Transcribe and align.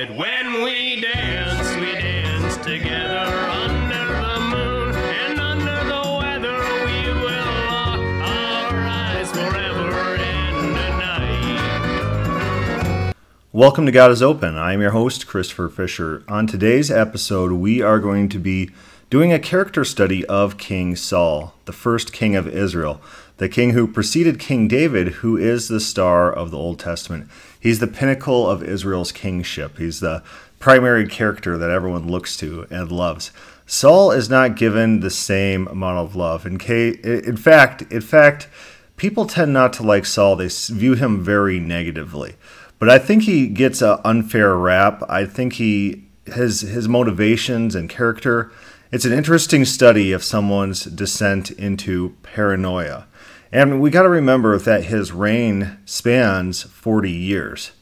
When 0.00 0.64
we 0.64 1.00
dance, 1.00 1.76
we 1.76 1.92
dance 1.92 2.56
together 2.56 3.14
under 3.14 3.94
the 3.94 4.40
moon 4.50 4.92
and 4.92 5.38
under 5.38 5.84
the 5.84 6.02
weather. 6.18 6.58
We 6.84 7.12
will 7.22 7.54
lock 7.70 8.00
our 8.00 8.74
eyes 8.74 9.30
forever 9.30 10.16
night. 10.98 13.14
Welcome 13.52 13.86
to 13.86 13.92
God 13.92 14.10
is 14.10 14.20
Open. 14.20 14.56
I 14.56 14.72
am 14.72 14.80
your 14.80 14.90
host, 14.90 15.28
Christopher 15.28 15.68
Fisher. 15.68 16.24
On 16.26 16.48
today's 16.48 16.90
episode, 16.90 17.52
we 17.52 17.80
are 17.80 18.00
going 18.00 18.28
to 18.30 18.40
be 18.40 18.70
doing 19.14 19.32
a 19.32 19.38
character 19.38 19.84
study 19.84 20.26
of 20.26 20.58
King 20.58 20.96
Saul, 20.96 21.54
the 21.66 21.72
first 21.72 22.12
king 22.12 22.34
of 22.34 22.48
Israel, 22.48 23.00
the 23.36 23.48
king 23.48 23.70
who 23.70 23.86
preceded 23.86 24.40
King 24.40 24.66
David, 24.66 25.06
who 25.06 25.36
is 25.36 25.68
the 25.68 25.78
star 25.78 26.32
of 26.32 26.50
the 26.50 26.58
Old 26.58 26.80
Testament. 26.80 27.30
He's 27.60 27.78
the 27.78 27.86
pinnacle 27.86 28.50
of 28.50 28.60
Israel's 28.60 29.12
kingship. 29.12 29.78
He's 29.78 30.00
the 30.00 30.24
primary 30.58 31.06
character 31.06 31.56
that 31.56 31.70
everyone 31.70 32.08
looks 32.08 32.36
to 32.38 32.66
and 32.70 32.90
loves. 32.90 33.30
Saul 33.66 34.10
is 34.10 34.28
not 34.28 34.56
given 34.56 34.98
the 34.98 35.10
same 35.10 35.68
amount 35.68 35.98
of 35.98 36.16
love. 36.16 36.44
In, 36.44 36.58
case, 36.58 36.96
in 37.04 37.36
fact, 37.36 37.82
in 37.92 38.00
fact, 38.00 38.48
people 38.96 39.26
tend 39.26 39.52
not 39.52 39.72
to 39.74 39.84
like 39.84 40.06
Saul. 40.06 40.34
They 40.34 40.48
view 40.48 40.94
him 40.94 41.22
very 41.22 41.60
negatively. 41.60 42.34
But 42.80 42.90
I 42.90 42.98
think 42.98 43.22
he 43.22 43.46
gets 43.46 43.80
an 43.80 44.00
unfair 44.04 44.56
rap. 44.56 45.04
I 45.08 45.24
think 45.24 45.52
he 45.52 46.08
his 46.26 46.62
his 46.62 46.88
motivations 46.88 47.76
and 47.76 47.88
character. 47.88 48.50
It's 48.94 49.04
an 49.04 49.12
interesting 49.12 49.64
study 49.64 50.12
of 50.12 50.22
someone's 50.22 50.84
descent 50.84 51.50
into 51.50 52.14
paranoia. 52.22 53.08
And 53.50 53.80
we 53.80 53.90
got 53.90 54.02
to 54.04 54.08
remember 54.08 54.56
that 54.56 54.84
his 54.84 55.10
reign 55.10 55.78
spans 55.84 56.62
40 56.62 57.10
years. 57.10 57.72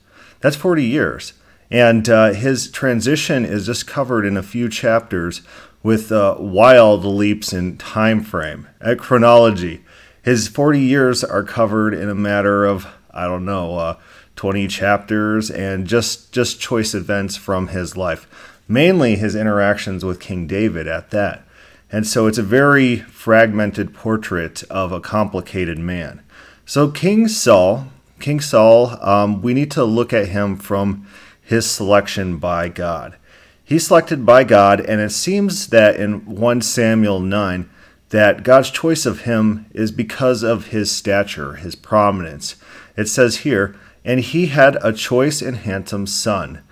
That's 0.41 0.57
40 0.57 0.83
years. 0.83 1.35
And 1.71 2.09
uh, 2.09 2.33
his 2.33 2.71
transition 2.71 3.45
is 3.45 3.67
just 3.67 3.87
covered 3.87 4.25
in 4.25 4.39
a 4.39 4.43
few 4.43 4.71
chapters 4.71 5.43
with 5.83 6.11
uh, 6.11 6.37
wild 6.39 7.05
leaps 7.05 7.53
in 7.53 7.77
time 7.77 8.23
frame, 8.23 8.69
at 8.81 8.99
chronology. 8.99 9.85
His 10.23 10.49
40 10.49 10.81
years 10.81 11.23
are 11.23 11.45
covered 11.45 11.93
in 11.93 12.09
a 12.09 12.15
matter 12.15 12.65
of, 12.65 12.87
I 13.11 13.27
don't 13.27 13.45
know, 13.45 13.77
uh, 13.77 13.99
20 14.37 14.67
chapters 14.67 15.51
and 15.51 15.87
just, 15.87 16.33
just 16.33 16.59
choice 16.59 16.95
events 16.95 17.37
from 17.37 17.69
his 17.69 17.99
life, 17.99 18.27
mainly 18.69 19.17
his 19.17 19.35
interactions 19.35 20.05
with 20.05 20.21
King 20.21 20.47
David 20.47 20.87
at 20.87 21.11
that. 21.11 21.45
And 21.91 22.07
so 22.07 22.27
it's 22.27 22.39
a 22.39 22.43
very 22.43 22.97
fragmented 22.97 23.95
portrait 23.95 24.63
of 24.71 24.93
a 24.93 25.01
complicated 25.01 25.79
man. 25.79 26.23
So, 26.65 26.91
King 26.91 27.29
Saul, 27.29 27.89
King 28.19 28.41
Saul, 28.41 28.97
um, 29.05 29.43
we 29.43 29.53
need 29.53 29.71
to 29.73 29.85
look 29.85 30.13
at 30.13 30.29
him 30.29 30.57
from 30.57 31.07
his 31.43 31.71
selection 31.71 32.39
by 32.39 32.69
God. 32.69 33.17
He's 33.65 33.87
selected 33.87 34.25
by 34.25 34.45
God, 34.45 34.81
and 34.81 35.01
it 35.01 35.11
seems 35.11 35.69
that 35.69 35.97
in 35.97 36.25
1 36.25 36.63
Samuel 36.63 37.21
9, 37.21 37.69
that 38.11 38.43
God's 38.43 38.71
choice 38.71 39.07
of 39.07 39.23
him 39.23 39.67
is 39.73 39.91
because 39.91 40.43
of 40.43 40.69
his 40.69 40.91
stature, 40.91 41.55
his 41.55 41.75
prominence. 41.75 42.57
It 42.97 43.09
says 43.09 43.39
here, 43.39 43.75
and 44.05 44.21
he 44.21 44.47
had 44.47 44.77
a 44.83 44.93
choice 44.93 45.41
and 45.41 45.57
handsome 45.57 46.07
son. 46.07 46.63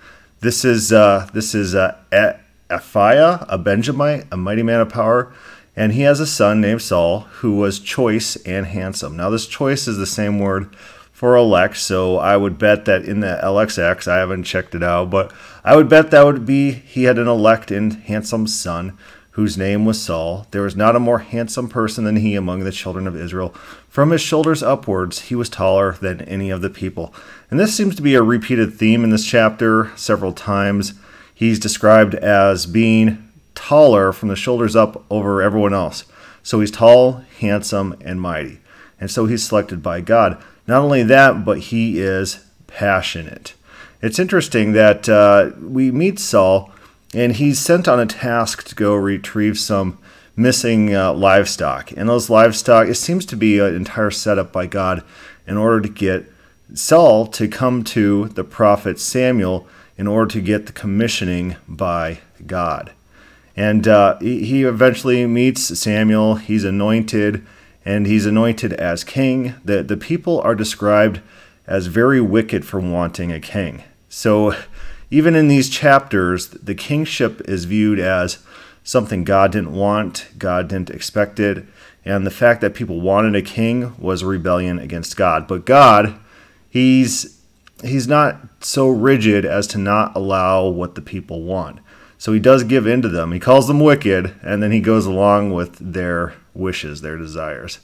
This 0.41 0.65
is 0.65 0.91
uh, 0.91 1.29
this 1.35 1.53
is 1.53 1.75
uh, 1.75 1.97
a 2.11 3.57
Benjamite, 3.59 4.25
a 4.31 4.37
mighty 4.37 4.63
man 4.63 4.81
of 4.81 4.89
power, 4.89 5.31
and 5.75 5.93
he 5.93 6.01
has 6.01 6.19
a 6.19 6.25
son 6.25 6.59
named 6.59 6.81
Saul 6.81 7.19
who 7.19 7.57
was 7.57 7.79
choice 7.79 8.37
and 8.37 8.65
handsome. 8.65 9.15
Now, 9.15 9.29
this 9.29 9.45
choice 9.45 9.87
is 9.87 9.97
the 9.97 10.07
same 10.07 10.39
word 10.39 10.75
for 11.11 11.35
elect, 11.35 11.77
so 11.77 12.17
I 12.17 12.37
would 12.37 12.57
bet 12.57 12.85
that 12.85 13.05
in 13.05 13.19
the 13.19 13.39
LXX, 13.43 14.07
I 14.07 14.17
haven't 14.17 14.45
checked 14.45 14.73
it 14.73 14.81
out, 14.81 15.11
but 15.11 15.31
I 15.63 15.75
would 15.75 15.87
bet 15.87 16.09
that 16.09 16.25
would 16.25 16.43
be 16.43 16.71
he 16.71 17.03
had 17.03 17.19
an 17.19 17.27
elect 17.27 17.69
and 17.69 17.93
handsome 17.93 18.47
son 18.47 18.97
whose 19.31 19.59
name 19.59 19.85
was 19.85 20.01
Saul. 20.01 20.47
There 20.49 20.63
was 20.63 20.75
not 20.75 20.95
a 20.95 20.99
more 20.99 21.19
handsome 21.19 21.69
person 21.69 22.03
than 22.03 22.15
he 22.15 22.35
among 22.35 22.63
the 22.63 22.71
children 22.71 23.05
of 23.05 23.15
Israel. 23.15 23.53
From 23.91 24.11
his 24.11 24.21
shoulders 24.21 24.63
upwards, 24.63 25.23
he 25.23 25.35
was 25.35 25.49
taller 25.49 25.97
than 25.99 26.21
any 26.21 26.49
of 26.49 26.61
the 26.61 26.69
people. 26.69 27.13
And 27.49 27.59
this 27.59 27.75
seems 27.75 27.93
to 27.97 28.01
be 28.01 28.15
a 28.15 28.23
repeated 28.23 28.73
theme 28.73 29.03
in 29.03 29.09
this 29.09 29.25
chapter 29.25 29.91
several 29.97 30.31
times 30.31 30.93
he's 31.35 31.59
described 31.59 32.15
as 32.15 32.65
being 32.65 33.29
taller 33.53 34.13
from 34.13 34.29
the 34.29 34.37
shoulders 34.37 34.77
up 34.77 35.03
over 35.11 35.41
everyone 35.41 35.73
else. 35.73 36.05
So 36.41 36.61
he's 36.61 36.71
tall, 36.71 37.25
handsome, 37.41 37.97
and 37.99 38.21
mighty. 38.21 38.61
And 38.97 39.11
so 39.11 39.25
he's 39.25 39.43
selected 39.43 39.83
by 39.83 39.99
God. 39.99 40.41
Not 40.67 40.83
only 40.83 41.03
that, 41.03 41.43
but 41.43 41.59
he 41.59 41.99
is 41.99 42.45
passionate. 42.67 43.55
It's 44.01 44.19
interesting 44.19 44.71
that 44.71 45.09
uh, 45.09 45.51
we 45.59 45.91
meet 45.91 46.17
Saul, 46.17 46.71
and 47.13 47.33
he's 47.33 47.59
sent 47.59 47.89
on 47.89 47.99
a 47.99 48.05
task 48.05 48.63
to 48.69 48.73
go 48.75 48.95
retrieve 48.95 49.59
some 49.59 49.97
missing 50.35 50.95
uh, 50.95 51.13
livestock. 51.13 51.91
And 51.91 52.09
those 52.09 52.29
livestock, 52.29 52.87
it 52.87 52.95
seems 52.95 53.25
to 53.27 53.35
be 53.35 53.59
an 53.59 53.75
entire 53.75 54.11
setup 54.11 54.51
by 54.51 54.67
God 54.67 55.03
in 55.47 55.57
order 55.57 55.81
to 55.81 55.89
get 55.89 56.31
Saul 56.73 57.27
to 57.27 57.47
come 57.47 57.83
to 57.83 58.27
the 58.29 58.43
prophet 58.43 58.99
Samuel 58.99 59.67
in 59.97 60.07
order 60.07 60.31
to 60.33 60.41
get 60.41 60.65
the 60.65 60.71
commissioning 60.71 61.57
by 61.67 62.19
God. 62.47 62.91
And 63.55 63.87
uh, 63.87 64.17
he 64.19 64.63
eventually 64.63 65.27
meets 65.27 65.77
Samuel. 65.77 66.35
He's 66.35 66.63
anointed, 66.63 67.45
and 67.83 68.07
he's 68.07 68.25
anointed 68.25 68.73
as 68.73 69.03
king. 69.03 69.55
The, 69.65 69.83
the 69.83 69.97
people 69.97 70.39
are 70.41 70.55
described 70.55 71.19
as 71.67 71.87
very 71.87 72.21
wicked 72.21 72.65
for 72.65 72.79
wanting 72.79 73.31
a 73.31 73.39
king. 73.39 73.83
So, 74.09 74.55
even 75.09 75.35
in 75.35 75.49
these 75.49 75.69
chapters, 75.69 76.47
the 76.47 76.73
kingship 76.73 77.41
is 77.47 77.65
viewed 77.65 77.99
as 77.99 78.39
something 78.83 79.23
God 79.23 79.51
didn't 79.51 79.73
want, 79.73 80.27
God 80.37 80.67
didn't 80.67 80.89
expect 80.89 81.39
it, 81.39 81.65
and 82.03 82.25
the 82.25 82.31
fact 82.31 82.61
that 82.61 82.73
people 82.73 83.01
wanted 83.01 83.35
a 83.35 83.41
king 83.41 83.93
was 83.99 84.21
a 84.21 84.27
rebellion 84.27 84.79
against 84.79 85.15
God. 85.15 85.47
But 85.47 85.65
God, 85.65 86.19
He's 86.71 87.37
he's 87.83 88.07
not 88.07 88.39
so 88.61 88.87
rigid 88.87 89.45
as 89.45 89.67
to 89.67 89.77
not 89.77 90.15
allow 90.15 90.67
what 90.67 90.95
the 90.95 91.01
people 91.01 91.43
want. 91.43 91.79
So 92.17 92.31
he 92.31 92.39
does 92.39 92.63
give 92.63 92.87
in 92.87 93.01
to 93.01 93.09
them. 93.09 93.31
He 93.31 93.39
calls 93.39 93.67
them 93.67 93.79
wicked, 93.79 94.35
and 94.43 94.61
then 94.61 94.71
he 94.71 94.79
goes 94.79 95.05
along 95.05 95.53
with 95.53 95.75
their 95.79 96.35
wishes, 96.53 97.01
their 97.01 97.17
desires. 97.17 97.79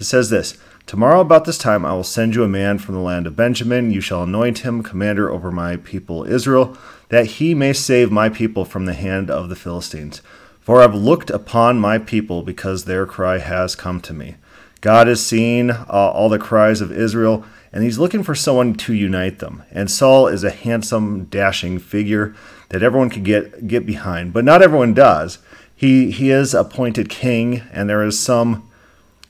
It 0.00 0.04
says 0.04 0.30
this 0.30 0.58
Tomorrow 0.86 1.20
about 1.20 1.46
this 1.46 1.56
time 1.56 1.84
I 1.84 1.94
will 1.94 2.04
send 2.04 2.34
you 2.34 2.44
a 2.44 2.48
man 2.48 2.78
from 2.78 2.94
the 2.94 3.00
land 3.00 3.26
of 3.26 3.36
Benjamin. 3.36 3.90
You 3.90 4.00
shall 4.00 4.24
anoint 4.24 4.58
him 4.58 4.82
commander 4.82 5.30
over 5.30 5.50
my 5.50 5.76
people 5.76 6.24
Israel, 6.24 6.76
that 7.08 7.26
he 7.26 7.54
may 7.54 7.72
save 7.72 8.12
my 8.12 8.28
people 8.28 8.64
from 8.64 8.84
the 8.84 8.94
hand 8.94 9.30
of 9.30 9.48
the 9.48 9.56
Philistines. 9.56 10.20
For 10.60 10.82
I've 10.82 10.94
looked 10.94 11.30
upon 11.30 11.80
my 11.80 11.98
people 11.98 12.42
because 12.42 12.84
their 12.84 13.06
cry 13.06 13.38
has 13.38 13.74
come 13.74 14.00
to 14.02 14.12
me. 14.12 14.36
God 14.82 15.06
has 15.06 15.24
seen 15.24 15.70
uh, 15.70 15.86
all 15.88 16.28
the 16.28 16.38
cries 16.38 16.82
of 16.82 16.92
Israel 16.92 17.44
and 17.74 17.82
he's 17.82 17.98
looking 17.98 18.22
for 18.22 18.36
someone 18.36 18.74
to 18.74 18.94
unite 18.94 19.40
them. 19.40 19.64
And 19.72 19.90
Saul 19.90 20.28
is 20.28 20.44
a 20.44 20.50
handsome, 20.50 21.24
dashing 21.24 21.80
figure 21.80 22.32
that 22.68 22.84
everyone 22.84 23.10
could 23.10 23.24
get 23.24 23.66
get 23.66 23.84
behind, 23.84 24.32
but 24.32 24.44
not 24.44 24.62
everyone 24.62 24.94
does. 24.94 25.38
He 25.74 26.12
he 26.12 26.30
is 26.30 26.54
appointed 26.54 27.08
king, 27.08 27.62
and 27.72 27.90
there 27.90 28.04
is 28.04 28.18
some 28.18 28.70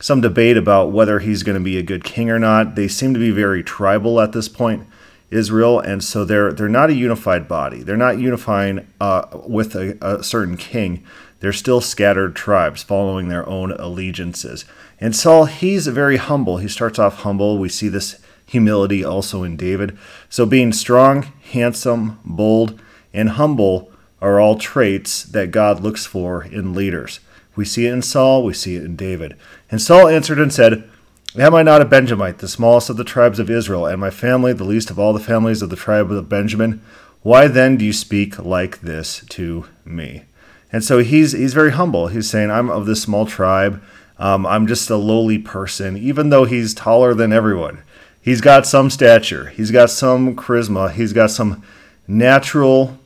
some 0.05 0.21
debate 0.21 0.59
about 0.59 0.93
whether 0.93 1.21
he's 1.21 1.43
going 1.43 1.57
to 1.57 1.65
be 1.65 1.79
a 1.79 1.83
good 1.83 2.05
king 2.05 2.29
or 2.29 2.39
not. 2.39 2.75
They 2.75 2.89
seem 2.89 3.15
to 3.15 3.19
be 3.19 3.31
very 3.31 3.63
tribal 3.63 4.21
at 4.21 4.33
this 4.33 4.51
point, 4.51 4.87
Israel, 5.31 5.81
and 5.81 6.05
so 6.05 6.27
they're 6.27 6.53
they're 6.53 6.69
not 6.69 6.91
a 6.91 6.95
unified 6.95 7.49
body. 7.49 7.83
They're 7.83 7.97
not 7.97 8.19
unifying 8.19 8.87
uh, 9.01 9.25
with 9.47 9.75
a, 9.75 9.97
a 10.03 10.23
certain 10.23 10.59
king. 10.59 11.03
They're 11.41 11.55
still 11.55 11.81
scattered 11.81 12.37
tribes 12.37 12.83
following 12.83 13.31
their 13.31 13.49
own 13.49 13.73
allegiances. 13.73 14.67
And 15.01 15.17
Saul, 15.17 15.47
he's 15.47 15.87
very 15.87 16.19
humble. 16.19 16.59
He 16.59 16.69
starts 16.69 16.99
off 16.99 17.21
humble. 17.21 17.57
We 17.57 17.71
see 17.71 17.89
this 17.89 18.21
humility 18.45 19.03
also 19.03 19.43
in 19.43 19.57
David. 19.57 19.97
So, 20.29 20.45
being 20.45 20.75
strong, 20.75 21.33
handsome, 21.51 22.21
bold, 22.27 22.79
and 23.15 23.31
humble 23.31 23.91
are 24.21 24.39
all 24.39 24.59
traits 24.59 25.23
that 25.23 25.51
God 25.51 25.81
looks 25.81 26.05
for 26.05 26.45
in 26.45 26.75
leaders. 26.75 27.21
We 27.55 27.65
see 27.65 27.87
it 27.87 27.93
in 27.93 28.03
Saul, 28.03 28.45
we 28.45 28.53
see 28.53 28.77
it 28.77 28.85
in 28.85 28.97
David. 28.97 29.37
And 29.71 29.81
Saul 29.81 30.09
answered 30.09 30.39
and 30.39 30.53
said, 30.53 30.89
Am 31.37 31.55
I 31.55 31.63
not 31.63 31.83
a 31.83 31.85
Benjamite, 31.85 32.39
the 32.39 32.49
smallest 32.49 32.91
of 32.91 32.97
the 32.97 33.05
tribes 33.05 33.39
of 33.39 33.51
Israel, 33.51 33.87
and 33.87 34.01
my 34.01 34.11
family 34.11 34.53
the 34.53 34.65
least 34.65 34.91
of 34.91 34.99
all 34.99 35.13
the 35.13 35.21
families 35.21 35.63
of 35.63 35.71
the 35.71 35.77
tribe 35.77 36.11
of 36.11 36.29
Benjamin? 36.29 36.81
Why 37.23 37.49
then 37.49 37.77
do 37.77 37.85
you 37.85 37.93
speak 37.93 38.39
like 38.39 38.83
this 38.83 39.25
to 39.31 39.67
me? 39.85 40.25
And 40.73 40.85
so 40.85 40.99
he's 40.99 41.33
he's 41.33 41.55
very 41.55 41.73
humble. 41.73 42.09
He's 42.09 42.29
saying, 42.29 42.51
I'm 42.51 42.71
of 42.71 42.87
this 42.87 43.03
small 43.03 43.27
tribe. 43.27 43.83
Um, 44.19 44.47
I'm 44.47 44.67
just 44.67 44.91
a 44.91 44.97
lowly 44.97 45.39
person, 45.39 45.97
even 45.97 46.31
though 46.31 46.45
he's 46.45 46.73
taller 46.73 47.15
than 47.15 47.33
everyone 47.33 47.83
he's 48.25 48.41
got 48.41 48.67
some 48.67 48.89
stature, 48.89 49.49
he's 49.51 49.71
got 49.71 49.91
some 49.91 50.35
charisma, 50.35 50.91
he's 50.91 51.13
got 51.13 51.31
some 51.31 51.63
natural, 52.09 52.99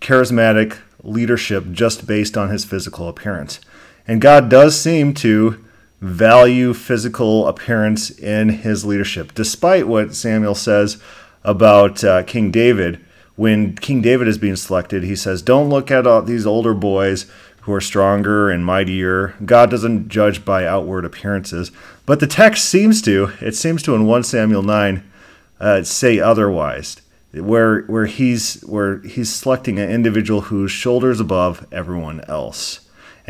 charismatic 0.00 0.78
leadership 1.02 1.64
just 1.72 2.06
based 2.06 2.36
on 2.36 2.50
his 2.50 2.64
physical 2.64 3.08
appearance. 3.08 3.58
And 4.10 4.20
God 4.20 4.48
does 4.48 4.76
seem 4.76 5.14
to 5.14 5.64
value 6.00 6.74
physical 6.74 7.46
appearance 7.46 8.10
in 8.10 8.48
his 8.48 8.84
leadership, 8.84 9.34
despite 9.34 9.86
what 9.86 10.16
Samuel 10.16 10.56
says 10.56 11.00
about 11.44 12.02
uh, 12.02 12.24
King 12.24 12.50
David, 12.50 12.98
when 13.36 13.76
King 13.76 14.02
David 14.02 14.26
is 14.26 14.36
being 14.36 14.56
selected, 14.56 15.04
he 15.04 15.14
says, 15.14 15.42
Don't 15.42 15.68
look 15.68 15.92
at 15.92 16.08
all 16.08 16.22
these 16.22 16.44
older 16.44 16.74
boys 16.74 17.30
who 17.60 17.72
are 17.72 17.80
stronger 17.80 18.50
and 18.50 18.66
mightier. 18.66 19.36
God 19.44 19.70
doesn't 19.70 20.08
judge 20.08 20.44
by 20.44 20.66
outward 20.66 21.04
appearances. 21.04 21.70
But 22.04 22.18
the 22.18 22.26
text 22.26 22.64
seems 22.64 23.00
to, 23.02 23.30
it 23.40 23.54
seems 23.54 23.80
to 23.84 23.94
in 23.94 24.06
1 24.06 24.24
Samuel 24.24 24.64
9, 24.64 25.08
uh, 25.60 25.84
say 25.84 26.18
otherwise, 26.18 27.00
where, 27.32 27.82
where, 27.82 28.06
he's, 28.06 28.60
where 28.62 28.98
he's 29.02 29.32
selecting 29.32 29.78
an 29.78 29.88
individual 29.88 30.40
whose 30.40 30.72
shoulders 30.72 31.20
above 31.20 31.64
everyone 31.70 32.22
else. 32.22 32.80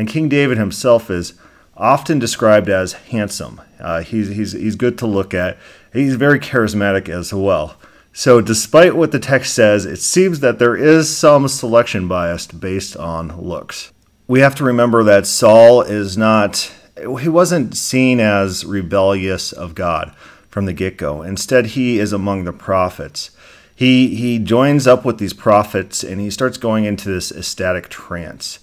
And 0.00 0.08
King 0.08 0.30
David 0.30 0.56
himself 0.56 1.10
is 1.10 1.34
often 1.76 2.18
described 2.18 2.70
as 2.70 2.94
handsome. 2.94 3.60
Uh, 3.78 4.00
he's, 4.00 4.28
he's, 4.28 4.52
he's 4.52 4.74
good 4.74 4.96
to 4.96 5.06
look 5.06 5.34
at. 5.34 5.58
He's 5.92 6.14
very 6.14 6.40
charismatic 6.40 7.10
as 7.10 7.34
well. 7.34 7.76
So, 8.10 8.40
despite 8.40 8.96
what 8.96 9.12
the 9.12 9.18
text 9.18 9.52
says, 9.52 9.84
it 9.84 9.98
seems 9.98 10.40
that 10.40 10.58
there 10.58 10.74
is 10.74 11.14
some 11.14 11.46
selection 11.48 12.08
bias 12.08 12.46
based 12.46 12.96
on 12.96 13.42
looks. 13.42 13.92
We 14.26 14.40
have 14.40 14.54
to 14.54 14.64
remember 14.64 15.02
that 15.04 15.26
Saul 15.26 15.82
is 15.82 16.16
not, 16.16 16.72
he 17.20 17.28
wasn't 17.28 17.76
seen 17.76 18.20
as 18.20 18.64
rebellious 18.64 19.52
of 19.52 19.74
God 19.74 20.14
from 20.48 20.64
the 20.64 20.72
get 20.72 20.96
go. 20.96 21.20
Instead, 21.20 21.66
he 21.66 21.98
is 21.98 22.14
among 22.14 22.44
the 22.44 22.54
prophets. 22.54 23.32
He, 23.76 24.14
he 24.14 24.38
joins 24.38 24.86
up 24.86 25.04
with 25.04 25.18
these 25.18 25.34
prophets 25.34 26.02
and 26.02 26.22
he 26.22 26.30
starts 26.30 26.56
going 26.56 26.86
into 26.86 27.10
this 27.10 27.30
ecstatic 27.30 27.90
trance. 27.90 28.60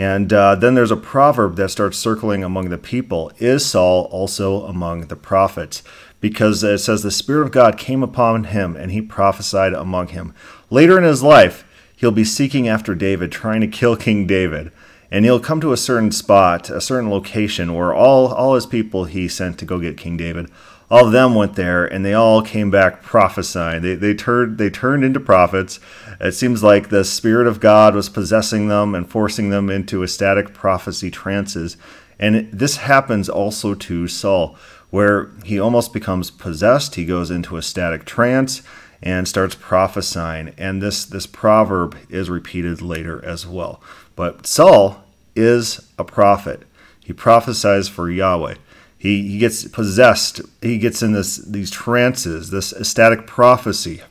And 0.00 0.32
uh, 0.32 0.54
then 0.54 0.74
there's 0.74 0.90
a 0.90 0.96
proverb 0.96 1.56
that 1.56 1.68
starts 1.68 1.98
circling 1.98 2.42
among 2.42 2.70
the 2.70 2.78
people 2.78 3.30
Is 3.38 3.66
Saul 3.66 4.08
also 4.10 4.64
among 4.64 5.08
the 5.08 5.16
prophets? 5.16 5.82
because 6.20 6.62
it 6.62 6.78
says 6.78 7.02
the 7.02 7.10
Spirit 7.10 7.46
of 7.46 7.52
God 7.52 7.78
came 7.78 8.02
upon 8.02 8.44
him 8.44 8.76
and 8.76 8.92
he 8.92 9.00
prophesied 9.00 9.72
among 9.72 10.08
him. 10.08 10.34
Later 10.68 10.98
in 10.98 11.04
his 11.04 11.22
life, 11.22 11.64
he'll 11.96 12.10
be 12.10 12.24
seeking 12.24 12.68
after 12.68 12.94
David, 12.94 13.32
trying 13.32 13.60
to 13.62 13.66
kill 13.66 13.96
King 13.96 14.26
David. 14.26 14.70
And 15.10 15.24
he'll 15.24 15.40
come 15.40 15.60
to 15.60 15.72
a 15.72 15.76
certain 15.76 16.12
spot, 16.12 16.70
a 16.70 16.80
certain 16.80 17.10
location 17.10 17.74
where 17.74 17.92
all, 17.92 18.28
all 18.32 18.54
his 18.54 18.66
people 18.66 19.06
he 19.06 19.26
sent 19.26 19.58
to 19.58 19.64
go 19.64 19.80
get 19.80 19.96
King 19.96 20.16
David, 20.16 20.48
all 20.90 21.06
of 21.06 21.12
them 21.12 21.34
went 21.34 21.54
there 21.54 21.84
and 21.84 22.04
they 22.04 22.14
all 22.14 22.42
came 22.42 22.70
back 22.70 23.02
prophesying. 23.02 23.82
They, 23.82 23.94
they, 23.94 24.14
turned, 24.14 24.58
they 24.58 24.70
turned 24.70 25.04
into 25.04 25.20
prophets. 25.20 25.78
It 26.20 26.32
seems 26.32 26.62
like 26.62 26.88
the 26.88 27.04
Spirit 27.04 27.46
of 27.46 27.60
God 27.60 27.94
was 27.94 28.08
possessing 28.08 28.68
them 28.68 28.94
and 28.94 29.08
forcing 29.08 29.50
them 29.50 29.70
into 29.70 30.02
ecstatic 30.02 30.52
prophecy 30.52 31.10
trances. 31.10 31.76
And 32.18 32.50
this 32.52 32.78
happens 32.78 33.28
also 33.28 33.74
to 33.74 34.08
Saul 34.08 34.56
where 34.90 35.30
he 35.44 35.58
almost 35.58 35.92
becomes 35.92 36.30
possessed. 36.30 36.96
He 36.96 37.06
goes 37.06 37.30
into 37.30 37.56
a 37.56 37.62
static 37.62 38.04
trance 38.04 38.62
and 39.02 39.26
starts 39.26 39.54
prophesying. 39.54 40.52
And 40.58 40.82
this, 40.82 41.04
this 41.04 41.26
proverb 41.26 41.96
is 42.08 42.28
repeated 42.28 42.82
later 42.82 43.24
as 43.24 43.46
well. 43.46 43.80
But 44.16 44.46
Saul 44.46 45.04
is 45.34 45.88
a 45.98 46.04
prophet. 46.04 46.64
He 46.98 47.12
prophesies 47.12 47.88
for 47.88 48.10
Yahweh. 48.10 48.56
He, 49.00 49.30
he 49.30 49.38
gets 49.38 49.66
possessed. 49.66 50.42
He 50.60 50.76
gets 50.76 51.02
in 51.02 51.12
this 51.12 51.38
these 51.38 51.70
trances, 51.70 52.50
this 52.50 52.74
ecstatic 52.74 53.26
prophecy, 53.26 54.02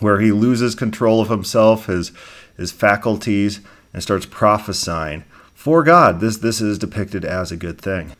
where 0.00 0.18
he 0.18 0.32
loses 0.32 0.74
control 0.74 1.20
of 1.20 1.28
himself, 1.28 1.86
his 1.86 2.10
his 2.56 2.72
faculties, 2.72 3.60
and 3.94 4.02
starts 4.02 4.26
prophesying 4.26 5.22
for 5.54 5.84
God. 5.84 6.18
This 6.18 6.38
this 6.38 6.60
is 6.60 6.78
depicted 6.78 7.24
as 7.24 7.52
a 7.52 7.56
good 7.56 7.80
thing. 7.80 8.12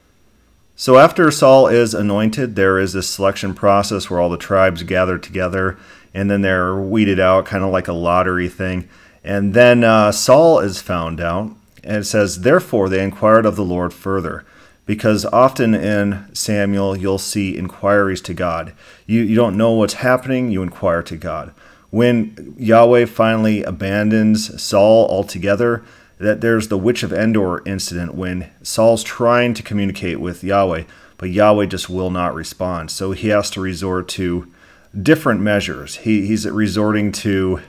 So 0.76 0.98
after 0.98 1.28
Saul 1.32 1.66
is 1.66 1.94
anointed, 1.94 2.54
there 2.54 2.78
is 2.78 2.92
this 2.92 3.10
selection 3.10 3.52
process 3.52 4.08
where 4.08 4.20
all 4.20 4.30
the 4.30 4.36
tribes 4.36 4.84
gather 4.84 5.18
together 5.18 5.76
and 6.14 6.30
then 6.30 6.42
they're 6.42 6.76
weeded 6.76 7.18
out, 7.18 7.46
kind 7.46 7.64
of 7.64 7.72
like 7.72 7.88
a 7.88 7.92
lottery 7.92 8.48
thing. 8.48 8.88
And 9.24 9.54
then 9.54 9.82
uh, 9.82 10.12
Saul 10.12 10.60
is 10.60 10.80
found 10.80 11.20
out, 11.20 11.50
and 11.82 11.96
it 11.98 12.04
says, 12.04 12.42
Therefore 12.42 12.88
they 12.88 13.02
inquired 13.02 13.44
of 13.44 13.56
the 13.56 13.64
Lord 13.64 13.92
further. 13.92 14.46
Because 14.88 15.26
often 15.26 15.74
in 15.74 16.34
Samuel, 16.34 16.96
you'll 16.96 17.18
see 17.18 17.58
inquiries 17.58 18.22
to 18.22 18.32
God. 18.32 18.72
You, 19.06 19.20
you 19.20 19.36
don't 19.36 19.58
know 19.58 19.72
what's 19.72 19.92
happening, 19.92 20.50
you 20.50 20.62
inquire 20.62 21.02
to 21.02 21.16
God. 21.18 21.52
When 21.90 22.54
Yahweh 22.56 23.04
finally 23.04 23.62
abandons 23.62 24.62
Saul 24.62 25.06
altogether, 25.10 25.84
that 26.16 26.40
there's 26.40 26.68
the 26.68 26.78
Witch 26.78 27.02
of 27.02 27.12
Endor 27.12 27.62
incident 27.68 28.14
when 28.14 28.50
Saul's 28.62 29.04
trying 29.04 29.52
to 29.52 29.62
communicate 29.62 30.20
with 30.20 30.42
Yahweh, 30.42 30.84
but 31.18 31.28
Yahweh 31.28 31.66
just 31.66 31.90
will 31.90 32.10
not 32.10 32.34
respond. 32.34 32.90
So 32.90 33.12
he 33.12 33.28
has 33.28 33.50
to 33.50 33.60
resort 33.60 34.08
to 34.08 34.50
different 34.98 35.42
measures. 35.42 35.96
He, 35.96 36.26
he's 36.26 36.48
resorting 36.48 37.12
to 37.12 37.60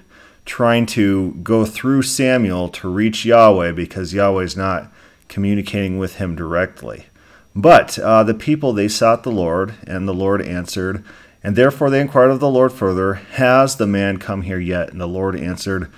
trying 0.46 0.86
to 0.86 1.34
go 1.44 1.66
through 1.66 2.04
Samuel 2.04 2.70
to 2.70 2.88
reach 2.88 3.26
Yahweh 3.26 3.74
because 3.74 4.14
Yahweh's 4.14 4.56
not 4.56 4.90
communicating 5.30 5.98
with 5.98 6.18
him 6.18 6.36
directly. 6.36 7.06
But 7.56 7.98
uh, 7.98 8.24
the 8.24 8.34
people, 8.34 8.74
they 8.74 8.90
sought 8.90 9.24
the 9.24 9.32
Lord, 9.32 9.76
and 9.88 10.08
the 10.08 10.14
Lord 10.14 10.42
answered. 10.42 11.04
And 11.42 11.56
therefore 11.56 11.90
they 11.90 12.02
inquired 12.02 12.32
of 12.32 12.42
the 12.42 12.50
Lord 12.50 12.74
further, 12.74 13.14
Has 13.14 13.78
the 13.78 13.88
man 13.88 14.18
come 14.18 14.42
here 14.42 14.60
yet? 14.60 14.92
And 14.92 15.00
the 15.00 15.08
Lord 15.08 15.38
answered, 15.38 15.90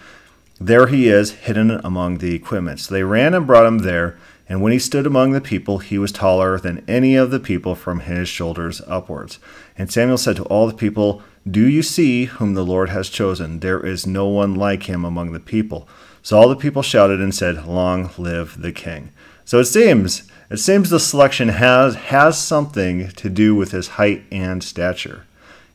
there 0.61 0.85
he 0.85 1.09
is, 1.09 1.31
hidden 1.31 1.71
among 1.83 2.19
the 2.19 2.35
equipment. 2.35 2.79
So 2.79 2.93
they 2.93 3.01
ran 3.03 3.33
and 3.33 3.47
brought 3.47 3.65
him 3.65 3.79
there, 3.79 4.19
and 4.47 4.61
when 4.61 4.71
he 4.71 4.77
stood 4.77 5.07
among 5.07 5.31
the 5.31 5.41
people, 5.41 5.79
he 5.79 5.97
was 5.97 6.11
taller 6.11 6.59
than 6.59 6.85
any 6.87 7.15
of 7.15 7.31
the 7.31 7.39
people 7.39 7.73
from 7.73 8.01
his 8.01 8.29
shoulders 8.29 8.79
upwards. 8.85 9.39
And 9.75 9.91
Samuel 9.91 10.19
said 10.19 10.35
to 10.35 10.43
all 10.43 10.67
the 10.67 10.75
people, 10.75 11.23
Do 11.49 11.67
you 11.67 11.81
see 11.81 12.25
whom 12.25 12.53
the 12.53 12.63
Lord 12.63 12.89
has 12.89 13.09
chosen? 13.09 13.61
There 13.61 13.83
is 13.83 14.05
no 14.05 14.27
one 14.27 14.53
like 14.53 14.83
him 14.83 15.03
among 15.03 15.31
the 15.31 15.39
people. 15.39 15.89
So 16.21 16.37
all 16.37 16.47
the 16.47 16.55
people 16.55 16.83
shouted 16.83 17.19
and 17.19 17.33
said, 17.33 17.65
Long 17.65 18.11
live 18.19 18.61
the 18.61 18.71
king. 18.71 19.11
So 19.45 19.59
it 19.59 19.65
seems, 19.65 20.23
it 20.49 20.57
seems 20.57 20.89
the 20.89 20.99
selection 20.99 21.49
has 21.49 21.95
has 21.95 22.37
something 22.37 23.09
to 23.09 23.29
do 23.29 23.55
with 23.55 23.71
his 23.71 23.89
height 23.89 24.23
and 24.31 24.63
stature. 24.63 25.25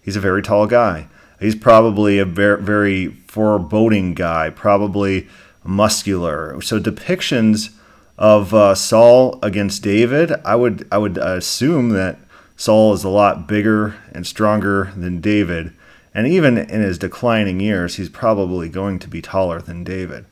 He's 0.03 0.17
a 0.17 0.21
very 0.21 0.43
tall 0.43 0.67
guy. 0.67 1.09
He's 1.41 1.55
probably 1.55 2.19
a 2.19 2.25
very, 2.25 2.63
very 2.63 3.07
foreboding 3.27 4.15
guy, 4.15 4.51
probably 4.51 5.29
muscular. 5.65 6.61
So 6.63 6.81
depictions 6.81 7.71
of 8.17 8.55
uh, 8.55 8.75
Saul 8.75 9.39
against 9.43 9.83
David, 9.83 10.33
I 10.45 10.57
would 10.57 10.89
I 10.91 10.99
would 10.99 11.19
assume 11.19 11.91
that 11.91 12.19
Saul 12.57 12.95
is 12.95 13.05
a 13.05 13.11
lot 13.11 13.47
bigger 13.47 13.97
and 14.13 14.27
stronger 14.27 14.93
than 14.97 15.21
David, 15.21 15.75
and 16.15 16.27
even 16.27 16.57
in 16.57 16.81
his 16.81 16.97
declining 16.99 17.61
years, 17.61 17.97
he's 17.97 18.09
probably 18.09 18.71
going 18.71 18.99
to 19.01 19.09
be 19.09 19.21
taller 19.21 19.61
than 19.61 19.85
David. 19.85 20.25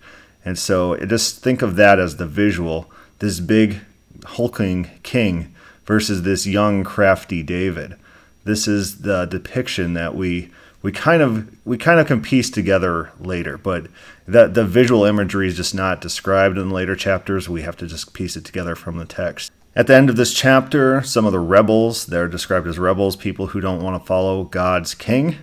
And 0.43 0.59
so 0.59 0.97
just 0.97 1.43
think 1.43 1.61
of 1.61 1.77
that 1.77 1.99
as 1.99 2.17
the 2.17 2.27
visual: 2.27 2.91
this 3.19 3.41
big, 3.41 3.81
hulking 4.25 4.91
king 5.03 5.55
versus 5.85 6.23
this 6.23 6.47
young, 6.47 6.85
crafty 6.85 7.43
David. 7.43 7.97
This 8.45 8.69
is 8.69 9.03
the 9.03 9.27
depiction 9.27 9.95
that 9.95 10.15
we 10.15 10.51
we 10.83 10.93
kind 10.93 11.23
of 11.23 11.51
we 11.67 11.79
kind 11.79 11.99
of 11.99 12.07
can 12.07 12.21
piece 12.21 12.51
together 12.51 13.11
later, 13.19 13.57
but 13.57 13.87
that 14.29 14.53
the 14.53 14.65
visual 14.65 15.05
imagery 15.05 15.49
is 15.49 15.57
just 15.57 15.75
not 15.75 16.01
described 16.01 16.59
in 16.59 16.69
the 16.69 16.75
later 16.75 16.95
chapters. 16.95 17.49
We 17.49 17.63
have 17.63 17.77
to 17.79 17.87
just 17.87 18.13
piece 18.13 18.37
it 18.37 18.45
together 18.45 18.75
from 18.75 18.99
the 18.99 19.07
text. 19.07 19.51
At 19.77 19.87
the 19.87 19.95
end 19.95 20.09
of 20.09 20.17
this 20.17 20.33
chapter, 20.33 21.03
some 21.03 21.25
of 21.27 21.33
the 21.33 21.41
rebels, 21.41 22.07
they're 22.07 22.29
described 22.29 22.69
as 22.69 22.79
rebels, 22.79 23.17
people 23.17 23.49
who 23.49 23.61
don't 23.61 23.83
want 23.83 24.01
to 24.01 24.07
follow 24.07 24.45
God's 24.45 24.95
king. 24.95 25.39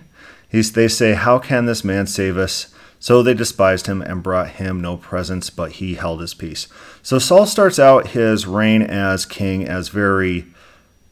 He's, 0.48 0.72
they 0.72 0.88
say, 0.88 1.14
How 1.14 1.38
can 1.38 1.66
this 1.66 1.82
man 1.84 2.06
save 2.06 2.36
us? 2.36 2.72
So 3.02 3.20
they 3.20 3.34
despised 3.34 3.88
him 3.88 4.00
and 4.00 4.22
brought 4.22 4.50
him 4.50 4.80
no 4.80 4.96
presents, 4.96 5.50
but 5.50 5.72
he 5.72 5.94
held 5.94 6.20
his 6.20 6.34
peace. 6.34 6.68
So 7.02 7.18
Saul 7.18 7.46
starts 7.46 7.78
out 7.80 8.10
his 8.10 8.46
reign 8.46 8.80
as 8.80 9.26
king 9.26 9.66
as 9.66 9.88
very 9.88 10.46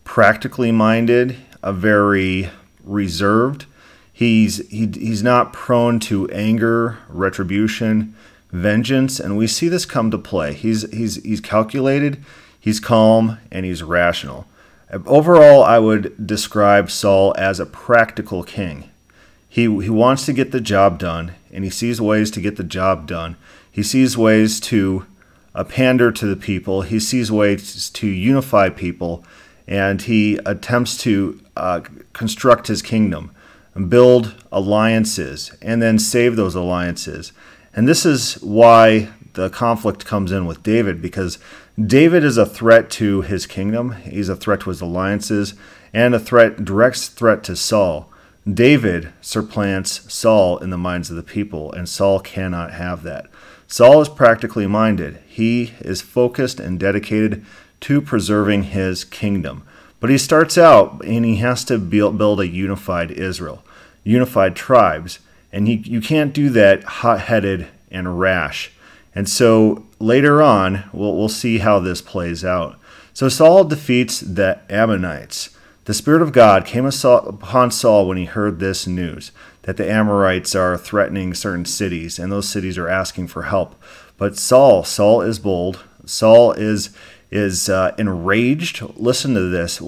practically 0.04 0.70
minded, 0.70 1.36
a 1.62 1.72
very 1.72 2.50
reserved, 2.84 3.66
He's 4.20 4.68
he, 4.68 4.86
he's 4.86 5.22
not 5.22 5.54
prone 5.54 5.98
to 6.00 6.28
anger, 6.28 6.98
retribution, 7.08 8.14
vengeance, 8.52 9.18
and 9.18 9.34
we 9.34 9.46
see 9.46 9.66
this 9.66 9.86
come 9.86 10.10
to 10.10 10.18
play. 10.18 10.52
He's 10.52 10.82
he's 10.92 11.14
he's 11.22 11.40
calculated, 11.40 12.22
he's 12.60 12.80
calm, 12.80 13.38
and 13.50 13.64
he's 13.64 13.82
rational. 13.82 14.46
Overall, 15.06 15.64
I 15.64 15.78
would 15.78 16.26
describe 16.26 16.90
Saul 16.90 17.34
as 17.38 17.58
a 17.58 17.64
practical 17.64 18.42
king. 18.42 18.90
He 19.48 19.62
he 19.62 19.88
wants 19.88 20.26
to 20.26 20.34
get 20.34 20.52
the 20.52 20.60
job 20.60 20.98
done, 20.98 21.32
and 21.52 21.64
he 21.64 21.70
sees 21.70 22.00
ways 22.00 22.30
to 22.32 22.40
get 22.40 22.56
the 22.56 22.64
job 22.64 23.06
done. 23.06 23.36
He 23.70 23.82
sees 23.82 24.16
ways 24.16 24.60
to 24.60 25.06
uh, 25.54 25.64
pander 25.64 26.12
to 26.12 26.26
the 26.26 26.36
people. 26.36 26.82
He 26.82 27.00
sees 27.00 27.30
ways 27.30 27.90
to 27.90 28.06
unify 28.06 28.68
people, 28.68 29.24
and 29.66 30.02
he 30.02 30.38
attempts 30.46 30.96
to 30.98 31.40
uh, 31.56 31.80
construct 32.12 32.66
his 32.66 32.82
kingdom 32.82 33.34
build 33.88 34.34
alliances 34.52 35.52
and 35.62 35.80
then 35.80 35.98
save 35.98 36.36
those 36.36 36.54
alliances. 36.54 37.32
And 37.74 37.88
this 37.88 38.04
is 38.04 38.34
why 38.42 39.08
the 39.34 39.48
conflict 39.48 40.04
comes 40.04 40.32
in 40.32 40.46
with 40.46 40.62
David 40.62 41.00
because 41.00 41.38
David 41.80 42.24
is 42.24 42.36
a 42.36 42.44
threat 42.44 42.90
to 42.90 43.22
his 43.22 43.46
kingdom, 43.46 43.92
he's 43.92 44.28
a 44.28 44.36
threat 44.36 44.60
to 44.62 44.70
his 44.70 44.80
alliances, 44.80 45.54
and 45.94 46.14
a 46.14 46.18
threat 46.18 46.64
direct 46.64 46.98
threat 46.98 47.44
to 47.44 47.56
Saul. 47.56 48.09
David 48.48 49.12
supplants 49.20 50.12
Saul 50.12 50.58
in 50.58 50.70
the 50.70 50.78
minds 50.78 51.10
of 51.10 51.16
the 51.16 51.22
people, 51.22 51.72
and 51.72 51.88
Saul 51.88 52.20
cannot 52.20 52.72
have 52.72 53.02
that. 53.02 53.26
Saul 53.66 54.00
is 54.00 54.08
practically 54.08 54.66
minded. 54.66 55.18
He 55.28 55.74
is 55.80 56.00
focused 56.00 56.58
and 56.58 56.80
dedicated 56.80 57.44
to 57.82 58.00
preserving 58.00 58.64
his 58.64 59.04
kingdom. 59.04 59.62
But 60.00 60.10
he 60.10 60.18
starts 60.18 60.56
out 60.56 61.04
and 61.04 61.24
he 61.24 61.36
has 61.36 61.64
to 61.66 61.78
build 61.78 62.40
a 62.40 62.48
unified 62.48 63.10
Israel, 63.10 63.62
unified 64.02 64.56
tribes. 64.56 65.20
And 65.52 65.68
he, 65.68 65.74
you 65.74 66.00
can't 66.00 66.32
do 66.32 66.48
that 66.50 66.82
hot 66.84 67.20
headed 67.20 67.68
and 67.90 68.18
rash. 68.18 68.72
And 69.14 69.28
so 69.28 69.84
later 69.98 70.42
on, 70.42 70.84
we'll, 70.92 71.16
we'll 71.16 71.28
see 71.28 71.58
how 71.58 71.78
this 71.78 72.00
plays 72.00 72.44
out. 72.44 72.78
So 73.12 73.28
Saul 73.28 73.64
defeats 73.64 74.20
the 74.20 74.60
Ammonites. 74.70 75.50
The 75.90 75.94
Spirit 75.94 76.22
of 76.22 76.30
God 76.30 76.66
came 76.66 76.86
upon 76.86 77.72
Saul 77.72 78.06
when 78.06 78.16
he 78.16 78.24
heard 78.24 78.60
this 78.60 78.86
news 78.86 79.32
that 79.62 79.76
the 79.76 79.90
Amorites 79.90 80.54
are 80.54 80.78
threatening 80.78 81.34
certain 81.34 81.64
cities, 81.64 82.16
and 82.16 82.30
those 82.30 82.48
cities 82.48 82.78
are 82.78 82.88
asking 82.88 83.26
for 83.26 83.42
help. 83.42 83.74
But 84.16 84.38
Saul, 84.38 84.84
Saul 84.84 85.20
is 85.20 85.40
bold. 85.40 85.82
Saul 86.04 86.52
is 86.52 86.96
is 87.32 87.68
uh, 87.68 87.92
enraged. 87.98 88.82
Listen 88.96 89.34
to 89.34 89.48
this. 89.48 89.82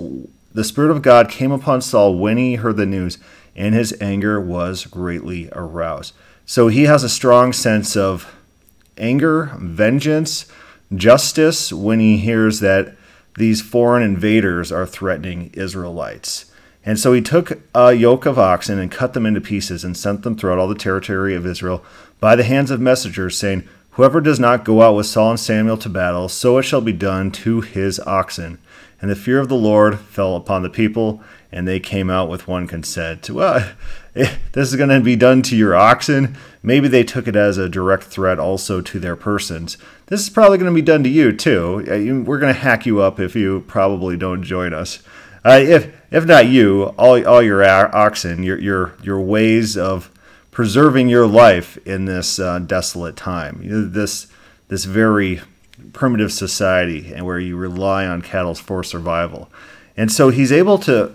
The 0.53 0.65
Spirit 0.65 0.91
of 0.91 1.03
God 1.03 1.31
came 1.31 1.53
upon 1.53 1.81
Saul 1.83 2.19
when 2.19 2.37
he 2.37 2.57
heard 2.57 2.79
the 2.79 2.85
news, 2.85 3.19
and 3.55 3.73
his 3.73 3.97
anger 4.01 4.41
was 4.41 4.87
greatly 4.87 5.51
aroused. 5.53 6.15
So 6.45 6.67
he 6.67 6.83
has 6.87 7.05
a 7.05 7.09
strong 7.09 7.53
sense 7.53 7.97
of 7.97 8.35
anger, 8.99 9.53
vengeance, 9.57 10.47
justice 10.93 11.73
when 11.73 12.01
he 12.01 12.17
hears 12.17 12.59
that 12.59 12.97
these 13.37 13.63
foreign 13.63 14.03
invaders 14.03 14.71
are 14.71 14.87
threatening 14.87 15.51
Israelites. 15.55 16.47
And 16.85 16.99
so 16.99 17.13
he 17.13 17.21
took 17.21 17.61
a 17.75 17.93
yoke 17.93 18.27
of 18.27 18.39
oxen 18.39 18.79
and 18.79 18.91
cut 18.91 19.15
them 19.15 19.27
into 19.27 19.41
pieces 19.41 19.85
and 19.85 19.97
sent 19.97 20.23
them 20.23 20.37
throughout 20.37 20.59
all 20.59 20.69
the 20.69 20.75
territory 20.75 21.35
of 21.35 21.47
Israel 21.47 21.85
by 22.19 22.35
the 22.35 22.45
hands 22.45 22.71
of 22.71 22.81
messengers, 22.81 23.39
saying, 23.39 23.69
Whoever 23.93 24.21
does 24.21 24.41
not 24.41 24.65
go 24.65 24.83
out 24.83 24.97
with 24.97 25.07
Saul 25.07 25.31
and 25.31 25.41
Samuel 25.41 25.77
to 25.79 25.89
battle, 25.89 26.29
so 26.29 26.59
it 26.59 26.63
shall 26.63 26.81
be 26.81 26.93
done 26.93 27.31
to 27.33 27.61
his 27.61 28.01
oxen. 28.01 28.59
And 29.01 29.11
the 29.11 29.17
fear 29.17 29.39
of 29.39 29.49
the 29.49 29.55
Lord 29.55 29.99
fell 29.99 30.35
upon 30.35 30.63
the 30.63 30.71
people, 30.71 31.23
and 31.51 31.69
they 31.69 31.79
came 31.79 32.09
out 32.09 32.31
with 32.31 32.49
one 32.49 32.67
consent. 32.67 33.29
Well, 33.29 33.71
this 34.15 34.39
is 34.55 34.77
going 34.77 34.89
to 34.89 35.01
be 35.01 35.17
done 35.17 35.43
to 35.43 35.57
your 35.57 35.75
oxen. 35.75 36.37
Maybe 36.63 36.87
they 36.87 37.03
took 37.03 37.27
it 37.27 37.35
as 37.35 37.59
a 37.59 37.69
direct 37.69 38.05
threat 38.05 38.39
also 38.39 38.81
to 38.81 39.01
their 39.01 39.17
persons. 39.17 39.77
This 40.07 40.21
is 40.21 40.31
probably 40.31 40.59
going 40.59 40.71
to 40.71 40.75
be 40.75 40.83
done 40.83 41.03
to 41.03 41.09
you 41.09 41.33
too. 41.33 41.85
We're 42.25 42.39
going 42.39 42.55
to 42.55 42.61
hack 42.61 42.87
you 42.87 43.01
up 43.01 43.19
if 43.19 43.35
you 43.35 43.65
probably 43.67 44.17
don't 44.17 44.43
join 44.43 44.73
us. 44.73 45.03
Uh, 45.45 45.59
if 45.61 45.93
if 46.13 46.25
not 46.25 46.47
you, 46.47 46.95
all, 46.99 47.27
all 47.27 47.43
your 47.43 47.65
oxen, 47.65 48.43
your 48.45 48.59
your 48.59 48.95
your 49.03 49.21
ways 49.21 49.77
of 49.77 50.11
preserving 50.53 51.09
your 51.09 51.27
life 51.27 51.79
in 51.87 52.05
this 52.05 52.39
uh, 52.39 52.61
desolate 52.61 53.17
time, 53.17 53.61
this 53.93 54.29
this 54.69 54.85
very 54.85 55.41
primitive 55.93 56.33
society, 56.33 57.13
and 57.13 57.27
where 57.27 57.41
you 57.41 57.57
rely 57.57 58.07
on 58.07 58.23
cattle 58.23 58.55
for 58.55 58.85
survival, 58.85 59.51
and 59.97 60.13
so 60.13 60.29
he's 60.29 60.53
able 60.53 60.79
to 60.79 61.13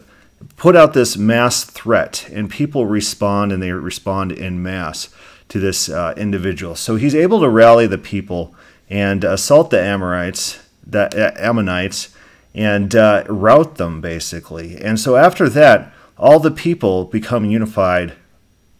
put 0.58 0.76
out 0.76 0.94
this 0.94 1.16
mass 1.16 1.64
threat, 1.64 2.28
and 2.34 2.50
people 2.50 2.86
respond, 2.86 3.54
and 3.54 3.64
they 3.64 3.72
respond 3.72 4.34
in 4.34 4.62
mass 4.62 5.08
to 5.50 5.60
this 5.60 5.90
uh, 5.90 6.14
individual. 6.18 6.76
So 6.76 6.96
he's 6.96 7.16
able 7.16 7.40
to 7.42 7.50
rally 7.50 7.88
the 7.88 7.98
people 7.98 8.54
and 8.90 9.24
assault 9.24 9.70
the 9.70 9.82
Amorites, 9.82 10.60
the 10.86 11.34
Ammonites, 11.38 12.10
and 12.54 12.96
uh, 12.96 13.24
rout 13.28 13.76
them 13.76 14.02
basically. 14.02 14.82
And 14.82 15.00
so 15.00 15.16
after 15.16 15.50
that, 15.50 15.94
all 16.18 16.40
the 16.40 16.52
people 16.52 17.06
become 17.06 17.46
unified 17.46 18.14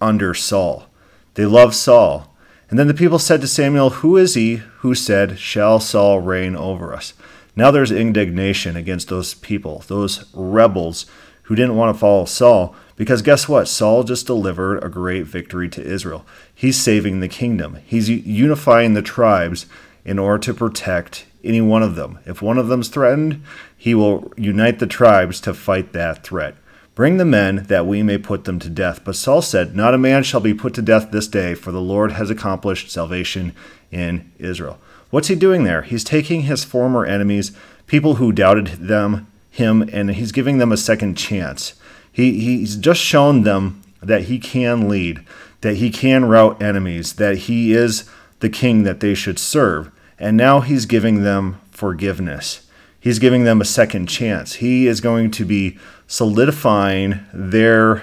under 0.02 0.34
Saul. 0.34 0.88
They 1.36 1.46
love 1.46 1.76
Saul. 1.76 2.34
And 2.70 2.78
then 2.78 2.88
the 2.88 2.94
people 2.94 3.20
said 3.20 3.42
to 3.42 3.48
Samuel, 3.48 3.92
Who 3.92 4.18
is 4.18 4.34
he 4.34 4.56
who 4.80 4.96
said, 4.96 5.40
Shall 5.40 5.80
Saul 5.80 6.20
reign 6.20 6.56
over 6.56 6.94
us? 6.94 7.14
Now 7.56 7.72
there's 7.72 7.92
indignation 7.92 8.76
against 8.76 9.08
those 9.08 9.34
people, 9.34 9.84
those 9.88 10.26
rebels 10.34 11.06
who 11.44 11.56
didn't 11.56 11.76
want 11.76 11.96
to 11.96 12.00
follow 12.00 12.26
Saul, 12.26 12.76
because 12.98 13.22
guess 13.22 13.48
what? 13.48 13.70
Saul 13.70 14.04
just 14.04 14.28
delivered 14.28 14.84
a 14.84 14.90
great 14.90 15.26
victory 15.26 15.70
to 15.70 15.82
Israel. 15.82 16.26
He's 16.54 16.82
saving 16.82 17.22
the 17.22 17.30
kingdom, 17.30 17.78
he's 17.86 18.10
unifying 18.10 18.94
the 18.94 19.02
tribes 19.02 19.68
in 20.04 20.20
order 20.20 20.40
to 20.40 20.54
protect 20.54 21.26
any 21.44 21.62
one 21.62 21.84
of 21.84 21.96
them. 21.96 22.20
If 22.26 22.42
one 22.42 22.58
of 22.58 22.68
them's 22.68 22.90
threatened, 22.90 23.44
he 23.78 23.96
will 23.96 24.34
unite 24.36 24.80
the 24.80 24.88
tribes 24.88 25.40
to 25.42 25.54
fight 25.54 25.94
that 25.94 26.24
threat. 26.24 26.56
Bring 26.96 27.18
the 27.18 27.26
men 27.26 27.66
that 27.68 27.86
we 27.86 28.02
may 28.02 28.18
put 28.18 28.46
them 28.46 28.58
to 28.58 28.70
death. 28.70 29.02
But 29.04 29.16
Saul 29.16 29.44
said, 29.44 29.76
Not 29.76 29.94
a 29.94 30.00
man 30.00 30.24
shall 30.24 30.40
be 30.40 30.56
put 30.56 30.74
to 30.74 30.82
death 30.82 31.12
this 31.12 31.28
day, 31.28 31.54
for 31.54 31.72
the 31.72 31.80
Lord 31.80 32.14
has 32.14 32.32
accomplished 32.32 32.90
salvation 32.90 33.54
in 33.92 34.32
Israel. 34.40 34.80
What's 35.12 35.28
he 35.28 35.36
doing 35.36 35.64
there? 35.64 35.84
He's 35.84 36.04
taking 36.04 36.42
his 36.42 36.64
former 36.64 37.06
enemies, 37.06 37.52
people 37.86 38.16
who 38.16 38.32
doubted 38.32 38.68
them, 38.68 39.28
him, 39.52 39.88
and 39.94 40.10
he's 40.12 40.32
giving 40.32 40.58
them 40.58 40.72
a 40.72 40.78
second 40.78 41.16
chance. 41.16 41.76
He, 42.18 42.40
he's 42.40 42.78
just 42.78 43.00
shown 43.00 43.44
them 43.44 43.84
that 44.02 44.24
he 44.24 44.40
can 44.40 44.90
lead, 44.90 45.24
that 45.62 45.76
he 45.76 45.92
can 45.92 46.26
rout 46.26 46.60
enemies, 46.60 47.14
that 47.14 47.38
he 47.38 47.74
is 47.74 48.10
the 48.40 48.50
king 48.50 48.82
that 48.82 49.02
they 49.02 49.14
should 49.14 49.38
serve. 49.38 49.92
And 50.18 50.36
now 50.36 50.62
he's 50.62 50.88
giving 50.88 51.22
them 51.22 51.62
forgiveness. 51.70 52.68
He's 53.00 53.20
giving 53.20 53.44
them 53.44 53.62
a 53.62 53.66
second 53.66 54.08
chance. 54.08 54.56
He 54.56 54.88
is 54.88 55.00
going 55.00 55.30
to 55.30 55.46
be 55.46 55.78
solidifying 56.08 57.20
their 57.32 58.02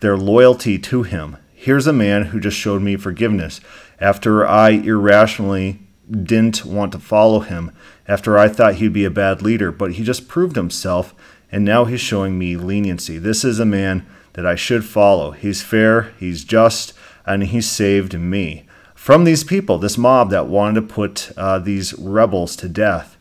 their 0.00 0.16
loyalty 0.16 0.76
to 0.80 1.04
him. 1.04 1.36
Here's 1.54 1.86
a 1.86 1.92
man 1.92 2.24
who 2.24 2.40
just 2.40 2.56
showed 2.56 2.82
me 2.82 2.96
forgiveness 2.96 3.60
after 4.00 4.44
I 4.44 4.70
irrationally 4.70 5.78
didn't 6.10 6.64
want 6.64 6.90
to 6.92 6.98
follow 6.98 7.40
him, 7.40 7.70
after 8.08 8.36
I 8.36 8.48
thought 8.48 8.74
he'd 8.74 8.92
be 8.92 9.04
a 9.04 9.10
bad 9.10 9.40
leader, 9.40 9.70
but 9.70 9.92
he 9.92 10.02
just 10.02 10.26
proved 10.26 10.56
himself 10.56 11.14
and 11.50 11.64
now 11.64 11.84
he's 11.84 12.00
showing 12.00 12.38
me 12.38 12.56
leniency. 12.56 13.18
This 13.18 13.44
is 13.44 13.58
a 13.58 13.64
man 13.64 14.06
that 14.34 14.46
I 14.46 14.54
should 14.54 14.84
follow. 14.84 15.30
He's 15.32 15.62
fair, 15.62 16.12
he's 16.18 16.44
just, 16.44 16.92
and 17.24 17.44
he 17.44 17.60
saved 17.60 18.18
me 18.18 18.66
from 19.06 19.22
these 19.22 19.44
people, 19.44 19.78
this 19.78 19.96
mob 19.96 20.30
that 20.30 20.48
wanted 20.48 20.80
to 20.80 20.94
put 20.94 21.30
uh, 21.36 21.60
these 21.60 21.96
rebels 21.96 22.56
to 22.56 22.68
death. 22.68 23.16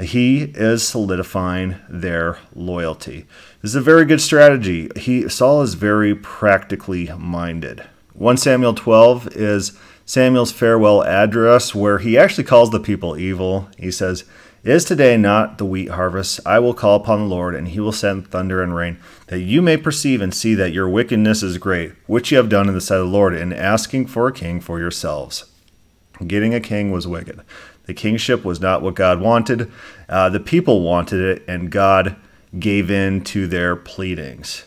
He 0.00 0.44
is 0.44 0.88
solidifying 0.88 1.76
their 1.90 2.38
loyalty. 2.54 3.26
This 3.60 3.72
is 3.72 3.74
a 3.74 3.82
very 3.82 4.06
good 4.06 4.22
strategy. 4.22 4.88
He 4.96 5.28
Saul 5.28 5.60
is 5.60 5.74
very 5.74 6.14
practically 6.14 7.10
minded. 7.18 7.84
1 8.14 8.38
Samuel 8.38 8.72
12 8.72 9.36
is 9.36 9.78
Samuel's 10.06 10.52
farewell 10.52 11.02
address 11.04 11.74
where 11.74 11.98
he 11.98 12.16
actually 12.16 12.44
calls 12.44 12.70
the 12.70 12.80
people 12.80 13.18
evil. 13.18 13.68
He 13.76 13.90
says, 13.90 14.24
is 14.68 14.84
today 14.84 15.16
not 15.16 15.58
the 15.58 15.64
wheat 15.64 15.90
harvest? 15.90 16.40
I 16.46 16.58
will 16.58 16.74
call 16.74 16.96
upon 16.96 17.20
the 17.20 17.34
Lord, 17.34 17.54
and 17.54 17.68
he 17.68 17.80
will 17.80 17.92
send 17.92 18.28
thunder 18.28 18.62
and 18.62 18.74
rain, 18.74 18.98
that 19.26 19.40
you 19.40 19.60
may 19.60 19.76
perceive 19.76 20.20
and 20.20 20.34
see 20.34 20.54
that 20.54 20.72
your 20.72 20.88
wickedness 20.88 21.42
is 21.42 21.58
great, 21.58 21.92
which 22.06 22.30
you 22.30 22.38
have 22.38 22.48
done 22.48 22.68
in 22.68 22.74
the 22.74 22.80
sight 22.80 22.98
of 22.98 23.06
the 23.06 23.12
Lord, 23.12 23.34
in 23.34 23.52
asking 23.52 24.06
for 24.06 24.28
a 24.28 24.32
king 24.32 24.60
for 24.60 24.78
yourselves. 24.78 25.44
Getting 26.26 26.54
a 26.54 26.60
king 26.60 26.90
was 26.90 27.06
wicked. 27.06 27.40
The 27.84 27.94
kingship 27.94 28.44
was 28.44 28.60
not 28.60 28.82
what 28.82 28.94
God 28.94 29.20
wanted. 29.20 29.70
Uh, 30.08 30.28
the 30.28 30.40
people 30.40 30.80
wanted 30.80 31.20
it, 31.20 31.44
and 31.46 31.70
God 31.70 32.16
gave 32.58 32.90
in 32.90 33.22
to 33.24 33.46
their 33.46 33.76
pleadings. 33.76 34.64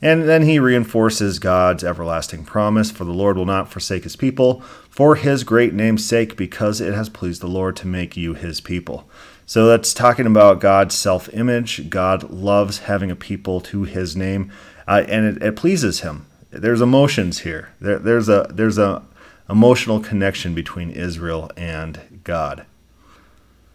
And 0.00 0.28
then 0.28 0.42
he 0.42 0.58
reinforces 0.58 1.38
God's 1.38 1.84
everlasting 1.84 2.44
promise 2.44 2.90
For 2.90 3.04
the 3.04 3.12
Lord 3.12 3.36
will 3.36 3.46
not 3.46 3.70
forsake 3.70 4.02
his 4.02 4.16
people 4.16 4.60
for 4.90 5.14
his 5.14 5.44
great 5.44 5.72
name's 5.72 6.04
sake, 6.04 6.36
because 6.36 6.80
it 6.80 6.92
has 6.92 7.08
pleased 7.08 7.40
the 7.40 7.46
Lord 7.46 7.76
to 7.76 7.86
make 7.86 8.16
you 8.16 8.34
his 8.34 8.60
people. 8.60 9.08
So 9.52 9.66
that's 9.66 9.92
talking 9.92 10.24
about 10.24 10.60
God's 10.60 10.94
self 10.94 11.28
image. 11.34 11.90
God 11.90 12.30
loves 12.30 12.78
having 12.78 13.10
a 13.10 13.14
people 13.14 13.60
to 13.60 13.82
his 13.82 14.16
name, 14.16 14.50
uh, 14.88 15.04
and 15.06 15.26
it, 15.26 15.42
it, 15.42 15.56
pleases 15.56 16.00
him. 16.00 16.24
There's 16.48 16.80
emotions 16.80 17.40
here. 17.40 17.68
There, 17.78 17.98
there's 17.98 18.30
a 18.30 18.46
there's 18.48 18.78
a 18.78 19.02
emotional 19.50 20.00
connection 20.00 20.54
between 20.54 20.88
Israel 20.88 21.50
and 21.54 22.22
God. 22.24 22.64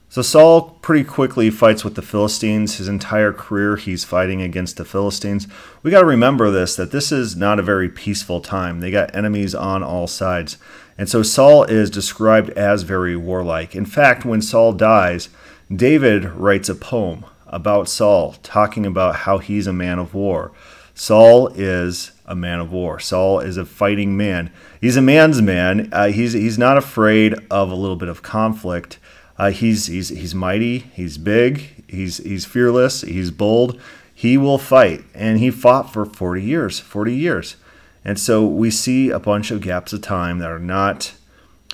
So 0.10 0.24
Saul 0.24 0.79
pretty 0.81 1.03
quickly 1.03 1.51
fights 1.51 1.84
with 1.84 1.93
the 1.93 2.01
Philistines. 2.01 2.77
His 2.77 2.88
entire 2.88 3.31
career 3.31 3.75
he's 3.75 4.03
fighting 4.03 4.41
against 4.41 4.77
the 4.77 4.86
Philistines. 4.86 5.48
We 5.84 5.91
got 5.91 6.00
to 6.00 6.07
remember 6.07 6.50
this 6.50 6.75
that 6.75 6.89
this 6.89 7.12
is 7.12 7.36
not 7.36 7.60
a 7.60 7.62
very 7.62 7.88
peaceful 7.88 8.41
time. 8.41 8.79
They 8.79 8.89
got 8.89 9.13
enemies 9.13 9.53
on 9.53 9.84
all 9.84 10.07
sides. 10.07 10.57
And 10.98 11.07
so 11.07 11.22
Saul 11.22 11.65
is 11.65 11.91
described 11.91 12.50
as 12.57 12.81
very 12.81 13.15
warlike. 13.15 13.75
In 13.75 13.86
fact, 13.86 14.25
when 14.25 14.41
Saul 14.41 14.74
dies, 14.74 15.29
David 15.74 16.24
writes 16.25 16.69
a 16.69 16.75
poem 16.75 17.25
about 17.45 17.89
Saul, 17.89 18.36
talking 18.41 18.86
about 18.86 19.17
how 19.17 19.38
he's 19.39 19.67
a 19.67 19.74
man 19.74 20.00
of 20.00 20.13
war. 20.13 20.51
Saul 20.95 21.50
is 21.50 22.12
a 22.25 22.36
man 22.36 22.59
of 22.59 22.71
war. 22.71 23.00
Saul 23.00 23.39
is 23.39 23.57
a 23.57 23.65
fighting 23.65 24.15
man. 24.17 24.51
He's 24.79 24.97
a 24.97 25.01
man's 25.01 25.41
man. 25.41 25.89
Uh, 25.91 26.07
he's 26.07 26.33
he's 26.33 26.57
not 26.57 26.77
afraid 26.77 27.36
of 27.51 27.71
a 27.71 27.75
little 27.75 27.95
bit 27.95 28.09
of 28.09 28.24
conflict. 28.24 28.97
Uh, 29.38 29.51
he's 29.51 29.88
he's 29.88 30.09
he's 30.09 30.33
mighty. 30.33 30.79
He's 30.79 31.17
big. 31.17 31.83
He's 31.88 32.17
he's 32.17 32.45
fearless. 32.45 33.01
He's 33.01 33.31
bold. 33.31 33.79
he 34.13 34.38
will 34.38 34.57
fight. 34.57 35.03
And 35.13 35.38
he 35.39 35.51
fought 35.51 35.93
for 35.93 36.03
40 36.05 36.41
years, 36.41 36.79
40 36.79 37.13
years. 37.13 37.55
And 38.03 38.19
so 38.19 38.45
we 38.47 38.71
see 38.71 39.09
a 39.12 39.19
bunch 39.19 39.51
of 39.51 39.62
gaps 39.62 39.93
of 39.93 40.01
time 40.01 40.39
that 40.39 40.50
are 40.50 40.57
not 40.59 41.13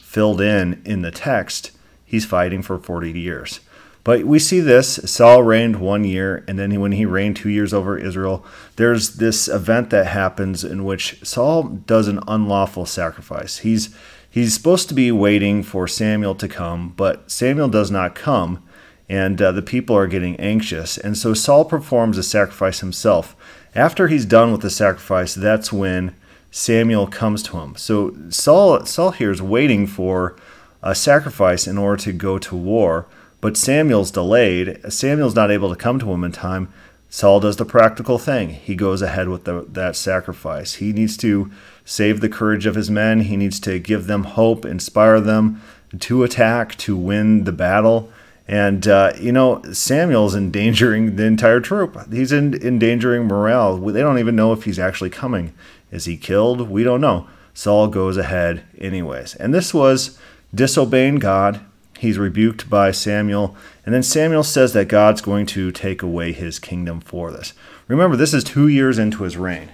filled 0.01 0.41
in 0.41 0.81
in 0.83 1.03
the 1.03 1.11
text. 1.11 1.71
He's 2.05 2.25
fighting 2.25 2.61
for 2.61 2.77
40 2.77 3.17
years. 3.17 3.61
But 4.03 4.25
we 4.25 4.37
see 4.39 4.59
this 4.59 4.99
Saul 5.05 5.43
reigned 5.43 5.77
one 5.77 6.03
year, 6.03 6.43
and 6.47 6.59
then 6.59 6.79
when 6.81 6.91
he 6.91 7.05
reigned 7.05 7.37
two 7.37 7.49
years 7.49 7.73
over 7.73 7.97
Israel, 7.97 8.45
there's 8.75 9.15
this 9.15 9.47
event 9.47 9.91
that 9.91 10.07
happens 10.07 10.63
in 10.63 10.83
which 10.83 11.23
Saul 11.23 11.63
does 11.63 12.07
an 12.07 12.19
unlawful 12.27 12.85
sacrifice. 12.85 13.59
He's 13.59 13.95
he's 14.29 14.53
supposed 14.53 14.89
to 14.89 14.93
be 14.93 15.11
waiting 15.11 15.63
for 15.63 15.87
Samuel 15.87 16.35
to 16.35 16.49
come, 16.49 16.93
but 16.97 17.31
Samuel 17.31 17.69
does 17.69 17.91
not 17.91 18.15
come, 18.15 18.61
and 19.07 19.41
uh, 19.41 19.53
the 19.53 19.61
people 19.61 19.95
are 19.95 20.07
getting 20.07 20.37
anxious. 20.37 20.97
And 20.97 21.17
so 21.17 21.33
Saul 21.33 21.63
performs 21.63 22.17
a 22.17 22.23
sacrifice 22.23 22.81
himself. 22.81 23.37
After 23.73 24.07
he's 24.07 24.25
done 24.25 24.51
with 24.51 24.61
the 24.61 24.69
sacrifice, 24.69 25.33
that's 25.33 25.71
when 25.71 26.13
Samuel 26.51 27.07
comes 27.07 27.41
to 27.43 27.57
him. 27.57 27.75
So 27.77 28.13
Saul 28.29 28.85
Saul 28.85 29.11
here 29.11 29.31
is 29.31 29.41
waiting 29.41 29.87
for 29.87 30.35
a 30.81 30.93
sacrifice 30.93 31.67
in 31.67 31.77
order 31.77 32.03
to 32.03 32.11
go 32.11 32.37
to 32.37 32.55
war. 32.55 33.07
But 33.43 33.57
Samuel's 33.57 34.09
delayed. 34.09 34.79
Samuel's 34.87 35.35
not 35.35 35.51
able 35.51 35.69
to 35.69 35.75
come 35.75 35.99
to 35.99 36.13
him 36.13 36.23
in 36.23 36.31
time. 36.31 36.71
Saul 37.09 37.41
does 37.41 37.57
the 37.57 37.65
practical 37.65 38.17
thing. 38.17 38.51
He 38.51 38.73
goes 38.73 39.01
ahead 39.01 39.27
with 39.27 39.43
the, 39.43 39.65
that 39.67 39.97
sacrifice. 39.97 40.75
He 40.75 40.93
needs 40.93 41.17
to 41.17 41.51
save 41.83 42.21
the 42.21 42.29
courage 42.29 42.65
of 42.65 42.75
his 42.75 42.89
men. 42.89 43.19
He 43.19 43.35
needs 43.35 43.59
to 43.59 43.79
give 43.79 44.07
them 44.07 44.23
hope, 44.23 44.63
inspire 44.63 45.19
them 45.19 45.61
to 45.99 46.23
attack, 46.23 46.77
to 46.77 46.95
win 46.95 47.43
the 47.43 47.51
battle. 47.51 48.09
And, 48.47 48.87
uh, 48.87 49.11
you 49.19 49.33
know, 49.33 49.61
Samuel's 49.73 50.35
endangering 50.35 51.17
the 51.17 51.25
entire 51.25 51.59
troop. 51.59 52.13
He's 52.13 52.31
in, 52.31 52.53
endangering 52.65 53.25
morale. 53.25 53.75
They 53.77 53.99
don't 53.99 54.19
even 54.19 54.37
know 54.37 54.53
if 54.53 54.63
he's 54.63 54.79
actually 54.79 55.09
coming. 55.09 55.53
Is 55.91 56.05
he 56.05 56.15
killed? 56.15 56.69
We 56.69 56.85
don't 56.85 57.01
know. 57.01 57.27
Saul 57.53 57.89
goes 57.89 58.15
ahead 58.15 58.63
anyways. 58.77 59.35
And 59.35 59.53
this 59.53 59.73
was 59.73 60.17
disobeying 60.55 61.17
God 61.17 61.59
he's 62.03 62.19
rebuked 62.19 62.69
by 62.69 62.91
Samuel, 62.91 63.55
and 63.85 63.95
then 63.95 64.03
Samuel 64.03 64.43
says 64.43 64.73
that 64.73 64.87
God's 64.87 65.21
going 65.21 65.47
to 65.47 65.71
take 65.71 66.03
away 66.03 66.33
his 66.33 66.59
kingdom 66.59 66.99
for 66.99 67.31
this. 67.31 67.53
Remember, 67.87 68.15
this 68.15 68.33
is 68.33 68.43
two 68.43 68.67
years 68.67 68.99
into 68.99 69.23
his 69.23 69.37
reign, 69.37 69.71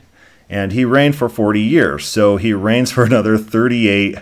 and 0.50 0.72
he 0.72 0.86
reigned 0.86 1.16
for 1.16 1.28
40 1.28 1.60
years, 1.60 2.06
so 2.06 2.38
he 2.38 2.54
reigns 2.54 2.92
for 2.92 3.04
another 3.06 3.38
38 3.38 4.20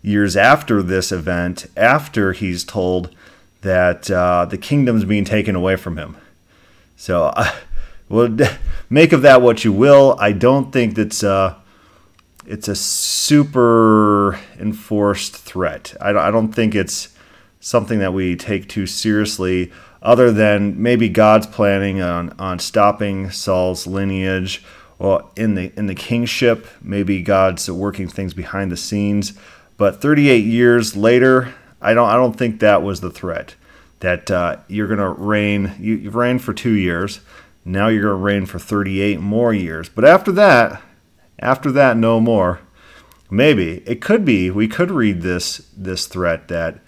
years 0.00 0.36
after 0.36 0.82
this 0.82 1.12
event, 1.12 1.66
after 1.76 2.32
he's 2.32 2.64
told 2.64 3.14
that 3.60 4.10
uh, 4.10 4.44
the 4.46 4.56
kingdom's 4.56 5.04
being 5.04 5.24
taken 5.24 5.54
away 5.54 5.76
from 5.76 5.98
him. 5.98 6.16
So, 6.96 7.24
uh, 7.24 7.52
well, 8.08 8.34
make 8.88 9.12
of 9.12 9.22
that 9.22 9.42
what 9.42 9.64
you 9.64 9.72
will. 9.72 10.16
I 10.18 10.32
don't 10.32 10.72
think 10.72 10.94
that's. 10.94 11.22
Uh, 11.22 11.56
it's 12.46 12.66
a 12.66 12.74
super 12.74 14.40
enforced 14.58 15.36
threat. 15.36 15.94
I 16.00 16.12
don't, 16.12 16.22
I 16.22 16.30
don't 16.30 16.50
think 16.50 16.74
it's 16.74 17.14
something 17.60 17.98
that 17.98 18.12
we 18.12 18.36
take 18.36 18.68
too 18.68 18.86
seriously, 18.86 19.72
other 20.02 20.30
than 20.30 20.80
maybe 20.80 21.08
God's 21.08 21.46
planning 21.46 22.00
on, 22.00 22.30
on 22.38 22.58
stopping 22.58 23.30
Saul's 23.30 23.86
lineage 23.86 24.62
or 24.98 25.28
in 25.36 25.54
the 25.54 25.72
in 25.76 25.86
the 25.86 25.94
kingship. 25.94 26.66
Maybe 26.82 27.22
God's 27.22 27.70
working 27.70 28.08
things 28.08 28.34
behind 28.34 28.70
the 28.70 28.76
scenes. 28.76 29.32
But 29.76 30.00
38 30.00 30.44
years 30.44 30.96
later, 30.96 31.54
I 31.80 31.94
don't 31.94 32.08
I 32.08 32.14
don't 32.14 32.36
think 32.36 32.60
that 32.60 32.82
was 32.82 33.00
the 33.00 33.10
threat. 33.10 33.54
That 34.00 34.30
uh, 34.30 34.58
you're 34.68 34.86
going 34.86 35.00
to 35.00 35.08
reign. 35.08 35.74
You, 35.80 35.94
you've 35.96 36.14
reigned 36.14 36.42
for 36.42 36.52
two 36.52 36.72
years. 36.72 37.20
Now 37.64 37.88
you're 37.88 38.02
going 38.02 38.12
to 38.12 38.24
reign 38.24 38.46
for 38.46 38.58
38 38.58 39.20
more 39.20 39.52
years. 39.52 39.88
But 39.88 40.04
after 40.04 40.30
that, 40.32 40.80
after 41.40 41.72
that, 41.72 41.96
no 41.96 42.20
more. 42.20 42.60
Maybe 43.30 43.82
it 43.86 44.00
could 44.00 44.24
be. 44.24 44.50
We 44.50 44.68
could 44.68 44.90
read 44.90 45.22
this 45.22 45.68
this 45.76 46.06
threat 46.06 46.48
that 46.48 46.78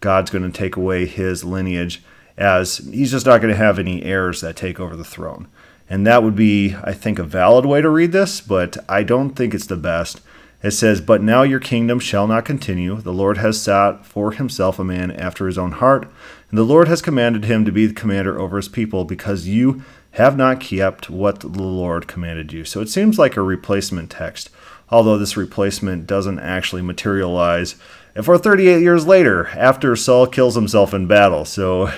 God's 0.00 0.30
going 0.30 0.50
to 0.50 0.56
take 0.56 0.76
away 0.76 1.06
his 1.06 1.44
lineage 1.44 2.02
as 2.36 2.78
he's 2.78 3.10
just 3.10 3.26
not 3.26 3.40
going 3.40 3.52
to 3.52 3.58
have 3.58 3.78
any 3.78 4.02
heirs 4.02 4.40
that 4.40 4.56
take 4.56 4.78
over 4.78 4.96
the 4.96 5.04
throne. 5.04 5.48
And 5.90 6.06
that 6.06 6.22
would 6.22 6.36
be, 6.36 6.74
I 6.84 6.92
think, 6.92 7.18
a 7.18 7.24
valid 7.24 7.64
way 7.64 7.80
to 7.80 7.88
read 7.88 8.12
this, 8.12 8.40
but 8.40 8.76
I 8.88 9.02
don't 9.02 9.30
think 9.30 9.54
it's 9.54 9.66
the 9.66 9.76
best. 9.76 10.20
It 10.62 10.72
says, 10.72 11.00
But 11.00 11.22
now 11.22 11.42
your 11.42 11.60
kingdom 11.60 11.98
shall 11.98 12.26
not 12.26 12.44
continue. 12.44 12.96
The 12.96 13.12
Lord 13.12 13.38
has 13.38 13.60
sought 13.60 14.04
for 14.04 14.32
himself 14.32 14.78
a 14.78 14.84
man 14.84 15.10
after 15.10 15.46
his 15.46 15.56
own 15.56 15.72
heart, 15.72 16.10
and 16.50 16.58
the 16.58 16.64
Lord 16.64 16.88
has 16.88 17.00
commanded 17.00 17.44
him 17.44 17.64
to 17.64 17.72
be 17.72 17.86
the 17.86 17.94
commander 17.94 18.38
over 18.38 18.56
his 18.56 18.68
people, 18.68 19.04
because 19.04 19.48
you 19.48 19.82
have 20.12 20.36
not 20.36 20.60
kept 20.60 21.08
what 21.08 21.40
the 21.40 21.48
Lord 21.48 22.08
commanded 22.08 22.52
you. 22.52 22.64
So 22.64 22.80
it 22.80 22.88
seems 22.88 23.18
like 23.18 23.36
a 23.36 23.42
replacement 23.42 24.10
text, 24.10 24.50
although 24.90 25.16
this 25.16 25.36
replacement 25.36 26.06
doesn't 26.06 26.40
actually 26.40 26.82
materialize 26.82 27.76
and 28.18 28.24
for 28.24 28.36
38 28.36 28.82
years 28.82 29.06
later, 29.06 29.46
after 29.50 29.94
Saul 29.94 30.26
kills 30.26 30.56
himself 30.56 30.92
in 30.92 31.06
battle. 31.06 31.44
So, 31.44 31.92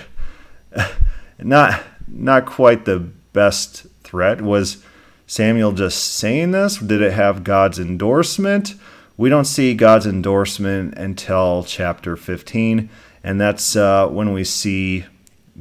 not 1.39 1.83
not 2.07 2.45
quite 2.45 2.85
the 2.85 2.99
best 2.99 3.87
threat. 4.05 4.43
Was 4.43 4.85
Samuel 5.27 5.73
just 5.73 6.13
saying 6.13 6.51
this? 6.51 6.77
Did 6.77 7.01
it 7.01 7.15
have 7.15 7.43
God's 7.43 7.79
endorsement? 7.79 8.75
We 9.17 9.31
don't 9.31 9.47
see 9.47 9.73
God's 9.73 10.05
endorsement 10.07 10.93
until 10.99 11.65
chapter 11.65 12.19
15, 12.19 12.91
and 13.25 13.41
that's 13.41 13.75
uh, 13.75 14.07
when 14.09 14.35
we 14.35 14.45
see 14.45 15.07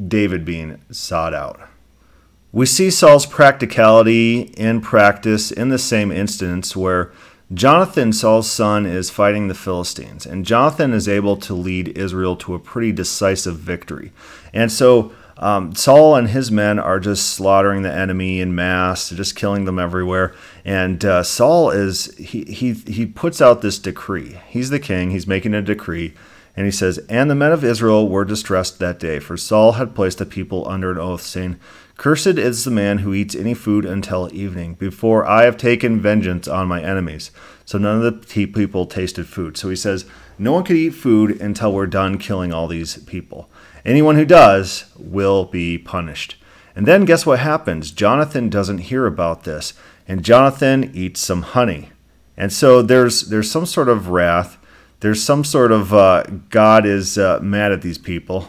David 0.09 0.43
being 0.43 0.81
sought 0.91 1.33
out. 1.33 1.61
We 2.51 2.65
see 2.65 2.89
Saul's 2.89 3.25
practicality 3.25 4.41
in 4.57 4.81
practice 4.81 5.51
in 5.51 5.69
the 5.69 5.79
same 5.79 6.11
instance 6.11 6.75
where 6.75 7.13
Jonathan, 7.53 8.13
Saul's 8.13 8.49
son, 8.49 8.85
is 8.85 9.09
fighting 9.09 9.47
the 9.47 9.55
Philistines, 9.55 10.25
and 10.25 10.45
Jonathan 10.45 10.93
is 10.93 11.07
able 11.07 11.35
to 11.37 11.53
lead 11.53 11.97
Israel 11.97 12.35
to 12.37 12.53
a 12.53 12.59
pretty 12.59 12.91
decisive 12.91 13.57
victory. 13.57 14.11
And 14.53 14.71
so 14.71 15.11
um, 15.37 15.73
Saul 15.73 16.15
and 16.15 16.29
his 16.29 16.51
men 16.51 16.77
are 16.77 16.99
just 16.99 17.29
slaughtering 17.29 17.81
the 17.81 17.91
enemy 17.91 18.41
in 18.41 18.53
mass, 18.53 19.09
just 19.09 19.35
killing 19.35 19.65
them 19.65 19.79
everywhere. 19.79 20.35
And 20.65 21.03
uh, 21.03 21.23
Saul 21.23 21.71
is 21.71 22.13
he 22.17 22.43
he 22.43 22.73
he 22.73 23.05
puts 23.05 23.41
out 23.41 23.61
this 23.61 23.79
decree. 23.79 24.39
He's 24.47 24.69
the 24.69 24.79
king. 24.79 25.11
He's 25.11 25.25
making 25.25 25.53
a 25.53 25.61
decree. 25.61 26.13
And 26.57 26.65
he 26.65 26.71
says, 26.71 26.97
And 27.07 27.31
the 27.31 27.35
men 27.35 27.53
of 27.53 27.63
Israel 27.63 28.09
were 28.09 28.25
distressed 28.25 28.79
that 28.79 28.99
day, 28.99 29.19
for 29.19 29.37
Saul 29.37 29.73
had 29.73 29.95
placed 29.95 30.17
the 30.17 30.25
people 30.25 30.67
under 30.67 30.91
an 30.91 30.97
oath, 30.97 31.21
saying, 31.21 31.57
Cursed 31.99 32.39
is 32.39 32.63
the 32.63 32.71
man 32.71 32.99
who 32.99 33.13
eats 33.13 33.35
any 33.35 33.53
food 33.53 33.83
until 33.83 34.33
evening, 34.33 34.75
before 34.75 35.25
I 35.25 35.43
have 35.43 35.57
taken 35.57 35.99
vengeance 35.99 36.47
on 36.47 36.65
my 36.65 36.81
enemies. 36.81 37.29
So 37.65 37.77
none 37.77 38.01
of 38.01 38.03
the 38.03 38.25
people 38.25 38.85
tasted 38.85 39.27
food. 39.27 39.57
So 39.57 39.69
he 39.69 39.75
says, 39.75 40.05
No 40.37 40.53
one 40.53 40.63
could 40.63 40.77
eat 40.77 40.91
food 40.91 41.41
until 41.41 41.73
we're 41.73 41.87
done 41.87 42.17
killing 42.17 42.53
all 42.53 42.69
these 42.69 42.99
people. 42.99 43.49
Anyone 43.83 44.15
who 44.15 44.23
does 44.23 44.85
will 44.97 45.43
be 45.43 45.77
punished. 45.77 46.37
And 46.73 46.85
then 46.85 47.03
guess 47.03 47.25
what 47.25 47.39
happens? 47.39 47.91
Jonathan 47.91 48.47
doesn't 48.47 48.77
hear 48.77 49.05
about 49.05 49.43
this, 49.43 49.73
and 50.07 50.23
Jonathan 50.23 50.91
eats 50.93 51.19
some 51.19 51.41
honey. 51.41 51.89
And 52.37 52.53
so 52.53 52.81
there's 52.81 53.23
there's 53.23 53.51
some 53.51 53.65
sort 53.65 53.89
of 53.89 54.07
wrath. 54.07 54.57
There's 55.01 55.21
some 55.21 55.43
sort 55.43 55.73
of 55.73 55.93
uh, 55.93 56.23
God 56.49 56.85
is 56.85 57.17
uh, 57.17 57.41
mad 57.41 57.73
at 57.73 57.81
these 57.81 57.97
people. 57.97 58.47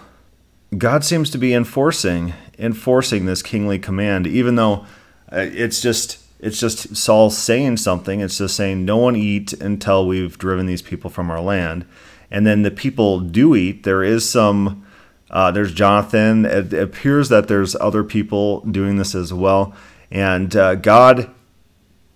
God 0.78 1.04
seems 1.04 1.30
to 1.30 1.38
be 1.38 1.52
enforcing 1.52 2.32
enforcing 2.60 3.24
this 3.24 3.42
kingly 3.42 3.78
command, 3.78 4.26
even 4.26 4.54
though 4.54 4.86
uh, 5.32 5.46
it's 5.52 5.80
just 5.80 6.18
it's 6.38 6.58
just 6.58 6.96
Saul 6.96 7.30
saying 7.30 7.78
something. 7.78 8.20
It's 8.20 8.38
just 8.38 8.56
saying 8.56 8.84
no 8.84 8.96
one 8.96 9.16
eat 9.16 9.52
until 9.54 10.06
we've 10.06 10.38
driven 10.38 10.66
these 10.66 10.82
people 10.82 11.10
from 11.10 11.30
our 11.30 11.40
land, 11.40 11.84
and 12.30 12.46
then 12.46 12.62
the 12.62 12.70
people 12.70 13.20
do 13.20 13.54
eat. 13.56 13.82
There 13.82 14.02
is 14.02 14.28
some. 14.28 14.86
Uh, 15.30 15.52
there's 15.52 15.72
Jonathan. 15.72 16.44
It 16.44 16.72
appears 16.72 17.28
that 17.28 17.46
there's 17.46 17.76
other 17.76 18.02
people 18.02 18.60
doing 18.60 18.96
this 18.96 19.14
as 19.14 19.32
well, 19.32 19.74
and 20.10 20.54
uh, 20.56 20.74
God 20.74 21.30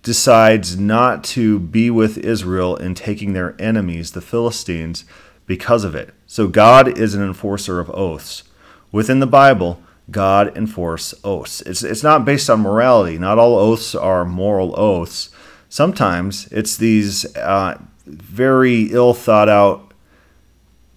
decides 0.05 0.77
not 0.77 1.23
to 1.23 1.57
be 1.59 1.89
with 1.89 2.17
Israel 2.19 2.75
in 2.75 2.93
taking 2.93 3.33
their 3.33 3.55
enemies, 3.59 4.11
the 4.11 4.21
Philistines, 4.21 5.03
because 5.47 5.83
of 5.83 5.95
it. 5.95 6.13
So 6.27 6.47
God 6.47 6.95
is 6.97 7.15
an 7.15 7.23
enforcer 7.23 7.79
of 7.79 7.89
oaths. 7.89 8.43
Within 8.91 9.19
the 9.19 9.27
Bible, 9.27 9.81
God 10.11 10.55
enforce 10.55 11.13
oaths. 11.23 11.61
It's, 11.61 11.83
it's 11.83 12.03
not 12.03 12.25
based 12.25 12.49
on 12.49 12.61
morality. 12.61 13.17
Not 13.17 13.39
all 13.39 13.55
oaths 13.55 13.95
are 13.95 14.25
moral 14.25 14.79
oaths. 14.79 15.29
Sometimes 15.69 16.47
it's 16.51 16.77
these 16.77 17.25
uh, 17.35 17.79
very 18.05 18.91
ill 18.91 19.13
thought 19.13 19.49
out 19.49 19.93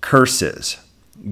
curses. 0.00 0.78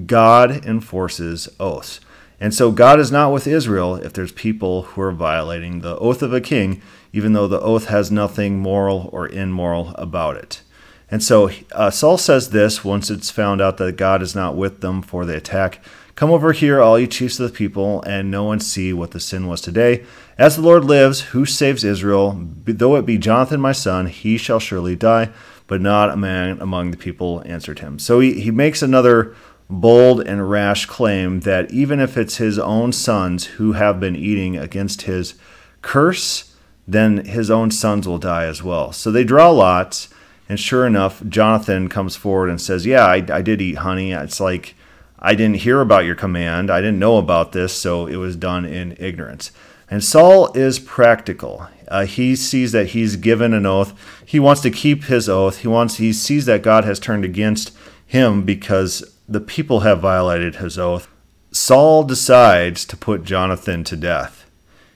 God 0.05 0.65
enforces 0.65 1.47
oaths. 1.59 1.99
And 2.39 2.53
so 2.53 2.71
God 2.71 2.99
is 2.99 3.11
not 3.11 3.31
with 3.31 3.47
Israel 3.47 3.95
if 3.95 4.13
there's 4.13 4.31
people 4.31 4.83
who 4.83 5.01
are 5.01 5.11
violating 5.11 5.81
the 5.81 5.97
oath 5.97 6.21
of 6.21 6.33
a 6.33 6.41
king, 6.41 6.81
even 7.13 7.33
though 7.33 7.47
the 7.47 7.61
oath 7.61 7.85
has 7.85 8.11
nothing 8.11 8.59
moral 8.59 9.09
or 9.11 9.27
immoral 9.29 9.93
about 9.95 10.37
it. 10.37 10.61
And 11.09 11.23
so 11.23 11.49
uh, 11.71 11.89
Saul 11.89 12.17
says 12.17 12.49
this 12.49 12.83
once 12.83 13.09
it's 13.09 13.31
found 13.31 13.61
out 13.61 13.77
that 13.77 13.97
God 13.97 14.21
is 14.21 14.35
not 14.35 14.55
with 14.55 14.81
them 14.81 15.01
for 15.01 15.25
the 15.25 15.37
attack 15.37 15.81
Come 16.17 16.31
over 16.31 16.51
here, 16.51 16.81
all 16.81 16.97
you 16.97 17.05
chiefs 17.05 17.39
of 17.39 17.47
the 17.47 17.55
people, 17.55 18.01
and 18.01 18.31
no 18.31 18.43
one 18.43 18.59
see 18.59 18.91
what 18.91 19.11
the 19.11 19.19
sin 19.19 19.45
was 19.45 19.61
today. 19.61 20.03
As 20.35 20.55
the 20.55 20.63
Lord 20.63 20.83
lives, 20.83 21.21
who 21.21 21.45
saves 21.45 21.83
Israel, 21.83 22.35
though 22.65 22.95
it 22.95 23.05
be 23.05 23.19
Jonathan 23.19 23.61
my 23.61 23.71
son, 23.71 24.07
he 24.07 24.35
shall 24.35 24.59
surely 24.59 24.95
die, 24.95 25.29
but 25.67 25.79
not 25.79 26.09
a 26.09 26.17
man 26.17 26.59
among 26.59 26.89
the 26.89 26.97
people 26.97 27.43
answered 27.45 27.79
him. 27.79 27.99
So 27.99 28.19
he, 28.19 28.41
he 28.41 28.49
makes 28.49 28.81
another 28.81 29.35
bold 29.69 30.21
and 30.21 30.49
rash 30.49 30.87
claim 30.87 31.41
that 31.41 31.69
even 31.69 31.99
if 31.99 32.17
it's 32.17 32.37
his 32.37 32.57
own 32.57 32.93
sons 32.93 33.45
who 33.45 33.73
have 33.73 33.99
been 33.99 34.15
eating 34.15 34.57
against 34.57 35.03
his 35.03 35.35
curse, 35.83 36.55
then 36.87 37.25
his 37.27 37.51
own 37.51 37.69
sons 37.69 38.07
will 38.07 38.17
die 38.17 38.45
as 38.45 38.63
well. 38.63 38.91
So 38.91 39.11
they 39.11 39.23
draw 39.23 39.51
lots, 39.51 40.09
and 40.49 40.59
sure 40.59 40.87
enough, 40.87 41.23
Jonathan 41.29 41.89
comes 41.89 42.15
forward 42.15 42.49
and 42.49 42.59
says, 42.59 42.87
Yeah, 42.87 43.05
I, 43.05 43.23
I 43.31 43.43
did 43.43 43.61
eat 43.61 43.75
honey. 43.75 44.13
It's 44.13 44.39
like 44.39 44.73
I 45.19 45.35
didn't 45.35 45.57
hear 45.57 45.81
about 45.81 46.05
your 46.05 46.15
command, 46.15 46.69
I 46.69 46.81
didn't 46.81 46.99
know 46.99 47.17
about 47.17 47.51
this, 47.51 47.73
so 47.73 48.05
it 48.05 48.17
was 48.17 48.35
done 48.35 48.65
in 48.65 48.95
ignorance. 48.99 49.51
And 49.89 50.03
Saul 50.03 50.51
is 50.53 50.79
practical. 50.79 51.67
Uh, 51.87 52.05
he 52.05 52.35
sees 52.35 52.73
that 52.73 52.87
he's 52.87 53.15
given 53.15 53.53
an 53.53 53.65
oath. 53.65 53.93
He 54.25 54.39
wants 54.39 54.61
to 54.61 54.69
keep 54.69 55.05
his 55.05 55.29
oath. 55.29 55.59
He 55.59 55.67
wants. 55.67 55.95
He 55.95 56.11
sees 56.11 56.45
that 56.45 56.61
God 56.61 56.83
has 56.83 56.99
turned 56.99 57.23
against 57.23 57.75
him 58.05 58.43
because 58.43 59.15
the 59.29 59.39
people 59.39 59.81
have 59.81 60.01
violated 60.01 60.55
his 60.55 60.77
oath. 60.77 61.07
Saul 61.51 62.03
decides 62.03 62.85
to 62.85 62.97
put 62.97 63.23
Jonathan 63.23 63.83
to 63.85 63.95
death. 63.95 64.45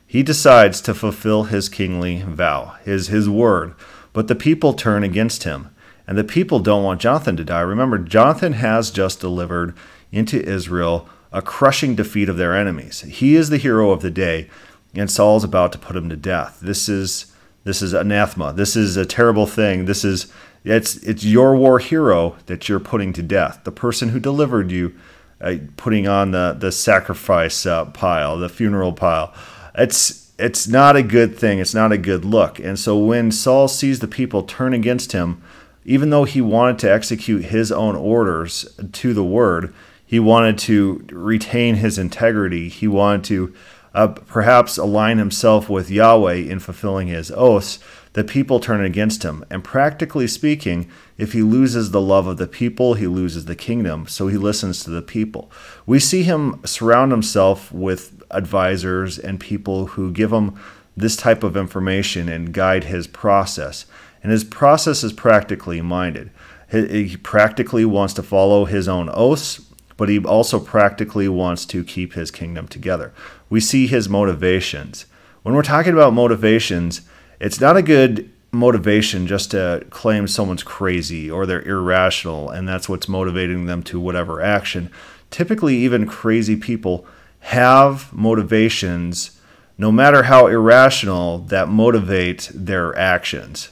He 0.05 0.23
decides 0.23 0.81
to 0.81 0.93
fulfill 0.93 1.43
his 1.43 1.69
kingly 1.69 2.21
vow, 2.21 2.75
his, 2.83 3.07
his 3.07 3.29
word, 3.29 3.73
but 4.11 4.27
the 4.27 4.35
people 4.35 4.73
turn 4.73 5.03
against 5.03 5.43
him. 5.43 5.73
And 6.05 6.17
the 6.17 6.25
people 6.25 6.59
don't 6.59 6.83
want 6.83 6.99
Jonathan 6.99 7.37
to 7.37 7.45
die. 7.45 7.61
Remember, 7.61 7.97
Jonathan 7.97 8.53
has 8.53 8.91
just 8.91 9.21
delivered 9.21 9.73
into 10.11 10.43
Israel 10.43 11.07
a 11.31 11.41
crushing 11.41 11.95
defeat 11.95 12.29
of 12.29 12.37
their 12.37 12.55
enemies. 12.55 13.01
He 13.01 13.35
is 13.35 13.49
the 13.49 13.57
hero 13.57 13.91
of 13.91 14.01
the 14.01 14.11
day, 14.11 14.49
and 14.93 15.09
Saul's 15.09 15.43
about 15.43 15.71
to 15.71 15.77
put 15.77 15.95
him 15.95 16.09
to 16.09 16.17
death. 16.17 16.59
This 16.61 16.89
is 16.89 17.33
this 17.63 17.81
is 17.81 17.93
anathema. 17.93 18.53
This 18.53 18.75
is 18.75 18.97
a 18.97 19.05
terrible 19.05 19.45
thing. 19.45 19.85
This 19.85 20.03
is 20.03 20.31
it's 20.63 20.97
it's 20.97 21.23
your 21.23 21.55
war 21.55 21.79
hero 21.79 22.35
that 22.47 22.67
you're 22.67 22.79
putting 22.79 23.13
to 23.13 23.23
death. 23.23 23.61
The 23.63 23.71
person 23.71 24.09
who 24.09 24.19
delivered 24.19 24.71
you, 24.71 24.93
uh, 25.39 25.55
putting 25.77 26.07
on 26.07 26.31
the 26.31 26.55
the 26.59 26.71
sacrifice 26.71 27.65
uh, 27.65 27.85
pile, 27.85 28.37
the 28.37 28.49
funeral 28.49 28.93
pile. 28.93 29.33
It's 29.75 30.31
it's 30.37 30.67
not 30.67 30.95
a 30.95 31.03
good 31.03 31.37
thing. 31.37 31.59
It's 31.59 31.75
not 31.75 31.91
a 31.91 31.97
good 31.97 32.25
look. 32.25 32.59
And 32.59 32.77
so 32.77 32.97
when 32.97 33.31
Saul 33.31 33.67
sees 33.67 33.99
the 33.99 34.07
people 34.07 34.43
turn 34.43 34.73
against 34.73 35.11
him, 35.11 35.41
even 35.85 36.09
though 36.09 36.23
he 36.25 36.41
wanted 36.41 36.79
to 36.79 36.91
execute 36.91 37.45
his 37.45 37.71
own 37.71 37.95
orders 37.95 38.67
to 38.91 39.13
the 39.13 39.23
word, 39.23 39.73
he 40.11 40.19
wanted 40.19 40.57
to 40.57 41.05
retain 41.09 41.75
his 41.75 41.97
integrity. 41.97 42.67
He 42.67 42.85
wanted 42.85 43.23
to 43.23 43.55
uh, 43.93 44.07
perhaps 44.09 44.77
align 44.77 45.19
himself 45.19 45.69
with 45.69 45.89
Yahweh 45.89 46.33
in 46.33 46.59
fulfilling 46.59 47.07
his 47.07 47.31
oaths 47.31 47.79
the 48.11 48.25
people 48.25 48.59
turn 48.59 48.83
against 48.83 49.23
him. 49.23 49.45
And 49.49 49.63
practically 49.63 50.27
speaking, 50.27 50.91
if 51.17 51.31
he 51.31 51.41
loses 51.41 51.91
the 51.91 52.01
love 52.01 52.27
of 52.27 52.35
the 52.35 52.45
people, 52.45 52.95
he 52.95 53.07
loses 53.07 53.45
the 53.45 53.55
kingdom. 53.55 54.05
So 54.05 54.27
he 54.27 54.35
listens 54.35 54.83
to 54.83 54.89
the 54.89 55.01
people. 55.01 55.49
We 55.85 55.97
see 55.97 56.23
him 56.23 56.59
surround 56.65 57.13
himself 57.13 57.71
with 57.71 58.21
advisors 58.29 59.17
and 59.17 59.39
people 59.39 59.85
who 59.85 60.11
give 60.11 60.33
him 60.33 60.59
this 60.97 61.15
type 61.15 61.41
of 61.41 61.55
information 61.55 62.27
and 62.27 62.53
guide 62.53 62.83
his 62.83 63.07
process. 63.07 63.85
And 64.21 64.33
his 64.33 64.43
process 64.43 65.05
is 65.05 65.13
practically 65.13 65.79
minded. 65.79 66.31
He 66.69 67.15
practically 67.15 67.85
wants 67.85 68.13
to 68.15 68.23
follow 68.23 68.65
his 68.65 68.89
own 68.89 69.09
oaths, 69.13 69.70
but 70.01 70.09
he 70.09 70.17
also 70.17 70.59
practically 70.59 71.27
wants 71.27 71.63
to 71.63 71.83
keep 71.83 72.13
his 72.13 72.31
kingdom 72.31 72.67
together. 72.67 73.13
We 73.51 73.59
see 73.59 73.85
his 73.85 74.09
motivations. 74.09 75.05
When 75.43 75.53
we're 75.53 75.61
talking 75.61 75.93
about 75.93 76.11
motivations, 76.11 77.01
it's 77.39 77.61
not 77.61 77.77
a 77.77 77.83
good 77.83 78.31
motivation 78.51 79.27
just 79.27 79.51
to 79.51 79.85
claim 79.91 80.27
someone's 80.27 80.63
crazy 80.63 81.29
or 81.29 81.45
they're 81.45 81.61
irrational 81.61 82.49
and 82.49 82.67
that's 82.67 82.89
what's 82.89 83.07
motivating 83.07 83.67
them 83.67 83.83
to 83.83 83.99
whatever 83.99 84.41
action. 84.41 84.89
Typically, 85.29 85.75
even 85.75 86.07
crazy 86.07 86.55
people 86.55 87.05
have 87.41 88.11
motivations, 88.11 89.39
no 89.77 89.91
matter 89.91 90.23
how 90.23 90.47
irrational, 90.47 91.37
that 91.37 91.69
motivate 91.69 92.49
their 92.55 92.97
actions. 92.97 93.69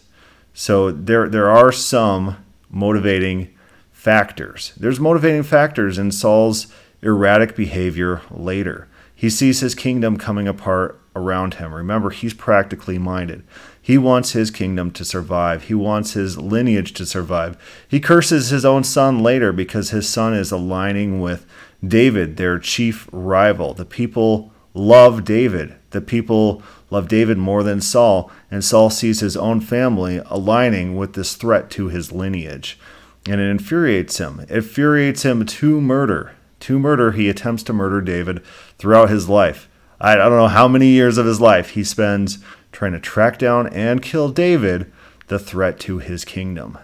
So 0.54 0.92
there, 0.92 1.28
there 1.28 1.50
are 1.50 1.72
some 1.72 2.38
motivating 2.70 3.56
factors. 4.00 4.72
There's 4.78 4.98
motivating 4.98 5.44
factors 5.44 5.98
in 5.98 6.12
Saul's 6.12 6.68
erratic 7.02 7.54
behavior 7.54 8.22
later. 8.32 8.88
He 9.14 9.30
sees 9.30 9.60
his 9.60 9.76
kingdom 9.76 10.16
coming 10.16 10.48
apart 10.48 11.02
around 11.18 11.56
him. 11.56 11.74
Remember, 11.74 12.10
he's 12.10 12.34
practically 12.34 12.98
minded. 12.98 13.44
He 13.82 13.98
wants 13.98 14.32
his 14.32 14.52
kingdom 14.52 14.92
to 14.92 15.04
survive. 15.04 15.64
He 15.64 15.74
wants 15.74 16.14
his 16.14 16.38
lineage 16.38 16.94
to 16.94 17.06
survive. 17.06 17.58
He 17.90 18.00
curses 18.00 18.48
his 18.48 18.64
own 18.64 18.86
son 18.86 19.22
later 19.22 19.52
because 19.52 19.90
his 19.90 20.08
son 20.08 20.34
is 20.34 20.54
aligning 20.54 21.20
with 21.20 21.46
David, 21.86 22.38
their 22.38 22.58
chief 22.58 23.10
rival. 23.12 23.74
The 23.74 23.84
people 23.84 24.54
love 24.74 25.26
David. 25.26 25.76
The 25.90 26.00
people 26.00 26.64
love 26.90 27.10
David 27.10 27.38
more 27.38 27.64
than 27.64 27.82
Saul, 27.82 28.32
and 28.50 28.64
Saul 28.64 28.90
sees 28.90 29.20
his 29.20 29.36
own 29.36 29.60
family 29.60 30.22
aligning 30.28 30.96
with 30.96 31.16
this 31.16 31.36
threat 31.36 31.70
to 31.72 31.90
his 31.90 32.14
lineage. 32.14 32.80
And 33.26 33.40
it 33.40 33.50
infuriates 33.50 34.18
him. 34.18 34.40
It 34.42 34.52
infuriates 34.52 35.24
him 35.24 35.46
to 35.46 35.82
murder. 35.82 36.36
To 36.62 36.80
murder, 36.80 37.12
he 37.12 37.30
attempts 37.30 37.64
to 37.64 37.74
murder 37.74 38.02
David 38.02 38.44
throughout 38.78 39.10
his 39.10 39.30
life. 39.30 39.70
I 40.02 40.16
don't 40.16 40.32
know 40.32 40.48
how 40.48 40.68
many 40.68 40.88
years 40.88 41.18
of 41.18 41.26
his 41.26 41.42
life 41.42 41.72
he 41.72 41.84
spends 41.84 42.40
trying 42.72 42.94
to 42.94 43.00
track 43.00 43.38
down 43.38 43.68
and 43.68 44.02
kill 44.02 44.30
David, 44.30 44.92
the 45.28 45.40
threat 45.40 45.80
to 45.82 46.00
his 46.00 46.26
kingdom. 46.26 46.78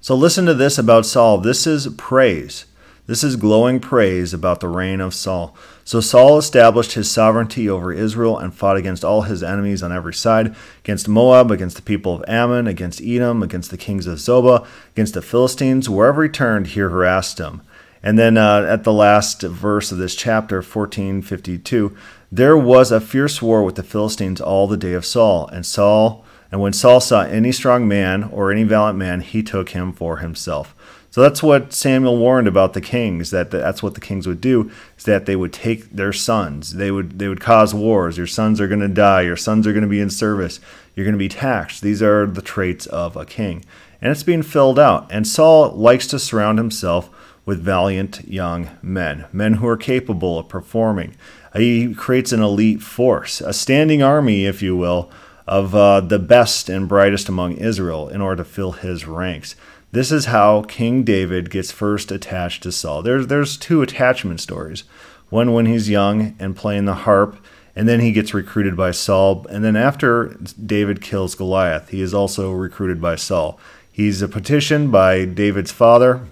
So 0.00 0.14
listen 0.14 0.46
to 0.46 0.54
this 0.54 0.78
about 0.78 1.06
Saul. 1.06 1.38
This 1.38 1.66
is 1.66 1.88
praise. 1.96 2.66
This 3.06 3.22
is 3.22 3.36
glowing 3.36 3.80
praise 3.80 4.32
about 4.32 4.60
the 4.60 4.68
reign 4.68 5.00
of 5.00 5.14
Saul. 5.14 5.56
So 5.84 6.00
Saul 6.00 6.38
established 6.38 6.92
his 6.92 7.10
sovereignty 7.10 7.68
over 7.68 7.92
Israel 7.92 8.38
and 8.38 8.54
fought 8.54 8.78
against 8.78 9.04
all 9.04 9.22
his 9.22 9.42
enemies 9.42 9.82
on 9.82 9.92
every 9.92 10.14
side 10.14 10.54
against 10.82 11.08
Moab, 11.08 11.50
against 11.50 11.76
the 11.76 11.82
people 11.82 12.14
of 12.14 12.24
Ammon, 12.26 12.66
against 12.66 13.02
Edom, 13.02 13.42
against 13.42 13.70
the 13.70 13.76
kings 13.76 14.06
of 14.06 14.18
Zobah, 14.18 14.66
against 14.94 15.12
the 15.12 15.20
Philistines. 15.20 15.90
Wherever 15.90 16.22
he 16.22 16.28
turned, 16.30 16.68
he 16.68 16.80
harassed 16.80 17.38
him. 17.38 17.60
And 18.02 18.18
then 18.18 18.36
uh, 18.36 18.66
at 18.68 18.84
the 18.84 18.92
last 18.92 19.42
verse 19.42 19.92
of 19.92 19.98
this 19.98 20.14
chapter, 20.14 20.56
1452, 20.56 21.96
there 22.32 22.56
was 22.56 22.90
a 22.90 23.00
fierce 23.00 23.40
war 23.40 23.62
with 23.62 23.76
the 23.76 23.82
Philistines 23.82 24.40
all 24.40 24.66
the 24.66 24.76
day 24.76 24.92
of 24.94 25.06
Saul. 25.06 25.48
And 25.48 25.64
Saul, 25.64 26.24
and 26.50 26.60
when 26.60 26.72
Saul 26.72 27.00
saw 27.00 27.22
any 27.22 27.52
strong 27.52 27.86
man 27.86 28.24
or 28.24 28.50
any 28.50 28.64
valiant 28.64 28.98
man, 28.98 29.20
he 29.20 29.42
took 29.42 29.70
him 29.70 29.92
for 29.92 30.18
himself. 30.18 30.74
So 31.14 31.20
that's 31.20 31.44
what 31.44 31.72
Samuel 31.72 32.16
warned 32.16 32.48
about 32.48 32.72
the 32.72 32.80
kings. 32.80 33.30
That 33.30 33.52
that's 33.52 33.84
what 33.84 33.94
the 33.94 34.00
kings 34.00 34.26
would 34.26 34.40
do 34.40 34.72
is 34.98 35.04
that 35.04 35.26
they 35.26 35.36
would 35.36 35.52
take 35.52 35.90
their 35.90 36.12
sons. 36.12 36.74
They 36.74 36.90
would 36.90 37.20
they 37.20 37.28
would 37.28 37.40
cause 37.40 37.72
wars. 37.72 38.18
Your 38.18 38.26
sons 38.26 38.60
are 38.60 38.66
going 38.66 38.80
to 38.80 38.88
die. 38.88 39.20
Your 39.20 39.36
sons 39.36 39.64
are 39.64 39.72
going 39.72 39.84
to 39.84 39.88
be 39.88 40.00
in 40.00 40.10
service. 40.10 40.58
You're 40.96 41.04
going 41.04 41.14
to 41.14 41.18
be 41.18 41.28
taxed. 41.28 41.82
These 41.82 42.02
are 42.02 42.26
the 42.26 42.42
traits 42.42 42.86
of 42.86 43.16
a 43.16 43.24
king, 43.24 43.64
and 44.02 44.10
it's 44.10 44.24
being 44.24 44.42
filled 44.42 44.76
out. 44.76 45.06
And 45.08 45.24
Saul 45.24 45.70
likes 45.70 46.08
to 46.08 46.18
surround 46.18 46.58
himself 46.58 47.08
with 47.44 47.62
valiant 47.62 48.26
young 48.26 48.70
men, 48.82 49.26
men 49.32 49.54
who 49.54 49.68
are 49.68 49.76
capable 49.76 50.40
of 50.40 50.48
performing. 50.48 51.14
He 51.54 51.94
creates 51.94 52.32
an 52.32 52.42
elite 52.42 52.82
force, 52.82 53.40
a 53.40 53.52
standing 53.52 54.02
army, 54.02 54.46
if 54.46 54.62
you 54.62 54.76
will, 54.76 55.12
of 55.46 55.76
uh, 55.76 56.00
the 56.00 56.18
best 56.18 56.68
and 56.68 56.88
brightest 56.88 57.28
among 57.28 57.52
Israel 57.52 58.08
in 58.08 58.20
order 58.20 58.42
to 58.42 58.50
fill 58.50 58.72
his 58.72 59.06
ranks. 59.06 59.54
This 59.94 60.10
is 60.10 60.24
how 60.24 60.62
King 60.62 61.04
David 61.04 61.50
gets 61.50 61.70
first 61.70 62.10
attached 62.10 62.64
to 62.64 62.72
Saul. 62.72 63.00
There's, 63.00 63.28
there's 63.28 63.56
two 63.56 63.80
attachment 63.80 64.40
stories 64.40 64.82
one 65.30 65.52
when 65.52 65.66
he's 65.66 65.88
young 65.88 66.34
and 66.40 66.56
playing 66.56 66.86
the 66.86 66.94
harp, 66.94 67.36
and 67.76 67.88
then 67.88 68.00
he 68.00 68.10
gets 68.10 68.34
recruited 68.34 68.76
by 68.76 68.90
Saul. 68.90 69.46
And 69.50 69.64
then 69.64 69.76
after 69.76 70.36
David 70.66 71.00
kills 71.00 71.36
Goliath, 71.36 71.90
he 71.90 72.00
is 72.00 72.12
also 72.12 72.50
recruited 72.50 73.00
by 73.00 73.14
Saul. 73.14 73.56
He's 73.90 74.20
a 74.20 74.26
petition 74.26 74.90
by 74.90 75.26
David's 75.26 75.70
father, 75.70 76.26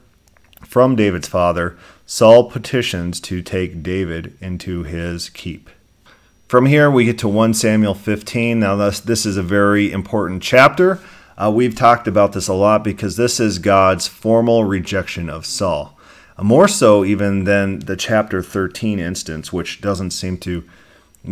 from 0.66 0.96
David's 0.96 1.28
father, 1.28 1.78
Saul 2.04 2.50
petitions 2.50 3.20
to 3.20 3.42
take 3.42 3.84
David 3.84 4.36
into 4.40 4.82
his 4.82 5.30
keep. 5.30 5.70
From 6.48 6.66
here, 6.66 6.90
we 6.90 7.04
get 7.04 7.18
to 7.20 7.28
1 7.28 7.54
Samuel 7.54 7.94
15. 7.94 8.58
Now, 8.58 8.74
this, 8.74 8.98
this 8.98 9.24
is 9.24 9.36
a 9.36 9.42
very 9.42 9.92
important 9.92 10.42
chapter. 10.42 10.98
Uh, 11.36 11.50
we've 11.50 11.74
talked 11.74 12.06
about 12.06 12.32
this 12.32 12.48
a 12.48 12.54
lot 12.54 12.84
because 12.84 13.16
this 13.16 13.40
is 13.40 13.58
God's 13.58 14.06
formal 14.06 14.64
rejection 14.64 15.28
of 15.28 15.46
Saul. 15.46 15.98
Uh, 16.36 16.44
more 16.44 16.68
so, 16.68 17.04
even 17.04 17.44
than 17.44 17.80
the 17.80 17.96
chapter 17.96 18.42
13 18.42 18.98
instance, 18.98 19.52
which 19.52 19.80
doesn't 19.80 20.10
seem 20.10 20.38
to 20.38 20.64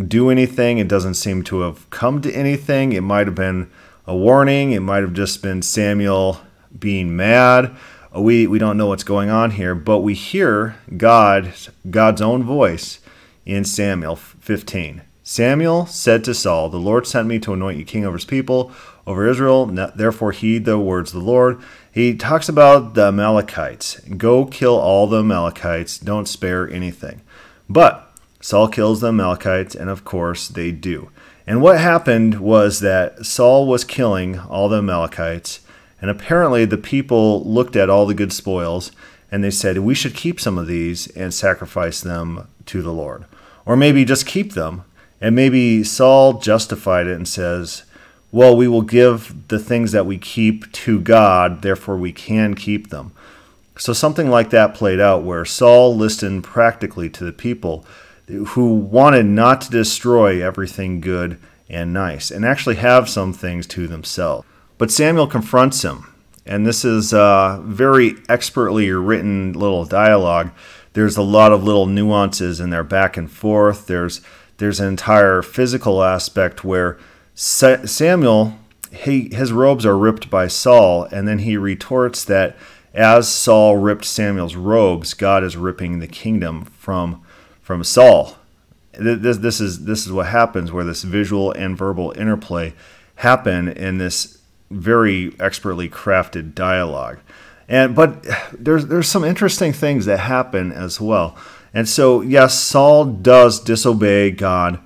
do 0.06 0.30
anything. 0.30 0.78
It 0.78 0.88
doesn't 0.88 1.14
seem 1.14 1.42
to 1.44 1.60
have 1.60 1.88
come 1.90 2.22
to 2.22 2.32
anything. 2.32 2.92
It 2.92 3.02
might 3.02 3.26
have 3.26 3.36
been 3.36 3.70
a 4.06 4.16
warning, 4.16 4.72
it 4.72 4.80
might 4.80 5.02
have 5.02 5.12
just 5.12 5.42
been 5.42 5.62
Samuel 5.62 6.40
being 6.78 7.16
mad 7.16 7.76
we, 8.14 8.46
we 8.46 8.58
don't 8.58 8.76
know 8.76 8.86
what's 8.86 9.04
going 9.04 9.30
on 9.30 9.52
here, 9.52 9.74
but 9.74 10.00
we 10.00 10.14
hear 10.14 10.76
God, 10.96 11.52
God's 11.88 12.20
own 12.20 12.42
voice 12.42 13.00
in 13.46 13.64
Samuel 13.64 14.16
15. 14.16 15.02
Samuel 15.22 15.86
said 15.86 16.24
to 16.24 16.34
Saul, 16.34 16.68
The 16.68 16.78
Lord 16.78 17.06
sent 17.06 17.28
me 17.28 17.38
to 17.40 17.52
anoint 17.52 17.78
you 17.78 17.84
king 17.84 18.04
over 18.04 18.16
his 18.16 18.24
people, 18.24 18.72
over 19.10 19.28
Israel. 19.28 19.66
Therefore, 19.66 20.32
heed 20.32 20.64
the 20.64 20.78
words 20.78 21.12
of 21.12 21.20
the 21.20 21.26
Lord. 21.26 21.60
He 21.92 22.14
talks 22.14 22.48
about 22.48 22.94
the 22.94 23.08
Amalekites. 23.08 24.00
Go 24.16 24.46
kill 24.46 24.78
all 24.78 25.06
the 25.06 25.18
Amalekites, 25.18 25.98
don't 25.98 26.28
spare 26.28 26.68
anything. 26.70 27.20
But 27.68 28.10
Saul 28.40 28.68
kills 28.68 29.00
the 29.00 29.08
Amalekites, 29.08 29.74
and 29.74 29.90
of 29.90 30.04
course, 30.04 30.48
they 30.48 30.70
do. 30.70 31.10
And 31.46 31.60
what 31.60 31.78
happened 31.78 32.40
was 32.40 32.80
that 32.80 33.26
Saul 33.26 33.66
was 33.66 33.84
killing 33.84 34.38
all 34.38 34.68
the 34.68 34.78
Amalekites, 34.78 35.60
and 36.00 36.10
apparently 36.10 36.64
the 36.64 36.78
people 36.78 37.44
looked 37.44 37.76
at 37.76 37.90
all 37.90 38.06
the 38.06 38.14
good 38.14 38.32
spoils 38.32 38.92
and 39.30 39.44
they 39.44 39.50
said, 39.50 39.78
We 39.78 39.94
should 39.94 40.14
keep 40.14 40.40
some 40.40 40.58
of 40.58 40.66
these 40.66 41.06
and 41.08 41.32
sacrifice 41.32 42.00
them 42.00 42.48
to 42.66 42.82
the 42.82 42.92
Lord. 42.92 43.24
Or 43.64 43.76
maybe 43.76 44.04
just 44.04 44.26
keep 44.26 44.54
them. 44.54 44.84
And 45.20 45.36
maybe 45.36 45.84
Saul 45.84 46.34
justified 46.34 47.06
it 47.06 47.16
and 47.16 47.28
says, 47.28 47.84
Well, 48.32 48.56
we 48.56 48.68
will 48.68 48.82
give 48.82 49.48
the 49.48 49.58
things 49.58 49.92
that 49.92 50.06
we 50.06 50.16
keep 50.16 50.70
to 50.72 51.00
God, 51.00 51.62
therefore 51.62 51.96
we 51.96 52.12
can 52.12 52.54
keep 52.54 52.90
them. 52.90 53.12
So 53.76 53.92
something 53.92 54.30
like 54.30 54.50
that 54.50 54.74
played 54.74 55.00
out 55.00 55.24
where 55.24 55.44
Saul 55.44 55.96
listened 55.96 56.44
practically 56.44 57.08
to 57.10 57.24
the 57.24 57.32
people 57.32 57.84
who 58.28 58.74
wanted 58.74 59.26
not 59.26 59.62
to 59.62 59.70
destroy 59.70 60.44
everything 60.44 61.00
good 61.00 61.38
and 61.68 61.92
nice 61.92 62.30
and 62.30 62.44
actually 62.44 62.76
have 62.76 63.08
some 63.08 63.32
things 63.32 63.66
to 63.68 63.88
themselves. 63.88 64.46
But 64.78 64.90
Samuel 64.90 65.26
confronts 65.26 65.82
him, 65.82 66.12
and 66.46 66.66
this 66.66 66.84
is 66.84 67.12
a 67.12 67.60
very 67.64 68.16
expertly 68.28 68.90
written 68.90 69.52
little 69.52 69.84
dialogue. 69.84 70.52
There's 70.92 71.16
a 71.16 71.22
lot 71.22 71.52
of 71.52 71.64
little 71.64 71.86
nuances 71.86 72.60
in 72.60 72.70
there 72.70 72.84
back 72.84 73.16
and 73.16 73.30
forth. 73.30 73.86
There's 73.86 74.20
there's 74.58 74.80
an 74.80 74.88
entire 74.88 75.42
physical 75.42 76.02
aspect 76.02 76.64
where 76.64 76.98
Samuel 77.42 78.58
he, 78.92 79.34
his 79.34 79.52
robes 79.52 79.86
are 79.86 79.96
ripped 79.96 80.30
by 80.30 80.48
Saul, 80.48 81.04
and 81.04 81.26
then 81.26 81.40
he 81.40 81.56
retorts 81.56 82.24
that 82.24 82.56
as 82.92 83.32
Saul 83.32 83.76
ripped 83.76 84.04
Samuel's 84.04 84.56
robes, 84.56 85.14
God 85.14 85.44
is 85.44 85.56
ripping 85.56 86.00
the 86.00 86.08
kingdom 86.08 86.64
from 86.64 87.22
from 87.62 87.84
Saul. 87.84 88.36
This, 88.92 89.38
this 89.38 89.60
is 89.60 89.84
this 89.84 90.06
is 90.06 90.12
what 90.12 90.26
happens 90.26 90.72
where 90.72 90.84
this 90.84 91.02
visual 91.02 91.52
and 91.52 91.78
verbal 91.78 92.12
interplay 92.16 92.74
happen 93.16 93.68
in 93.68 93.98
this 93.98 94.38
very 94.70 95.34
expertly 95.38 95.88
crafted 95.88 96.54
dialogue. 96.54 97.20
And 97.68 97.94
but 97.94 98.26
there's 98.52 98.86
there's 98.86 99.08
some 99.08 99.22
interesting 99.22 99.72
things 99.72 100.06
that 100.06 100.18
happen 100.18 100.72
as 100.72 101.00
well. 101.00 101.38
And 101.72 101.88
so 101.88 102.22
yes, 102.22 102.60
Saul 102.60 103.04
does 103.04 103.60
disobey 103.60 104.32
God. 104.32 104.80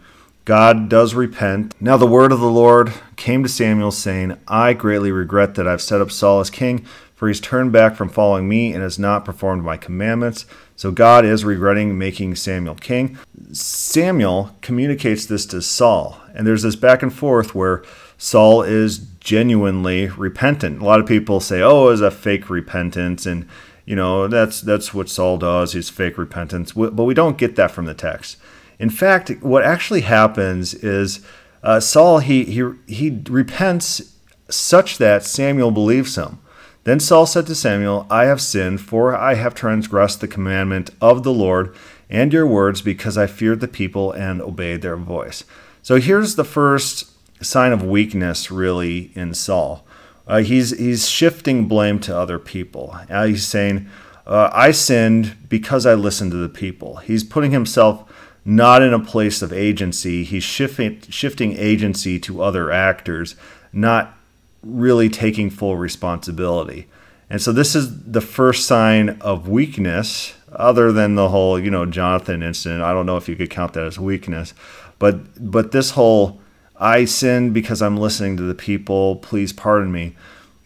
God 0.44 0.90
does 0.90 1.14
repent. 1.14 1.74
Now 1.80 1.96
the 1.96 2.06
word 2.06 2.30
of 2.30 2.40
the 2.40 2.50
Lord 2.50 2.92
came 3.16 3.42
to 3.42 3.48
Samuel 3.48 3.90
saying, 3.90 4.36
I 4.46 4.74
greatly 4.74 5.10
regret 5.10 5.54
that 5.54 5.66
I've 5.66 5.80
set 5.80 6.02
up 6.02 6.10
Saul 6.10 6.40
as 6.40 6.50
king, 6.50 6.84
for 7.14 7.28
he's 7.28 7.40
turned 7.40 7.72
back 7.72 7.96
from 7.96 8.10
following 8.10 8.46
me 8.46 8.72
and 8.72 8.82
has 8.82 8.98
not 8.98 9.24
performed 9.24 9.64
my 9.64 9.78
commandments. 9.78 10.44
So 10.76 10.90
God 10.90 11.24
is 11.24 11.44
regretting 11.44 11.96
making 11.96 12.34
Samuel 12.34 12.74
king. 12.74 13.16
Samuel 13.52 14.54
communicates 14.60 15.24
this 15.24 15.46
to 15.46 15.62
Saul, 15.62 16.20
and 16.34 16.46
there's 16.46 16.62
this 16.62 16.76
back 16.76 17.02
and 17.02 17.12
forth 17.12 17.54
where 17.54 17.82
Saul 18.18 18.62
is 18.62 18.98
genuinely 19.20 20.08
repentant. 20.08 20.82
A 20.82 20.84
lot 20.84 21.00
of 21.00 21.06
people 21.06 21.40
say, 21.40 21.62
"Oh, 21.62 21.88
it's 21.88 22.00
a 22.00 22.10
fake 22.10 22.50
repentance," 22.50 23.24
and 23.24 23.46
you 23.86 23.96
know 23.96 24.26
that's 24.28 24.60
that's 24.60 24.92
what 24.92 25.08
Saul 25.08 25.38
does. 25.38 25.72
He's 25.72 25.88
fake 25.88 26.18
repentance, 26.18 26.72
but 26.72 27.04
we 27.04 27.14
don't 27.14 27.38
get 27.38 27.56
that 27.56 27.70
from 27.70 27.86
the 27.86 27.94
text. 27.94 28.36
In 28.78 28.90
fact, 28.90 29.30
what 29.42 29.64
actually 29.64 30.02
happens 30.02 30.74
is 30.74 31.20
uh, 31.62 31.80
Saul 31.80 32.18
he 32.18 32.44
he 32.44 32.62
he 32.86 33.22
repents 33.28 34.14
such 34.48 34.98
that 34.98 35.24
Samuel 35.24 35.70
believes 35.70 36.16
him. 36.16 36.38
Then 36.84 37.00
Saul 37.00 37.24
said 37.24 37.46
to 37.46 37.54
Samuel, 37.54 38.06
I 38.10 38.26
have 38.26 38.42
sinned, 38.42 38.82
for 38.82 39.16
I 39.16 39.34
have 39.34 39.54
transgressed 39.54 40.20
the 40.20 40.28
commandment 40.28 40.90
of 41.00 41.22
the 41.22 41.32
Lord 41.32 41.74
and 42.10 42.30
your 42.30 42.46
words, 42.46 42.82
because 42.82 43.16
I 43.16 43.26
feared 43.26 43.60
the 43.60 43.68
people 43.68 44.12
and 44.12 44.42
obeyed 44.42 44.82
their 44.82 44.96
voice. 44.96 45.44
So 45.82 45.98
here's 45.98 46.34
the 46.34 46.44
first 46.44 47.10
sign 47.42 47.72
of 47.72 47.82
weakness 47.82 48.50
really 48.50 49.10
in 49.14 49.32
Saul. 49.32 49.86
Uh, 50.26 50.40
he's 50.40 50.76
he's 50.78 51.08
shifting 51.08 51.66
blame 51.66 51.98
to 52.00 52.16
other 52.16 52.38
people. 52.38 52.96
Uh, 53.10 53.26
he's 53.26 53.46
saying, 53.46 53.88
uh, 54.26 54.50
"I 54.52 54.70
sinned 54.70 55.36
because 55.48 55.86
I 55.86 55.94
listened 55.94 56.30
to 56.32 56.38
the 56.38 56.48
people." 56.48 56.96
He's 56.96 57.24
putting 57.24 57.50
himself 57.50 58.10
not 58.44 58.82
in 58.82 58.92
a 58.92 59.00
place 59.00 59.42
of 59.42 59.52
agency. 59.52 60.24
He's 60.24 60.44
shifting 60.44 61.00
shifting 61.08 61.56
agency 61.56 62.18
to 62.20 62.42
other 62.42 62.70
actors, 62.70 63.36
not 63.72 64.16
really 64.62 65.08
taking 65.08 65.50
full 65.50 65.76
responsibility. 65.76 66.86
And 67.30 67.40
so 67.40 67.52
this 67.52 67.74
is 67.74 68.04
the 68.04 68.20
first 68.20 68.66
sign 68.66 69.10
of 69.20 69.48
weakness, 69.48 70.34
other 70.52 70.92
than 70.92 71.14
the 71.14 71.30
whole, 71.30 71.58
you 71.58 71.70
know, 71.70 71.86
Jonathan 71.86 72.42
incident. 72.42 72.82
I 72.82 72.92
don't 72.92 73.06
know 73.06 73.16
if 73.16 73.28
you 73.28 73.36
could 73.36 73.50
count 73.50 73.72
that 73.74 73.86
as 73.86 73.98
weakness, 73.98 74.54
but 74.98 75.52
but 75.52 75.72
this 75.72 75.92
whole 75.92 76.40
I 76.76 77.04
sinned 77.06 77.54
because 77.54 77.80
I'm 77.80 77.96
listening 77.96 78.36
to 78.36 78.42
the 78.42 78.54
people. 78.54 79.16
Please 79.16 79.52
pardon 79.52 79.90
me. 79.90 80.14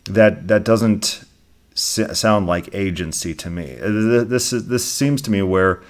That 0.05 0.49
that 0.49 0.64
doesn't 0.64 1.25
sound 1.75 2.47
like 2.47 2.75
agency 2.75 3.35
to 3.35 3.51
me. 3.51 3.77
This 3.81 4.53
is 4.53 4.67
this 4.69 4.85
seems 4.91 5.23
to 5.23 5.31
me 5.31 5.43
where 5.43 5.81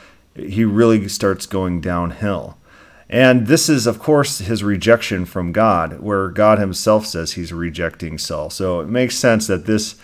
he 0.41 0.65
really 0.65 1.09
starts 1.09 1.47
going 1.47 1.81
downhill. 1.81 2.59
And 3.11 3.47
this 3.47 3.69
is, 3.69 3.87
of 3.87 3.99
course, 3.99 4.39
his 4.39 4.63
rejection 4.63 5.25
from 5.25 5.53
God, 5.53 6.01
where 6.01 6.29
God 6.29 6.59
himself 6.59 7.07
says 7.07 7.33
he's 7.33 7.53
rejecting 7.53 8.19
Saul. 8.19 8.51
So 8.51 8.81
it 8.81 8.89
makes 8.89 9.17
sense 9.17 9.47
that 9.47 9.67
this 9.67 9.97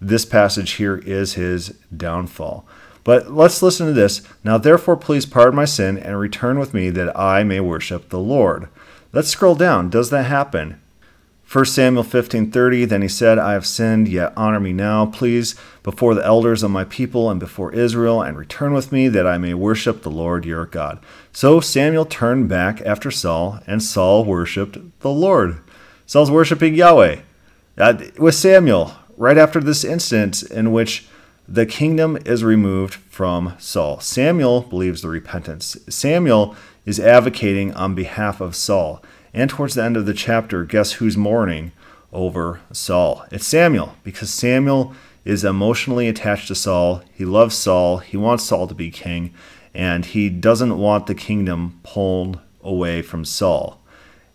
this 0.00 0.24
passage 0.24 0.72
here 0.72 0.96
is 0.98 1.34
his 1.34 1.68
downfall. 1.96 2.66
But 3.04 3.32
let's 3.32 3.62
listen 3.62 3.86
to 3.86 3.92
this. 3.92 4.22
Now, 4.42 4.58
therefore, 4.58 4.96
please 4.96 5.26
pardon 5.26 5.54
my 5.54 5.64
sin 5.64 5.96
and 5.96 6.18
return 6.18 6.58
with 6.58 6.74
me 6.74 6.90
that 6.90 7.16
I 7.18 7.44
may 7.44 7.60
worship 7.60 8.08
the 8.08 8.18
Lord. 8.18 8.68
Let's 9.12 9.28
scroll 9.28 9.54
down. 9.54 9.90
Does 9.90 10.10
that 10.10 10.24
happen? 10.24 10.80
1 11.52 11.66
Samuel 11.66 12.02
15:30 12.02 12.88
Then 12.88 13.02
he 13.02 13.08
said, 13.08 13.38
I 13.38 13.52
have 13.52 13.66
sinned, 13.66 14.08
yet 14.08 14.32
honor 14.38 14.58
me 14.58 14.72
now, 14.72 15.04
please, 15.04 15.54
before 15.82 16.14
the 16.14 16.24
elders 16.24 16.62
of 16.62 16.70
my 16.70 16.84
people 16.84 17.28
and 17.28 17.38
before 17.38 17.74
Israel, 17.74 18.22
and 18.22 18.38
return 18.38 18.72
with 18.72 18.90
me 18.90 19.06
that 19.08 19.26
I 19.26 19.36
may 19.36 19.52
worship 19.52 20.00
the 20.00 20.10
Lord 20.10 20.46
your 20.46 20.64
God. 20.64 20.98
So 21.30 21.60
Samuel 21.60 22.06
turned 22.06 22.48
back 22.48 22.80
after 22.86 23.10
Saul, 23.10 23.58
and 23.66 23.82
Saul 23.82 24.24
worshipped 24.24 24.78
the 25.00 25.10
Lord. 25.10 25.60
Saul's 26.06 26.30
worshiping 26.30 26.74
Yahweh. 26.74 27.20
Uh, 27.76 28.02
with 28.16 28.34
Samuel, 28.34 28.94
right 29.18 29.36
after 29.36 29.60
this 29.60 29.84
incident 29.84 30.42
in 30.44 30.72
which 30.72 31.06
the 31.46 31.66
kingdom 31.66 32.16
is 32.24 32.42
removed 32.42 32.94
from 32.94 33.56
Saul. 33.58 34.00
Samuel 34.00 34.62
believes 34.62 35.02
the 35.02 35.10
repentance. 35.10 35.76
Samuel 35.90 36.56
is 36.86 36.98
advocating 36.98 37.74
on 37.74 37.94
behalf 37.94 38.40
of 38.40 38.56
Saul. 38.56 39.02
And 39.34 39.48
towards 39.48 39.74
the 39.74 39.84
end 39.84 39.96
of 39.96 40.06
the 40.06 40.14
chapter, 40.14 40.64
guess 40.64 40.92
who's 40.92 41.16
mourning 41.16 41.72
over 42.12 42.60
Saul? 42.72 43.24
It's 43.30 43.46
Samuel, 43.46 43.96
because 44.04 44.30
Samuel 44.30 44.94
is 45.24 45.44
emotionally 45.44 46.08
attached 46.08 46.48
to 46.48 46.54
Saul. 46.54 47.02
He 47.14 47.24
loves 47.24 47.56
Saul. 47.56 47.98
He 47.98 48.16
wants 48.16 48.44
Saul 48.44 48.66
to 48.66 48.74
be 48.74 48.90
king, 48.90 49.32
and 49.72 50.04
he 50.04 50.28
doesn't 50.28 50.76
want 50.76 51.06
the 51.06 51.14
kingdom 51.14 51.80
pulled 51.82 52.40
away 52.62 53.02
from 53.02 53.24
Saul. 53.24 53.80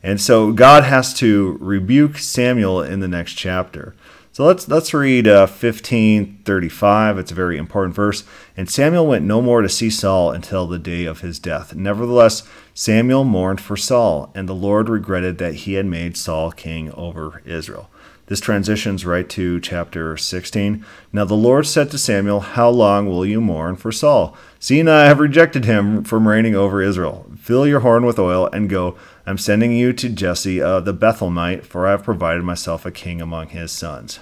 And 0.02 0.22
so 0.22 0.52
God 0.52 0.84
has 0.84 1.14
to 1.16 1.58
rebuke 1.60 2.18
Samuel 2.18 2.82
in 2.82 3.00
the 3.00 3.08
next 3.08 3.34
chapter. 3.34 3.96
So 4.38 4.46
let's 4.46 4.68
let's 4.68 4.94
read 4.94 5.28
uh, 5.28 5.48
1535. 5.48 7.18
It's 7.18 7.32
a 7.32 7.34
very 7.34 7.58
important 7.58 7.96
verse. 7.96 8.24
And 8.56 8.70
Samuel 8.70 9.08
went 9.08 9.26
no 9.26 9.42
more 9.42 9.64
to 9.64 9.68
see 9.68 9.90
Saul 9.90 10.32
until 10.32 10.68
the 10.68 10.78
day 10.78 11.06
of 11.06 11.22
his 11.22 11.40
death. 11.40 11.74
Nevertheless, 11.74 12.48
Samuel 12.76 13.24
mourned 13.24 13.60
for 13.60 13.76
Saul, 13.76 14.32
and 14.36 14.48
the 14.48 14.54
Lord 14.54 14.90
regretted 14.90 15.40
that 15.40 15.56
he 15.56 15.74
had 15.74 15.88
made 15.88 16.16
Saul 16.16 16.52
king 16.52 16.92
over 16.92 17.42
Israel. 17.46 17.90
This 18.28 18.40
transitions 18.40 19.08
right 19.08 19.28
to 19.30 19.60
chapter 19.60 20.16
16. 20.18 20.86
Now 21.12 21.26
the 21.26 21.34
Lord 21.34 21.66
said 21.66 21.90
to 21.90 21.98
Samuel, 21.98 22.42
How 22.42 22.70
long 22.70 23.08
will 23.08 23.26
you 23.26 23.42
mourn 23.42 23.76
for 23.76 23.92
Saul? 23.92 24.38
Seeing 24.60 24.88
I 24.88 25.06
have 25.06 25.20
rejected 25.20 25.66
him 25.66 26.04
from 26.04 26.28
reigning 26.28 26.54
over 26.54 26.80
Israel. 26.80 27.26
Fill 27.40 27.66
your 27.66 27.80
horn 27.80 28.06
with 28.06 28.20
oil 28.20 28.48
and 28.54 28.70
go. 28.70 28.98
I'm 29.26 29.40
sending 29.40 29.72
you 29.72 29.94
to 29.94 30.10
Jesse 30.10 30.62
uh, 30.62 30.80
the 30.82 30.94
Bethlehemite, 30.94 31.64
for 31.64 31.88
I 31.88 31.92
have 31.92 32.04
provided 32.04 32.44
myself 32.44 32.86
a 32.86 32.92
king 32.92 33.20
among 33.20 33.48
his 33.48 33.72
sons. 33.72 34.20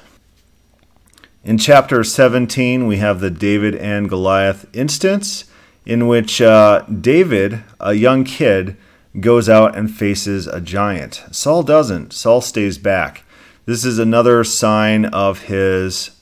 In 1.45 1.59
chapter 1.59 2.03
17, 2.03 2.87
we 2.87 2.97
have 2.97 3.19
the 3.19 3.29
David 3.29 3.75
and 3.75 4.09
Goliath 4.09 4.65
instance, 4.73 5.45
in 5.85 6.07
which 6.07 6.41
uh, 6.41 6.81
David, 6.87 7.63
a 7.79 7.93
young 7.93 8.23
kid, 8.23 8.75
goes 9.19 9.47
out 9.47 9.77
and 9.77 9.93
faces 9.93 10.47
a 10.47 10.59
giant. 10.59 11.23
Saul 11.29 11.61
doesn't, 11.61 12.13
Saul 12.13 12.41
stays 12.41 12.79
back. 12.79 13.25
This 13.67 13.85
is 13.85 13.99
another 13.99 14.43
sign 14.43 15.05
of 15.05 15.43
his 15.43 16.19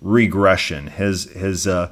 regression, 0.00 0.86
his 0.86 1.24
his 1.32 1.66
uh, 1.66 1.90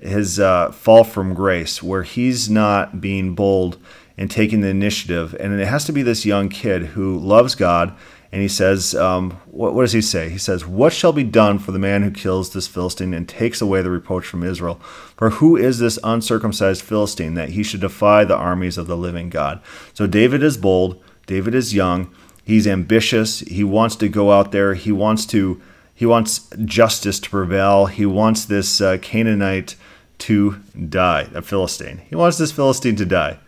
his 0.00 0.38
uh, 0.38 0.70
fall 0.70 1.02
from 1.02 1.34
grace, 1.34 1.82
where 1.82 2.04
he's 2.04 2.48
not 2.48 3.00
being 3.00 3.34
bold 3.34 3.76
and 4.16 4.30
taking 4.30 4.60
the 4.60 4.68
initiative. 4.68 5.34
And 5.40 5.60
it 5.60 5.66
has 5.66 5.84
to 5.86 5.92
be 5.92 6.02
this 6.02 6.24
young 6.24 6.48
kid 6.48 6.82
who 6.94 7.18
loves 7.18 7.56
God. 7.56 7.92
And 8.32 8.42
he 8.42 8.48
says, 8.48 8.94
um, 8.94 9.32
what, 9.46 9.74
what, 9.74 9.82
does 9.82 9.92
he 9.92 10.00
say? 10.00 10.28
He 10.28 10.38
says, 10.38 10.64
What 10.64 10.92
shall 10.92 11.12
be 11.12 11.24
done 11.24 11.58
for 11.58 11.72
the 11.72 11.80
man 11.80 12.02
who 12.02 12.12
kills 12.12 12.52
this 12.52 12.68
Philistine 12.68 13.12
and 13.12 13.28
takes 13.28 13.60
away 13.60 13.82
the 13.82 13.90
reproach 13.90 14.24
from 14.24 14.44
Israel? 14.44 14.76
For 15.16 15.30
who 15.30 15.56
is 15.56 15.78
this 15.78 15.98
uncircumcised 16.04 16.82
Philistine 16.82 17.34
that 17.34 17.50
he 17.50 17.64
should 17.64 17.80
defy 17.80 18.24
the 18.24 18.36
armies 18.36 18.78
of 18.78 18.86
the 18.86 18.96
living 18.96 19.30
God? 19.30 19.60
So 19.94 20.06
David 20.06 20.44
is 20.44 20.56
bold. 20.56 21.02
David 21.26 21.54
is 21.56 21.74
young. 21.74 22.14
He's 22.44 22.68
ambitious. 22.68 23.40
He 23.40 23.64
wants 23.64 23.96
to 23.96 24.08
go 24.08 24.30
out 24.30 24.52
there. 24.52 24.74
He 24.74 24.92
wants 24.92 25.26
to. 25.26 25.60
He 25.94 26.06
wants 26.06 26.48
justice 26.64 27.20
to 27.20 27.30
prevail. 27.30 27.86
He 27.86 28.06
wants 28.06 28.46
this 28.46 28.80
uh, 28.80 28.96
Canaanite 29.02 29.76
to 30.20 30.56
die, 30.88 31.28
a 31.34 31.42
Philistine. 31.42 32.00
He 32.08 32.16
wants 32.16 32.38
this 32.38 32.52
Philistine 32.52 32.96
to 32.96 33.04
die. 33.04 33.38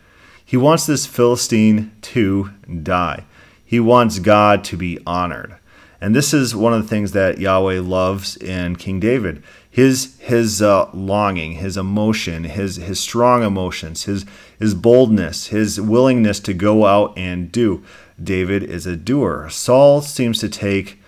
He 0.45 0.59
wants 0.59 0.85
this 0.85 1.07
Philistine 1.07 1.93
to 2.03 2.51
die. 2.83 3.25
He 3.73 3.81
wants 3.81 4.19
God 4.19 4.65
to 4.65 4.77
be 4.77 4.99
honored. 5.07 5.57
And 5.99 6.15
this 6.15 6.35
is 6.35 6.55
one 6.55 6.75
of 6.75 6.83
the 6.83 6.89
things 6.89 7.13
that 7.13 7.39
Yahweh 7.39 7.81
loves 7.81 8.37
in 8.37 8.77
King 8.77 9.01
David. 9.01 9.43
His 9.71 10.15
his 10.19 10.61
uh, 10.61 10.91
longing, 10.93 11.53
his 11.53 11.79
emotion, 11.79 12.45
his 12.45 12.77
his 12.77 13.01
strong 13.01 13.43
emotions, 13.43 14.05
his 14.05 14.27
his 14.59 14.75
boldness, 14.75 15.47
his 15.47 15.81
willingness 15.81 16.39
to 16.41 16.53
go 16.53 16.85
out 16.85 17.17
and 17.17 17.51
do. 17.51 17.83
David 18.23 18.63
is 18.63 18.85
a 18.85 18.95
doer. 18.95 19.49
Saul 19.49 20.03
seems 20.03 20.39
to 20.41 20.51
take 20.51 21.01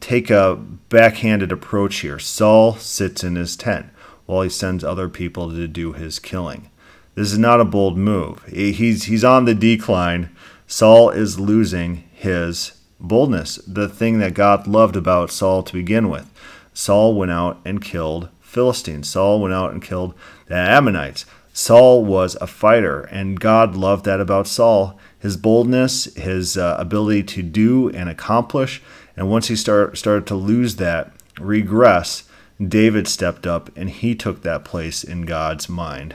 take 0.00 0.30
a 0.30 0.56
backhanded 0.88 1.52
approach 1.52 1.96
here. 1.96 2.18
Saul 2.18 2.76
sits 2.76 3.22
in 3.22 3.36
his 3.36 3.54
tent 3.54 3.84
while 4.24 4.40
he 4.40 4.48
sends 4.48 4.82
other 4.82 5.10
people 5.10 5.50
to 5.50 5.68
do 5.68 5.92
his 5.92 6.18
killing. 6.18 6.70
This 7.18 7.32
is 7.32 7.38
not 7.38 7.60
a 7.60 7.64
bold 7.64 7.98
move. 7.98 8.44
He's, 8.46 9.04
he's 9.04 9.24
on 9.24 9.44
the 9.44 9.54
decline. 9.54 10.30
Saul 10.70 11.08
is 11.08 11.40
losing 11.40 12.04
his 12.12 12.72
boldness, 13.00 13.56
the 13.66 13.88
thing 13.88 14.18
that 14.18 14.34
God 14.34 14.66
loved 14.66 14.96
about 14.96 15.30
Saul 15.30 15.62
to 15.62 15.72
begin 15.72 16.10
with. 16.10 16.30
Saul 16.74 17.14
went 17.14 17.32
out 17.32 17.58
and 17.64 17.82
killed 17.82 18.28
Philistines. 18.40 19.08
Saul 19.08 19.40
went 19.40 19.54
out 19.54 19.72
and 19.72 19.82
killed 19.82 20.14
the 20.46 20.56
Ammonites. 20.56 21.24
Saul 21.54 22.04
was 22.04 22.36
a 22.40 22.46
fighter, 22.46 23.00
and 23.04 23.40
God 23.40 23.76
loved 23.76 24.04
that 24.04 24.20
about 24.20 24.46
Saul 24.46 25.00
his 25.18 25.36
boldness, 25.38 26.04
his 26.14 26.56
uh, 26.56 26.76
ability 26.78 27.22
to 27.24 27.42
do 27.42 27.88
and 27.90 28.08
accomplish. 28.08 28.82
And 29.16 29.30
once 29.30 29.48
he 29.48 29.56
start, 29.56 29.98
started 29.98 30.26
to 30.28 30.34
lose 30.34 30.76
that, 30.76 31.12
regress, 31.40 32.24
David 32.64 33.08
stepped 33.08 33.46
up 33.46 33.74
and 33.76 33.90
he 33.90 34.14
took 34.14 34.42
that 34.42 34.64
place 34.64 35.02
in 35.02 35.22
God's 35.22 35.68
mind. 35.68 36.14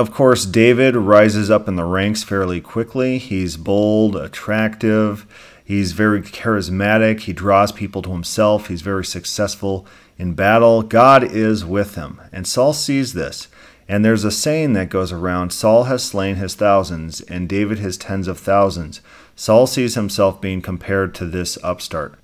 Of 0.00 0.12
course, 0.12 0.46
David 0.46 0.96
rises 0.96 1.50
up 1.50 1.68
in 1.68 1.76
the 1.76 1.84
ranks 1.84 2.22
fairly 2.22 2.62
quickly. 2.62 3.18
He's 3.18 3.58
bold, 3.58 4.16
attractive, 4.16 5.26
he's 5.62 5.92
very 5.92 6.22
charismatic, 6.22 7.20
he 7.20 7.34
draws 7.34 7.70
people 7.70 8.00
to 8.00 8.12
himself, 8.12 8.68
he's 8.68 8.80
very 8.80 9.04
successful 9.04 9.86
in 10.16 10.32
battle. 10.32 10.80
God 10.80 11.22
is 11.22 11.66
with 11.66 11.96
him, 11.96 12.18
and 12.32 12.46
Saul 12.46 12.72
sees 12.72 13.12
this. 13.12 13.48
And 13.90 14.02
there's 14.02 14.24
a 14.24 14.30
saying 14.30 14.72
that 14.72 14.88
goes 14.88 15.12
around 15.12 15.52
Saul 15.52 15.84
has 15.84 16.02
slain 16.02 16.36
his 16.36 16.54
thousands, 16.54 17.20
and 17.20 17.46
David 17.46 17.78
his 17.78 17.98
tens 17.98 18.26
of 18.26 18.40
thousands. 18.40 19.02
Saul 19.36 19.66
sees 19.66 19.96
himself 19.96 20.40
being 20.40 20.62
compared 20.62 21.14
to 21.16 21.26
this 21.26 21.58
upstart. 21.62 22.14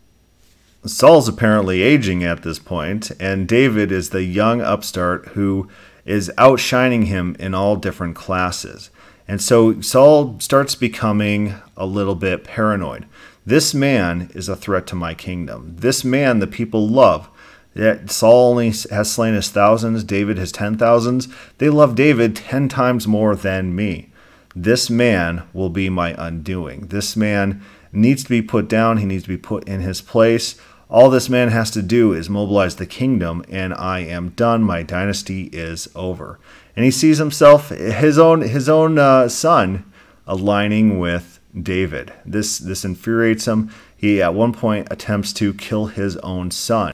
Saul's 0.87 1.29
apparently 1.29 1.83
aging 1.83 2.25
at 2.25 2.43
this 2.43 2.59
point, 2.59 3.11
and 3.21 3.47
David 3.47 3.93
is 3.93 4.09
the 4.09 4.25
young 4.25 4.63
upstart 4.63 5.29
who 5.35 5.69
is 6.07 6.33
outshining 6.39 7.03
him 7.03 7.37
in 7.39 7.53
all 7.53 7.77
different 7.77 8.17
classes. 8.17 8.91
And 9.29 9.43
so 9.43 9.81
Saul 9.81 10.39
starts 10.41 10.75
becoming 10.75 11.55
a 11.77 11.85
little 11.85 12.15
bit 12.15 12.45
paranoid. 12.45 13.07
This 13.45 13.75
man 13.75 14.31
is 14.35 14.49
a 14.49 14.57
threat 14.57 14.87
to 14.89 14.95
my 14.95 15.15
kingdom. 15.15 15.77
This 15.79 16.05
man 16.05 16.39
the 16.39 16.47
people 16.47 16.89
love. 16.89 17.29
That 17.75 18.11
Saul 18.11 18.53
only 18.53 18.73
has 18.91 19.13
slain 19.13 19.35
his 19.35 19.51
thousands, 19.51 20.03
David 20.03 20.39
his 20.39 20.51
ten 20.51 20.79
thousands. 20.79 21.29
They 21.59 21.69
love 21.69 21.95
David 21.95 22.35
ten 22.35 22.71
times 22.71 23.07
more 23.07 23.37
than 23.37 23.77
me. 23.77 24.11
This 24.55 24.89
man 24.89 25.43
will 25.53 25.69
be 25.69 25.91
my 25.91 26.15
undoing. 26.17 26.87
This 26.87 27.17
man 27.17 27.63
needs 27.93 28.23
to 28.23 28.31
be 28.31 28.41
put 28.41 28.69
down, 28.69 28.97
he 28.97 29.05
needs 29.05 29.25
to 29.25 29.29
be 29.29 29.37
put 29.37 29.69
in 29.69 29.81
his 29.81 30.01
place. 30.01 30.57
All 30.89 31.11
this 31.11 31.29
man 31.29 31.49
has 31.49 31.71
to 31.73 31.83
do 31.83 32.13
is 32.13 32.31
mobilize 32.31 32.77
the 32.77 32.87
kingdom, 32.87 33.45
and 33.49 33.75
I 33.75 34.01
am 34.01 34.31
done. 34.31 34.63
My 34.63 34.85
dynasty 34.85 35.45
is 35.53 35.89
over. 35.97 36.39
And 36.77 36.85
he 36.85 36.91
sees 36.93 37.19
himself, 37.19 37.71
his 37.71 38.19
own, 38.19 38.43
his 38.43 38.69
own 38.69 38.99
uh, 38.99 39.29
son, 39.29 39.91
aligning 40.27 41.01
with 41.01 41.41
David. 41.61 42.13
This 42.25 42.59
this 42.59 42.85
infuriates 42.85 43.49
him. 43.49 43.71
He 43.97 44.23
at 44.23 44.35
one 44.35 44.53
point 44.53 44.89
attempts 44.91 45.33
to 45.35 45.55
kill 45.55 45.87
his 45.87 46.17
own 46.19 46.51
son. 46.51 46.93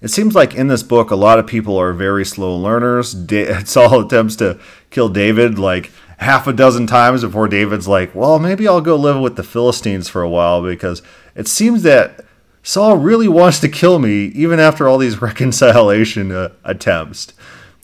It 0.00 0.08
seems 0.08 0.34
like 0.34 0.54
in 0.54 0.68
this 0.68 0.82
book, 0.82 1.10
a 1.10 1.16
lot 1.16 1.38
of 1.38 1.46
people 1.46 1.76
are 1.76 1.92
very 1.92 2.24
slow 2.24 2.56
learners. 2.56 3.16
Saul 3.64 4.00
attempts 4.00 4.36
to 4.36 4.58
kill 4.90 5.08
David 5.08 5.58
like 5.58 5.92
half 6.18 6.46
a 6.46 6.52
dozen 6.52 6.86
times 6.86 7.22
before 7.22 7.48
David's 7.48 7.88
like, 7.88 8.14
well, 8.14 8.38
maybe 8.38 8.66
I'll 8.66 8.80
go 8.80 8.96
live 8.96 9.20
with 9.20 9.36
the 9.36 9.42
Philistines 9.42 10.08
for 10.08 10.22
a 10.22 10.28
while 10.28 10.62
because 10.62 11.02
it 11.34 11.48
seems 11.48 11.82
that 11.82 12.23
Saul 12.64 12.96
really 12.96 13.28
wants 13.28 13.60
to 13.60 13.68
kill 13.68 13.98
me 13.98 14.24
even 14.28 14.58
after 14.58 14.88
all 14.88 14.98
these 14.98 15.20
reconciliation 15.22 16.32
uh, 16.32 16.48
attempts. 16.64 17.32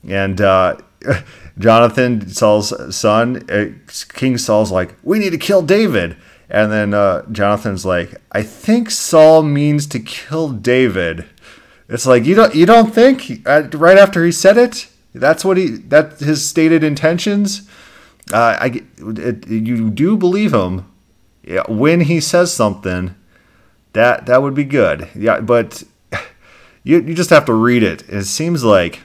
And 0.08 0.40
uh, 0.40 0.78
Jonathan, 1.58 2.28
Saul's 2.30 2.96
son, 2.96 3.48
uh, 3.50 3.66
King 4.14 4.38
Saul's 4.38 4.72
like, 4.72 4.96
we 5.04 5.18
need 5.18 5.30
to 5.30 5.38
kill 5.38 5.62
David. 5.62 6.16
And 6.48 6.72
then 6.72 6.94
uh, 6.94 7.26
Jonathan's 7.30 7.84
like, 7.84 8.14
I 8.32 8.42
think 8.42 8.90
Saul 8.90 9.42
means 9.42 9.86
to 9.88 10.00
kill 10.00 10.48
David. 10.48 11.26
It's 11.88 12.06
like 12.06 12.24
you 12.24 12.34
don't 12.34 12.54
you 12.54 12.66
don't 12.66 12.94
think 12.94 13.46
uh, 13.46 13.64
right 13.72 13.98
after 13.98 14.24
he 14.24 14.32
said 14.32 14.56
it. 14.56 14.88
That's 15.12 15.44
what 15.44 15.56
he 15.56 15.66
that 15.66 16.20
his 16.20 16.48
stated 16.48 16.84
intentions. 16.84 17.68
Uh, 18.32 18.56
I 18.60 18.82
it, 18.98 19.48
you 19.48 19.90
do 19.90 20.16
believe 20.16 20.54
him 20.54 20.86
when 21.68 22.02
he 22.02 22.20
says 22.20 22.52
something 22.52 23.16
that 23.92 24.26
that 24.26 24.42
would 24.42 24.54
be 24.54 24.64
good. 24.64 25.08
Yeah, 25.14 25.40
but 25.40 25.82
you 26.82 27.00
you 27.00 27.14
just 27.14 27.30
have 27.30 27.44
to 27.46 27.54
read 27.54 27.82
it. 27.82 28.08
It 28.08 28.24
seems 28.24 28.64
like 28.64 29.00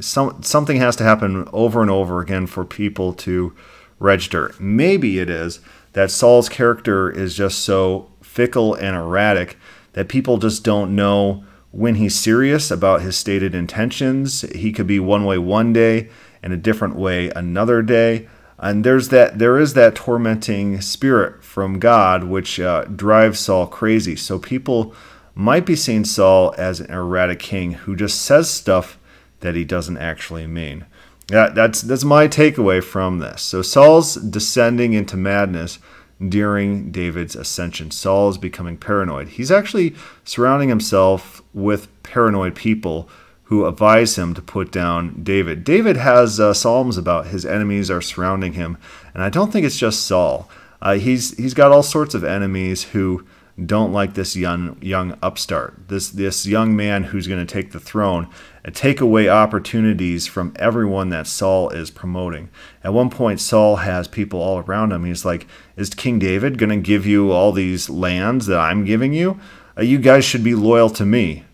some 0.00 0.42
something 0.42 0.78
has 0.78 0.96
to 0.96 1.04
happen 1.04 1.48
over 1.52 1.82
and 1.82 1.90
over 1.90 2.20
again 2.20 2.46
for 2.46 2.64
people 2.64 3.12
to 3.14 3.54
register. 3.98 4.54
Maybe 4.58 5.18
it 5.18 5.28
is 5.30 5.60
that 5.92 6.10
Saul's 6.10 6.48
character 6.48 7.10
is 7.10 7.34
just 7.34 7.60
so 7.60 8.10
fickle 8.22 8.74
and 8.74 8.94
erratic 8.94 9.56
that 9.94 10.08
people 10.08 10.38
just 10.38 10.62
don't 10.62 10.94
know 10.94 11.44
when 11.70 11.96
he's 11.96 12.14
serious 12.14 12.70
about 12.70 13.02
his 13.02 13.16
stated 13.16 13.54
intentions. 13.54 14.42
He 14.54 14.72
could 14.72 14.86
be 14.86 15.00
one 15.00 15.24
way 15.24 15.38
one 15.38 15.72
day 15.72 16.08
and 16.42 16.52
a 16.52 16.56
different 16.56 16.94
way 16.94 17.30
another 17.30 17.82
day 17.82 18.28
and 18.58 18.84
there's 18.84 19.08
that 19.08 19.38
there 19.38 19.58
is 19.58 19.74
that 19.74 19.94
tormenting 19.94 20.80
spirit 20.80 21.44
from 21.44 21.78
God 21.78 22.24
which 22.24 22.58
uh, 22.58 22.84
drives 22.84 23.38
Saul 23.38 23.66
crazy. 23.66 24.16
So 24.16 24.38
people 24.38 24.94
might 25.34 25.64
be 25.64 25.76
seeing 25.76 26.04
Saul 26.04 26.54
as 26.58 26.80
an 26.80 26.90
erratic 26.90 27.38
king 27.38 27.72
who 27.72 27.94
just 27.94 28.20
says 28.22 28.50
stuff 28.50 28.98
that 29.40 29.54
he 29.54 29.64
doesn't 29.64 29.98
actually 29.98 30.46
mean. 30.46 30.86
That, 31.28 31.54
that's 31.54 31.82
that's 31.82 32.04
my 32.04 32.26
takeaway 32.26 32.82
from 32.82 33.18
this. 33.18 33.42
So 33.42 33.62
Saul's 33.62 34.14
descending 34.16 34.94
into 34.94 35.16
madness 35.16 35.78
during 36.26 36.90
David's 36.90 37.36
ascension. 37.36 37.90
Saul 37.90 38.30
is 38.30 38.38
becoming 38.38 38.76
paranoid. 38.76 39.28
He's 39.28 39.52
actually 39.52 39.94
surrounding 40.24 40.68
himself 40.68 41.42
with 41.54 41.86
paranoid 42.02 42.56
people 42.56 43.08
who 43.48 43.66
advise 43.66 44.16
him 44.16 44.34
to 44.34 44.42
put 44.42 44.70
down 44.70 45.22
David. 45.22 45.64
David 45.64 45.96
has 45.96 46.38
uh, 46.38 46.52
psalms 46.52 46.98
about 46.98 47.28
his 47.28 47.46
enemies 47.46 47.90
are 47.90 48.02
surrounding 48.02 48.52
him, 48.52 48.76
and 49.14 49.22
I 49.22 49.30
don't 49.30 49.50
think 49.50 49.64
it's 49.64 49.78
just 49.78 50.06
Saul. 50.06 50.50
Uh, 50.82 50.94
he's 50.94 51.36
he's 51.36 51.54
got 51.54 51.72
all 51.72 51.82
sorts 51.82 52.14
of 52.14 52.24
enemies 52.24 52.84
who 52.84 53.26
don't 53.64 53.90
like 53.90 54.12
this 54.14 54.36
young 54.36 54.76
young 54.82 55.16
upstart, 55.22 55.88
this 55.88 56.10
this 56.10 56.46
young 56.46 56.76
man 56.76 57.04
who's 57.04 57.26
going 57.26 57.44
to 57.44 57.50
take 57.50 57.72
the 57.72 57.80
throne 57.80 58.28
and 58.64 58.74
take 58.74 59.00
away 59.00 59.30
opportunities 59.30 60.26
from 60.26 60.52
everyone 60.56 61.08
that 61.08 61.26
Saul 61.26 61.70
is 61.70 61.90
promoting. 61.90 62.50
At 62.84 62.92
one 62.92 63.08
point, 63.08 63.40
Saul 63.40 63.76
has 63.76 64.08
people 64.08 64.42
all 64.42 64.58
around 64.58 64.92
him. 64.92 65.06
He's 65.06 65.24
like, 65.24 65.46
"Is 65.74 65.88
King 65.88 66.18
David 66.18 66.58
going 66.58 66.68
to 66.68 66.76
give 66.76 67.06
you 67.06 67.32
all 67.32 67.52
these 67.52 67.88
lands 67.88 68.44
that 68.46 68.58
I'm 68.58 68.84
giving 68.84 69.14
you? 69.14 69.40
Uh, 69.76 69.82
you 69.82 69.96
guys 69.96 70.26
should 70.26 70.44
be 70.44 70.54
loyal 70.54 70.90
to 70.90 71.06
me." 71.06 71.44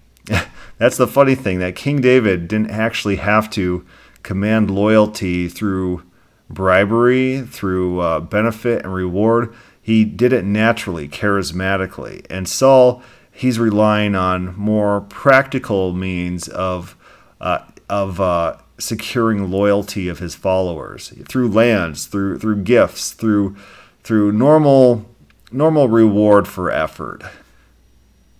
That's 0.78 0.96
the 0.96 1.06
funny 1.06 1.34
thing 1.34 1.58
that 1.60 1.76
King 1.76 2.00
David 2.00 2.48
didn't 2.48 2.70
actually 2.70 3.16
have 3.16 3.48
to 3.50 3.86
command 4.22 4.70
loyalty 4.70 5.48
through 5.48 6.02
bribery, 6.50 7.42
through 7.42 8.00
uh, 8.00 8.20
benefit 8.20 8.84
and 8.84 8.92
reward. 8.92 9.54
He 9.80 10.04
did 10.04 10.32
it 10.32 10.44
naturally, 10.44 11.08
charismatically. 11.08 12.26
And 12.30 12.48
Saul 12.48 13.02
he's 13.34 13.58
relying 13.58 14.14
on 14.14 14.56
more 14.56 15.02
practical 15.02 15.92
means 15.92 16.48
of 16.48 16.96
uh, 17.40 17.58
of 17.90 18.20
uh, 18.20 18.56
securing 18.78 19.50
loyalty 19.50 20.08
of 20.08 20.20
his 20.20 20.34
followers 20.34 21.12
through 21.28 21.48
lands, 21.48 22.06
through 22.06 22.38
through 22.38 22.62
gifts, 22.62 23.10
through 23.10 23.56
through 24.02 24.32
normal 24.32 25.04
normal 25.50 25.88
reward 25.88 26.48
for 26.48 26.70
effort. 26.70 27.22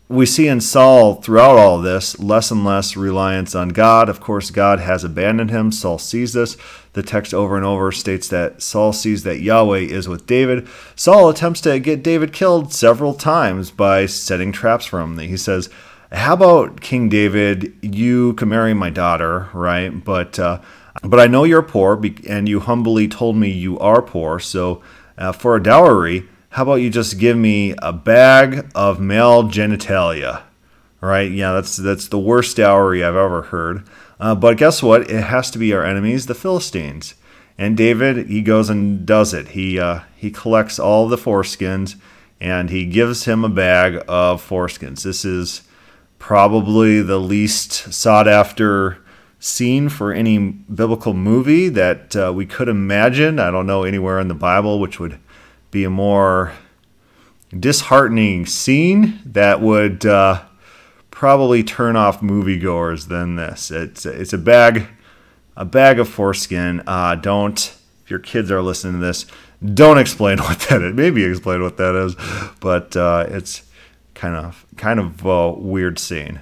We 0.09 0.27
see 0.27 0.49
in 0.49 0.61
Saul 0.61 1.15
throughout 1.15 1.57
all 1.57 1.81
this 1.81 2.19
less 2.21 2.51
and 2.51 2.63
less 2.63 2.95
reliance 2.95 3.55
on 3.55 3.71
God. 3.71 4.11
Of 4.11 4.21
course, 4.21 4.51
God 4.51 4.79
has 4.81 5.03
abandoned 5.03 5.51
him. 5.51 5.73
Saul 5.73 5.99
sees 5.99 6.35
this. 6.35 6.59
The 6.93 7.03
text 7.03 7.33
over 7.33 7.57
and 7.57 7.65
over 7.65 7.91
states 7.91 8.29
that 8.29 8.61
Saul 8.61 8.93
sees 8.93 9.23
that 9.23 9.41
Yahweh 9.41 9.79
is 9.79 10.07
with 10.07 10.27
David. 10.27 10.69
Saul 10.95 11.31
attempts 11.31 11.63
to 11.63 11.79
get 11.81 12.05
David 12.05 12.33
killed 12.33 12.73
several 12.73 13.15
times 13.15 13.71
by 13.71 14.07
setting 14.07 14.53
traps 14.53 14.85
for 14.85 15.01
him. 15.01 15.19
He 15.19 15.39
says, 15.39 15.71
how 16.13 16.35
about 16.35 16.81
King 16.81 17.09
David? 17.09 17.75
You 17.83 18.35
can 18.35 18.51
marry 18.51 18.75
my 18.75 18.91
daughter, 18.91 19.49
right? 19.53 20.05
But 20.05 20.39
uh, 20.39 20.61
but 21.03 21.19
I 21.19 21.27
know 21.27 21.45
you're 21.45 21.63
poor, 21.63 22.01
and 22.29 22.49
you 22.49 22.61
humbly 22.61 23.09
told 23.09 23.37
me 23.37 23.51
you 23.51 23.79
are 23.81 24.01
poor. 24.01 24.39
So 24.39 24.83
uh, 25.19 25.33
for 25.33 25.57
a 25.57 25.63
dowry, 25.63 26.29
how 26.55 26.63
about 26.63 26.77
you 26.77 26.89
just 26.89 27.19
give 27.19 27.37
me 27.37 27.75
a 27.83 27.93
bag 27.93 28.71
of 28.77 29.01
male 29.01 29.43
genitalia? 29.43 30.45
Right? 31.01 31.29
Yeah, 31.33 31.53
that's 31.53 31.77
that's 31.77 32.07
the 32.07 32.19
worst 32.19 32.59
dowry 32.59 33.03
I've 33.03 33.17
ever 33.17 33.43
heard. 33.43 33.83
Uh, 34.21 34.37
but 34.37 34.57
guess 34.57 34.81
what? 34.81 35.11
It 35.11 35.25
has 35.25 35.51
to 35.51 35.59
be 35.59 35.73
our 35.73 35.85
enemies, 35.85 36.27
the 36.27 36.35
Philistines. 36.35 37.17
And 37.59 37.77
David, 37.77 38.29
he 38.29 38.41
goes 38.41 38.71
and 38.71 39.05
does 39.05 39.35
it. 39.35 39.49
He 39.49 39.81
uh, 39.81 40.03
he 40.17 40.31
collects 40.31 40.79
all 40.79 41.09
the 41.09 41.17
foreskins, 41.17 41.97
and 42.41 42.71
he 42.71 42.87
gives 42.87 43.25
him 43.25 43.45
a 43.45 43.49
bag 43.49 44.05
of 44.07 44.41
foreskins. 44.49 45.03
This 45.03 45.25
is 45.25 45.63
probably 46.21 47.03
the 47.03 47.19
least 47.19 47.73
sought 47.93 48.29
after 48.29 48.99
scene 49.41 49.89
for 49.89 50.13
any 50.13 50.39
biblical 50.39 51.15
movie 51.15 51.69
that 51.71 52.15
uh, 52.15 52.33
we 52.33 52.47
could 52.47 52.69
imagine. 52.69 53.41
I 53.41 53.51
don't 53.51 53.67
know 53.67 53.83
anywhere 53.83 54.21
in 54.21 54.29
the 54.29 54.35
Bible 54.35 54.79
which 54.79 55.01
would 55.01 55.19
be 55.75 55.85
a 55.85 55.91
more 55.91 56.53
disheartening 57.59 58.47
scene 58.47 59.21
that 59.27 59.61
would 59.61 60.07
uh, 60.07 60.41
probably 61.11 61.65
turn 61.65 61.97
off 61.97 62.21
moviegoers 62.21 63.09
than 63.09 63.35
this. 63.35 63.73
It's 63.73 64.07
it's 64.07 64.33
a 64.33 64.39
bag 64.39 64.87
a 65.57 65.65
bag 65.65 65.99
of 65.99 66.09
foreskin. 66.09 66.83
Uh, 66.87 67.17
don't 67.17 67.77
if 68.05 68.11
your 68.11 68.21
kids 68.21 68.53
are 68.53 68.63
listening 68.63 69.01
to 69.01 69.07
this, 69.07 69.27
don't 69.75 69.99
explain 69.99 70.39
what 70.47 70.61
that 70.61 70.81
is. 70.81 70.95
Maybe 70.95 71.25
explain 71.25 71.61
what 71.61 71.77
that 71.79 71.97
is, 71.97 72.15
but 72.61 72.97
uh, 72.97 73.27
it's 73.29 73.63
kind 74.15 74.37
of 74.37 74.65
kind 74.77 75.01
of 75.01 75.27
a 75.27 75.51
weird 75.51 75.99
scene. 75.99 76.41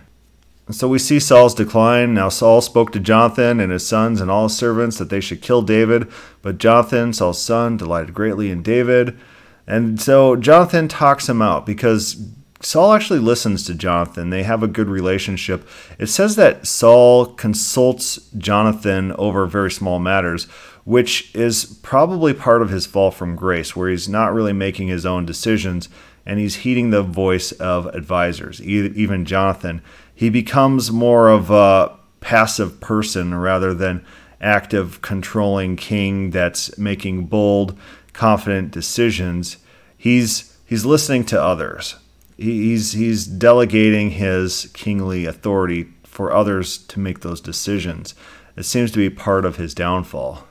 So 0.70 0.88
we 0.88 0.98
see 0.98 1.18
Saul's 1.18 1.54
decline. 1.54 2.14
Now 2.14 2.28
Saul 2.28 2.60
spoke 2.60 2.92
to 2.92 3.00
Jonathan 3.00 3.60
and 3.60 3.72
his 3.72 3.86
sons 3.86 4.20
and 4.20 4.30
all 4.30 4.44
his 4.44 4.56
servants 4.56 4.98
that 4.98 5.10
they 5.10 5.20
should 5.20 5.42
kill 5.42 5.62
David, 5.62 6.10
but 6.40 6.58
Jonathan, 6.58 7.12
Saul's 7.12 7.42
son, 7.42 7.76
delighted 7.76 8.14
greatly 8.14 8.50
in 8.50 8.62
David. 8.62 9.18
And 9.66 10.00
so 10.00 10.36
Jonathan 10.36 10.88
talks 10.88 11.28
him 11.28 11.42
out 11.42 11.66
because 11.66 12.28
Saul 12.60 12.92
actually 12.92 13.18
listens 13.18 13.64
to 13.66 13.74
Jonathan. 13.74 14.30
They 14.30 14.44
have 14.44 14.62
a 14.62 14.68
good 14.68 14.88
relationship. 14.88 15.66
It 15.98 16.06
says 16.06 16.36
that 16.36 16.66
Saul 16.66 17.26
consults 17.26 18.30
Jonathan 18.38 19.12
over 19.12 19.46
very 19.46 19.70
small 19.70 19.98
matters, 19.98 20.44
which 20.84 21.34
is 21.34 21.64
probably 21.82 22.32
part 22.32 22.62
of 22.62 22.70
his 22.70 22.86
fall 22.86 23.10
from 23.10 23.34
grace, 23.34 23.74
where 23.74 23.90
he's 23.90 24.08
not 24.08 24.32
really 24.32 24.52
making 24.52 24.88
his 24.88 25.04
own 25.04 25.26
decisions 25.26 25.88
and 26.24 26.38
he's 26.38 26.56
heeding 26.56 26.90
the 26.90 27.02
voice 27.02 27.50
of 27.52 27.86
advisors, 27.86 28.62
even 28.62 29.24
Jonathan. 29.24 29.82
He 30.14 30.30
becomes 30.30 30.92
more 30.92 31.28
of 31.28 31.50
a 31.50 31.96
passive 32.20 32.80
person 32.80 33.34
rather 33.34 33.74
than 33.74 34.04
active, 34.40 35.02
controlling 35.02 35.76
king 35.76 36.30
that's 36.30 36.76
making 36.76 37.26
bold, 37.26 37.78
confident 38.12 38.70
decisions. 38.70 39.58
He's 39.96 40.56
he's 40.64 40.84
listening 40.84 41.24
to 41.26 41.42
others. 41.42 41.96
He's 42.36 42.92
he's 42.92 43.26
delegating 43.26 44.10
his 44.10 44.70
kingly 44.74 45.26
authority 45.26 45.88
for 46.04 46.32
others 46.32 46.78
to 46.78 47.00
make 47.00 47.20
those 47.20 47.40
decisions. 47.40 48.14
It 48.56 48.64
seems 48.64 48.90
to 48.92 48.98
be 48.98 49.08
part 49.08 49.44
of 49.44 49.56
his 49.56 49.74
downfall. 49.74 50.46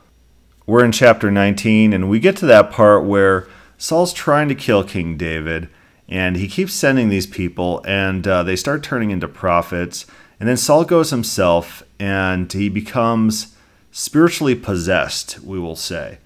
We're 0.66 0.86
in 0.86 0.92
chapter 0.92 1.30
19, 1.30 1.94
and 1.94 2.10
we 2.10 2.20
get 2.20 2.38
to 2.38 2.46
that 2.48 2.72
part 2.72 3.06
where 3.06 3.48
Saul's 3.78 4.14
trying 4.14 4.48
to 4.48 4.56
kill 4.56 4.84
King 4.84 5.18
David, 5.18 5.70
and 6.12 6.36
he 6.36 6.50
keeps 6.50 6.74
sending 6.74 7.08
these 7.08 7.26
people, 7.26 7.82
and 7.88 8.28
uh, 8.28 8.44
they 8.44 8.58
start 8.58 8.84
turning 8.84 9.12
into 9.12 9.30
prophets. 9.30 10.06
And 10.42 10.50
then 10.50 10.58
Saul 10.58 10.84
goes 10.84 11.10
himself, 11.10 11.84
and 12.00 12.52
he 12.52 12.68
becomes 12.68 13.56
spiritually 13.92 14.54
possessed, 14.54 15.40
we 15.40 15.58
will 15.58 15.78
say. 15.78 16.18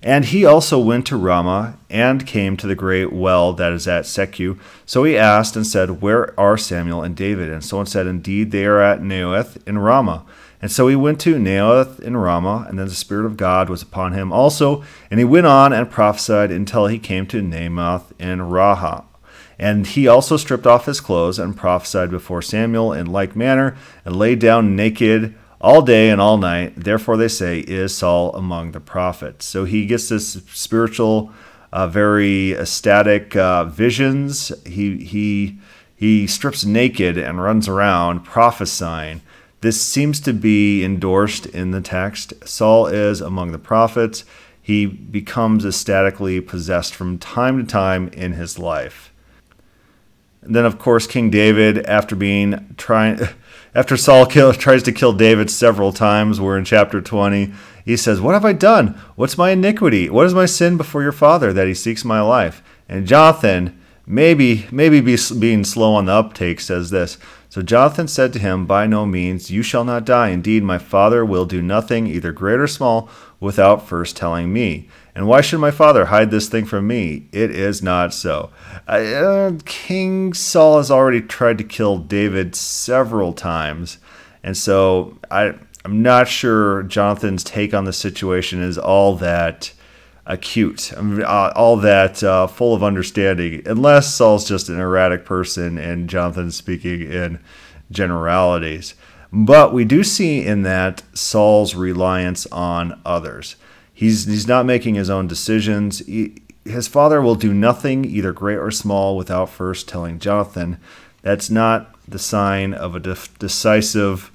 And 0.00 0.26
he 0.26 0.44
also 0.44 0.78
went 0.78 1.06
to 1.06 1.16
Ramah 1.16 1.78
and 1.90 2.26
came 2.26 2.56
to 2.58 2.66
the 2.68 2.76
great 2.76 3.12
well 3.12 3.52
that 3.54 3.72
is 3.72 3.88
at 3.88 4.04
Sechu. 4.04 4.58
So 4.86 5.02
he 5.02 5.18
asked 5.18 5.56
and 5.56 5.66
said, 5.66 6.00
Where 6.02 6.38
are 6.38 6.56
Samuel 6.56 7.02
and 7.02 7.16
David? 7.16 7.50
And 7.50 7.64
someone 7.64 7.86
said, 7.86 8.06
Indeed, 8.06 8.52
they 8.52 8.66
are 8.66 8.80
at 8.80 9.00
Naioth 9.00 9.66
in 9.66 9.78
Ramah. 9.78 10.24
And 10.62 10.70
so 10.70 10.86
he 10.86 10.94
went 10.94 11.20
to 11.22 11.36
Naioth 11.36 11.98
in 11.98 12.16
Ramah, 12.16 12.66
and 12.68 12.78
then 12.78 12.86
the 12.86 12.94
Spirit 12.94 13.26
of 13.26 13.36
God 13.36 13.68
was 13.68 13.82
upon 13.82 14.12
him 14.12 14.30
also. 14.30 14.84
And 15.10 15.18
he 15.18 15.24
went 15.24 15.46
on 15.46 15.72
and 15.72 15.90
prophesied 15.90 16.52
until 16.52 16.86
he 16.86 16.98
came 17.00 17.26
to 17.28 17.42
Naioth 17.42 18.12
in 18.20 18.42
Ramah. 18.42 19.06
And 19.64 19.86
he 19.86 20.06
also 20.06 20.36
stripped 20.36 20.66
off 20.66 20.84
his 20.84 21.00
clothes 21.00 21.38
and 21.38 21.56
prophesied 21.56 22.10
before 22.10 22.42
Samuel 22.42 22.92
in 22.92 23.06
like 23.06 23.34
manner, 23.34 23.78
and 24.04 24.14
lay 24.14 24.34
down 24.34 24.76
naked 24.76 25.34
all 25.58 25.80
day 25.80 26.10
and 26.10 26.20
all 26.20 26.36
night. 26.36 26.74
Therefore, 26.76 27.16
they 27.16 27.28
say, 27.28 27.60
is 27.60 27.96
Saul 27.96 28.36
among 28.36 28.72
the 28.72 28.80
prophets. 28.80 29.46
So 29.46 29.64
he 29.64 29.86
gets 29.86 30.10
this 30.10 30.42
spiritual, 30.52 31.32
uh, 31.72 31.86
very 31.86 32.52
ecstatic 32.52 33.34
uh, 33.36 33.64
visions. 33.64 34.52
He 34.66 34.98
he 35.02 35.58
he 35.96 36.26
strips 36.26 36.66
naked 36.66 37.16
and 37.16 37.42
runs 37.42 37.66
around 37.66 38.20
prophesying. 38.20 39.22
This 39.62 39.80
seems 39.80 40.20
to 40.20 40.34
be 40.34 40.84
endorsed 40.84 41.46
in 41.46 41.70
the 41.70 41.80
text. 41.80 42.34
Saul 42.46 42.88
is 42.88 43.22
among 43.22 43.52
the 43.52 43.58
prophets. 43.58 44.26
He 44.60 44.84
becomes 44.84 45.64
ecstatically 45.64 46.42
possessed 46.42 46.94
from 46.94 47.16
time 47.16 47.56
to 47.56 47.64
time 47.64 48.08
in 48.08 48.32
his 48.32 48.58
life. 48.58 49.10
And 50.44 50.54
then, 50.54 50.64
of 50.64 50.78
course, 50.78 51.06
King 51.06 51.30
David, 51.30 51.84
after 51.86 52.14
being 52.14 52.74
trying, 52.76 53.18
after 53.74 53.96
Saul 53.96 54.26
kill, 54.26 54.52
tries 54.54 54.82
to 54.84 54.92
kill 54.92 55.12
David 55.12 55.50
several 55.50 55.92
times, 55.92 56.40
we're 56.40 56.58
in 56.58 56.64
chapter 56.64 57.00
20. 57.00 57.52
He 57.84 57.96
says, 57.96 58.20
What 58.20 58.34
have 58.34 58.44
I 58.44 58.52
done? 58.52 59.00
What's 59.16 59.38
my 59.38 59.50
iniquity? 59.50 60.08
What 60.08 60.26
is 60.26 60.34
my 60.34 60.46
sin 60.46 60.76
before 60.76 61.02
your 61.02 61.12
father 61.12 61.52
that 61.52 61.68
he 61.68 61.74
seeks 61.74 62.04
my 62.04 62.20
life? 62.20 62.62
And 62.88 63.06
Jonathan, 63.06 63.80
maybe 64.06 64.66
maybe 64.70 65.00
be, 65.00 65.16
being 65.38 65.64
slow 65.64 65.94
on 65.94 66.06
the 66.06 66.12
uptake, 66.12 66.60
says 66.60 66.90
this 66.90 67.18
so 67.54 67.62
Jonathan 67.62 68.08
said 68.08 68.32
to 68.32 68.40
him, 68.40 68.66
By 68.66 68.88
no 68.88 69.06
means, 69.06 69.48
you 69.48 69.62
shall 69.62 69.84
not 69.84 70.04
die. 70.04 70.30
Indeed, 70.30 70.64
my 70.64 70.76
father 70.76 71.24
will 71.24 71.44
do 71.44 71.62
nothing, 71.62 72.08
either 72.08 72.32
great 72.32 72.58
or 72.58 72.66
small, 72.66 73.08
without 73.38 73.86
first 73.86 74.16
telling 74.16 74.52
me. 74.52 74.88
And 75.14 75.28
why 75.28 75.40
should 75.40 75.60
my 75.60 75.70
father 75.70 76.06
hide 76.06 76.30
this 76.30 76.48
thing 76.48 76.64
from 76.64 76.88
me? 76.88 77.28
It 77.30 77.50
is 77.50 77.82
not 77.82 78.12
so. 78.12 78.50
Uh, 78.88 79.52
King 79.64 80.34
Saul 80.34 80.78
has 80.78 80.90
already 80.90 81.20
tried 81.20 81.58
to 81.58 81.64
kill 81.64 81.98
David 81.98 82.56
several 82.56 83.32
times. 83.32 83.98
And 84.42 84.56
so 84.56 85.16
I, 85.30 85.54
I'm 85.84 86.02
not 86.02 86.26
sure 86.26 86.82
Jonathan's 86.82 87.44
take 87.44 87.72
on 87.72 87.84
the 87.84 87.92
situation 87.92 88.60
is 88.60 88.76
all 88.76 89.14
that 89.16 89.72
acute, 90.26 90.92
uh, 90.96 91.52
all 91.54 91.76
that 91.76 92.22
uh, 92.24 92.46
full 92.46 92.74
of 92.74 92.82
understanding, 92.82 93.62
unless 93.66 94.14
Saul's 94.14 94.48
just 94.48 94.68
an 94.68 94.80
erratic 94.80 95.24
person 95.24 95.78
and 95.78 96.08
Jonathan's 96.08 96.56
speaking 96.56 97.02
in 97.02 97.38
generalities. 97.90 98.94
But 99.32 99.72
we 99.72 99.84
do 99.84 100.02
see 100.02 100.44
in 100.44 100.62
that 100.62 101.02
Saul's 101.12 101.74
reliance 101.74 102.46
on 102.46 103.00
others. 103.04 103.56
He's, 103.94 104.26
he's 104.26 104.48
not 104.48 104.66
making 104.66 104.96
his 104.96 105.08
own 105.08 105.26
decisions. 105.26 106.00
He, 106.00 106.42
his 106.64 106.88
father 106.88 107.22
will 107.22 107.36
do 107.36 107.54
nothing, 107.54 108.04
either 108.04 108.32
great 108.32 108.58
or 108.58 108.70
small, 108.70 109.16
without 109.16 109.48
first 109.48 109.88
telling 109.88 110.18
Jonathan. 110.18 110.78
That's 111.22 111.48
not 111.48 111.94
the 112.06 112.18
sign 112.18 112.74
of 112.74 112.94
a 112.96 113.00
de- 113.00 113.16
decisive 113.38 114.30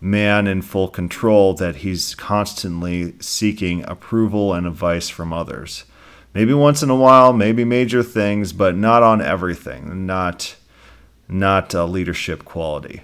man 0.00 0.46
in 0.46 0.60
full 0.60 0.88
control 0.88 1.54
that 1.54 1.76
he's 1.76 2.14
constantly 2.14 3.14
seeking 3.20 3.82
approval 3.88 4.52
and 4.52 4.66
advice 4.66 5.08
from 5.08 5.32
others. 5.32 5.84
Maybe 6.34 6.52
once 6.52 6.82
in 6.82 6.90
a 6.90 6.96
while, 6.96 7.32
maybe 7.32 7.64
major 7.64 8.02
things, 8.02 8.52
but 8.52 8.76
not 8.76 9.02
on 9.02 9.22
everything, 9.22 10.04
not 10.04 10.56
not 11.26 11.72
a 11.72 11.84
leadership 11.84 12.44
quality. 12.44 13.00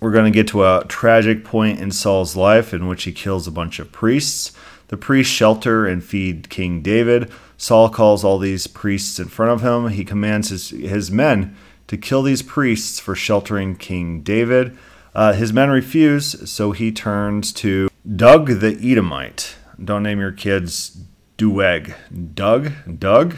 We're 0.00 0.10
going 0.10 0.32
to 0.32 0.36
get 0.36 0.48
to 0.48 0.64
a 0.64 0.84
tragic 0.88 1.44
point 1.44 1.80
in 1.80 1.90
Saul's 1.90 2.34
life 2.34 2.72
in 2.72 2.86
which 2.86 3.04
he 3.04 3.12
kills 3.12 3.46
a 3.46 3.52
bunch 3.52 3.78
of 3.78 3.92
priests. 3.92 4.52
The 4.92 4.98
priests 4.98 5.32
shelter 5.32 5.86
and 5.86 6.04
feed 6.04 6.50
King 6.50 6.82
David. 6.82 7.32
Saul 7.56 7.88
calls 7.88 8.24
all 8.24 8.38
these 8.38 8.66
priests 8.66 9.18
in 9.18 9.28
front 9.28 9.50
of 9.50 9.62
him. 9.62 9.88
He 9.88 10.04
commands 10.04 10.50
his, 10.50 10.68
his 10.68 11.10
men 11.10 11.56
to 11.86 11.96
kill 11.96 12.22
these 12.22 12.42
priests 12.42 13.00
for 13.00 13.14
sheltering 13.14 13.76
King 13.76 14.20
David. 14.20 14.76
Uh, 15.14 15.32
his 15.32 15.50
men 15.50 15.70
refuse, 15.70 16.50
so 16.50 16.72
he 16.72 16.92
turns 16.92 17.54
to 17.54 17.88
Doug 18.06 18.60
the 18.60 18.78
Edomite. 18.82 19.56
Don't 19.82 20.02
name 20.02 20.20
your 20.20 20.30
kids 20.30 20.98
Doeg. 21.38 21.94
Doug? 22.34 22.72
Doug? 22.98 23.36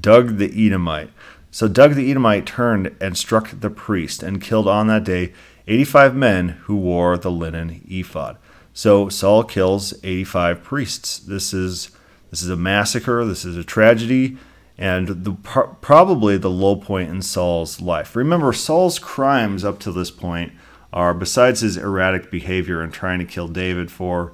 Doeg 0.00 0.38
the 0.38 0.66
Edomite. 0.66 1.10
So 1.50 1.66
Doug 1.66 1.94
the 1.94 2.08
Edomite 2.08 2.46
turned 2.46 2.94
and 3.00 3.18
struck 3.18 3.50
the 3.50 3.68
priest 3.68 4.22
and 4.22 4.40
killed 4.40 4.68
on 4.68 4.86
that 4.86 5.02
day 5.02 5.32
85 5.66 6.14
men 6.14 6.48
who 6.66 6.76
wore 6.76 7.18
the 7.18 7.32
linen 7.32 7.80
ephod. 7.88 8.38
So 8.74 9.08
Saul 9.08 9.44
kills 9.44 9.94
85 10.02 10.62
priests. 10.62 11.18
This 11.20 11.54
is 11.54 11.90
this 12.30 12.42
is 12.42 12.50
a 12.50 12.56
massacre. 12.56 13.24
This 13.24 13.44
is 13.44 13.56
a 13.56 13.62
tragedy, 13.62 14.36
and 14.76 15.06
the 15.24 15.32
probably 15.80 16.36
the 16.36 16.50
low 16.50 16.74
point 16.74 17.08
in 17.08 17.22
Saul's 17.22 17.80
life. 17.80 18.16
Remember, 18.16 18.52
Saul's 18.52 18.98
crimes 18.98 19.64
up 19.64 19.78
to 19.78 19.92
this 19.92 20.10
point 20.10 20.52
are 20.92 21.14
besides 21.14 21.60
his 21.60 21.76
erratic 21.76 22.32
behavior 22.32 22.82
and 22.82 22.92
trying 22.92 23.20
to 23.20 23.24
kill 23.24 23.46
David 23.46 23.92
for 23.92 24.32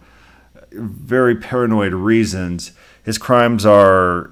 very 0.73 1.37
paranoid 1.37 1.93
reasons. 1.93 2.73
His 3.03 3.19
crimes 3.19 3.67
are 3.67 4.31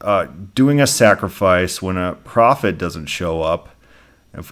uh, 0.00 0.26
doing 0.54 0.80
a 0.80 0.86
sacrifice 0.86 1.82
when 1.82 1.96
a 1.96 2.14
prophet 2.14 2.78
doesn't 2.78 3.06
show 3.06 3.42
up 3.42 3.70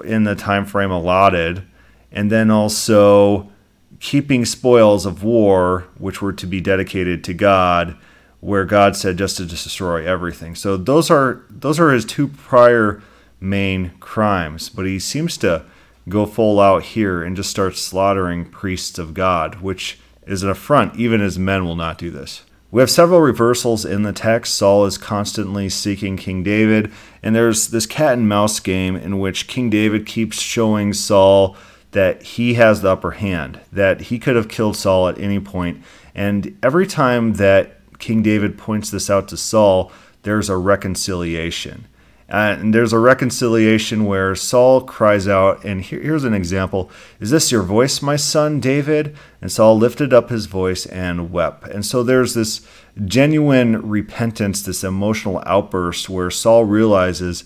in 0.05 0.25
the 0.25 0.35
time 0.35 0.67
frame 0.67 0.91
allotted, 0.91 1.63
and 2.11 2.33
then 2.33 2.51
also 2.51 3.53
keeping 4.01 4.45
spoils 4.45 5.07
of 5.07 5.23
war, 5.23 5.87
which 5.99 6.21
were 6.21 6.33
to 6.33 6.47
be 6.47 6.61
dedicated 6.61 7.25
to 7.25 7.35
God, 7.35 7.97
where 8.41 8.65
God 8.65 8.97
said 8.97 9.19
just 9.19 9.37
to 9.39 9.47
destroy 9.47 10.07
everything. 10.07 10.55
So 10.55 10.77
those 10.77 11.11
are 11.11 11.43
those 11.51 11.81
are 11.81 11.91
his 11.91 12.05
two 12.05 12.29
prior 12.29 13.03
main 13.41 13.93
crimes, 14.01 14.69
but 14.69 14.87
he 14.87 14.99
seems 14.99 15.37
to 15.39 15.65
go 16.09 16.27
full 16.27 16.61
out 16.61 16.83
here 16.83 17.23
and 17.23 17.37
just 17.37 17.51
start 17.51 17.77
slaughtering 17.77 18.45
priests 18.45 18.99
of 18.99 19.15
God, 19.15 19.57
which 19.57 19.99
is 20.27 20.43
an 20.43 20.51
affront. 20.51 20.97
Even 20.97 21.21
his 21.21 21.39
men 21.39 21.65
will 21.65 21.77
not 21.77 21.99
do 21.99 22.11
this. 22.11 22.43
We 22.71 22.83
have 22.83 22.91
several 22.91 23.21
reversals 23.21 23.85
in 23.85 24.03
the 24.03 24.13
text. 24.13 24.55
Saul 24.55 24.85
is 24.85 24.99
constantly 24.99 25.69
seeking 25.69 26.17
King 26.17 26.43
David, 26.43 26.93
and 27.23 27.35
there's 27.35 27.69
this 27.69 27.87
cat 27.87 28.15
and 28.15 28.29
mouse 28.29 28.61
game 28.61 28.97
in 28.97 29.19
which 29.19 29.47
King 29.47 29.71
David 29.71 30.05
keeps 30.05 30.41
showing 30.41 30.93
Saul 30.93 31.57
that 31.93 32.23
he 32.23 32.55
has 32.55 32.83
the 32.83 32.91
upper 32.91 33.13
hand, 33.13 33.61
that 33.73 34.03
he 34.03 34.19
could 34.19 34.37
have 34.37 34.49
killed 34.49 34.77
Saul 34.77 35.09
at 35.09 35.19
any 35.19 35.41
point. 35.41 35.83
And 36.15 36.59
every 36.63 36.87
time 36.87 37.35
that 37.35 37.81
King 37.99 38.23
David 38.23 38.59
points 38.59 38.91
this 38.91 39.09
out 39.09 39.29
to 39.29 39.37
Saul, 39.37 39.93
there's 40.23 40.49
a 40.49 40.57
reconciliation. 40.57 41.87
And 42.29 42.75
there's 42.75 42.93
a 42.93 42.99
reconciliation 42.99 44.05
where 44.05 44.35
Saul 44.35 44.81
cries 44.81 45.29
out, 45.29 45.65
and 45.65 45.81
here, 45.81 46.01
here's 46.01 46.25
an 46.25 46.35
example 46.35 46.91
Is 47.21 47.31
this 47.31 47.53
your 47.53 47.63
voice, 47.63 48.03
my 48.03 48.17
son 48.17 48.59
David? 48.59 49.17
And 49.41 49.53
Saul 49.53 49.79
lifted 49.79 50.13
up 50.13 50.31
his 50.31 50.47
voice 50.47 50.87
and 50.87 51.31
wept. 51.31 51.69
And 51.69 51.87
so 51.87 52.03
there's 52.03 52.35
this 52.35 52.67
genuine 53.05 53.89
repentance, 53.89 54.63
this 54.63 54.83
emotional 54.83 55.41
outburst 55.47 56.09
where 56.09 56.31
Saul 56.31 56.65
realizes 56.65 57.45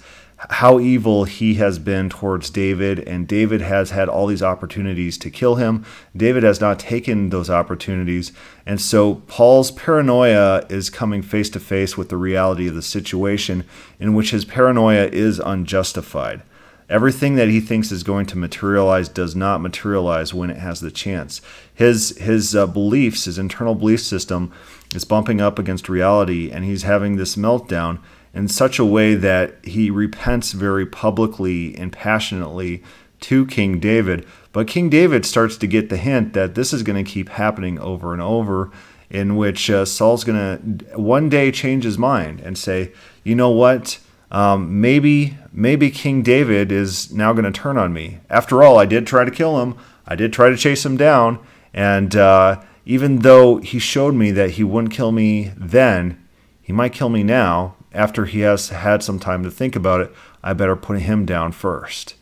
how 0.48 0.80
evil 0.80 1.24
he 1.24 1.54
has 1.54 1.78
been 1.78 2.08
towards 2.08 2.48
David, 2.48 3.00
and 3.00 3.28
David 3.28 3.60
has 3.60 3.90
had 3.90 4.08
all 4.08 4.26
these 4.26 4.42
opportunities 4.42 5.18
to 5.18 5.30
kill 5.30 5.56
him. 5.56 5.84
David 6.16 6.42
has 6.42 6.60
not 6.60 6.78
taken 6.78 7.28
those 7.28 7.50
opportunities, 7.50 8.32
and 8.64 8.80
so 8.80 9.16
Paul's 9.26 9.70
paranoia 9.70 10.64
is 10.70 10.88
coming 10.88 11.20
face 11.20 11.50
to 11.50 11.60
face 11.60 11.96
with 11.98 12.08
the 12.08 12.16
reality 12.16 12.68
of 12.68 12.74
the 12.74 12.80
situation 12.80 13.64
in 13.98 14.14
which 14.14 14.30
his 14.30 14.46
paranoia 14.46 15.08
is 15.08 15.38
unjustified. 15.40 16.42
Everything 16.88 17.36
that 17.36 17.48
he 17.48 17.60
thinks 17.60 17.92
is 17.92 18.02
going 18.02 18.26
to 18.26 18.38
materialize 18.38 19.08
does 19.08 19.36
not 19.36 19.60
materialize 19.60 20.34
when 20.34 20.50
it 20.50 20.56
has 20.56 20.80
the 20.80 20.90
chance. 20.90 21.40
His 21.72 22.16
his 22.18 22.56
uh, 22.56 22.66
beliefs, 22.66 23.26
his 23.26 23.38
internal 23.38 23.74
belief 23.74 24.00
system, 24.00 24.52
is 24.94 25.04
bumping 25.04 25.40
up 25.40 25.58
against 25.58 25.88
reality, 25.88 26.50
and 26.50 26.64
he's 26.64 26.82
having 26.82 27.16
this 27.16 27.36
meltdown 27.36 28.00
in 28.32 28.48
such 28.48 28.78
a 28.78 28.84
way 28.84 29.14
that 29.14 29.64
he 29.64 29.90
repents 29.90 30.52
very 30.52 30.86
publicly 30.86 31.76
and 31.76 31.92
passionately 31.92 32.82
to 33.20 33.46
King 33.46 33.78
David. 33.78 34.26
But 34.52 34.66
King 34.66 34.88
David 34.88 35.26
starts 35.26 35.56
to 35.58 35.66
get 35.66 35.88
the 35.88 35.96
hint 35.96 36.32
that 36.32 36.54
this 36.54 36.72
is 36.72 36.82
going 36.82 37.02
to 37.02 37.10
keep 37.10 37.28
happening 37.30 37.78
over 37.78 38.12
and 38.12 38.22
over, 38.22 38.70
in 39.10 39.36
which 39.36 39.68
uh, 39.70 39.84
Saul's 39.84 40.24
going 40.24 40.78
to 40.78 40.98
one 40.98 41.28
day 41.28 41.50
change 41.50 41.84
his 41.84 41.98
mind 41.98 42.40
and 42.40 42.56
say, 42.56 42.92
you 43.24 43.34
know 43.34 43.50
what? 43.50 43.98
Um, 44.30 44.80
maybe 44.80 45.36
maybe 45.52 45.90
King 45.90 46.22
David 46.22 46.70
is 46.70 47.12
now 47.12 47.32
going 47.32 47.44
to 47.44 47.50
turn 47.50 47.76
on 47.76 47.92
me. 47.92 48.20
After 48.30 48.62
all, 48.62 48.78
I 48.78 48.86
did 48.86 49.06
try 49.06 49.24
to 49.24 49.30
kill 49.30 49.60
him. 49.60 49.74
I 50.06 50.14
did 50.14 50.32
try 50.32 50.50
to 50.50 50.56
chase 50.56 50.86
him 50.86 50.96
down, 50.96 51.40
and 51.74 52.14
uh, 52.14 52.62
even 52.84 53.20
though 53.20 53.58
he 53.58 53.80
showed 53.80 54.14
me 54.14 54.30
that 54.30 54.52
he 54.52 54.64
wouldn't 54.64 54.92
kill 54.92 55.10
me 55.10 55.52
then, 55.56 56.24
he 56.62 56.72
might 56.72 56.92
kill 56.92 57.08
me 57.08 57.24
now 57.24 57.74
after 57.92 58.26
he 58.26 58.40
has 58.40 58.68
had 58.68 59.02
some 59.02 59.18
time 59.18 59.42
to 59.42 59.50
think 59.50 59.76
about 59.76 60.00
it, 60.00 60.12
I 60.42 60.52
better 60.52 60.76
put 60.76 61.00
him 61.00 61.26
down 61.26 61.52
first. 61.52 62.14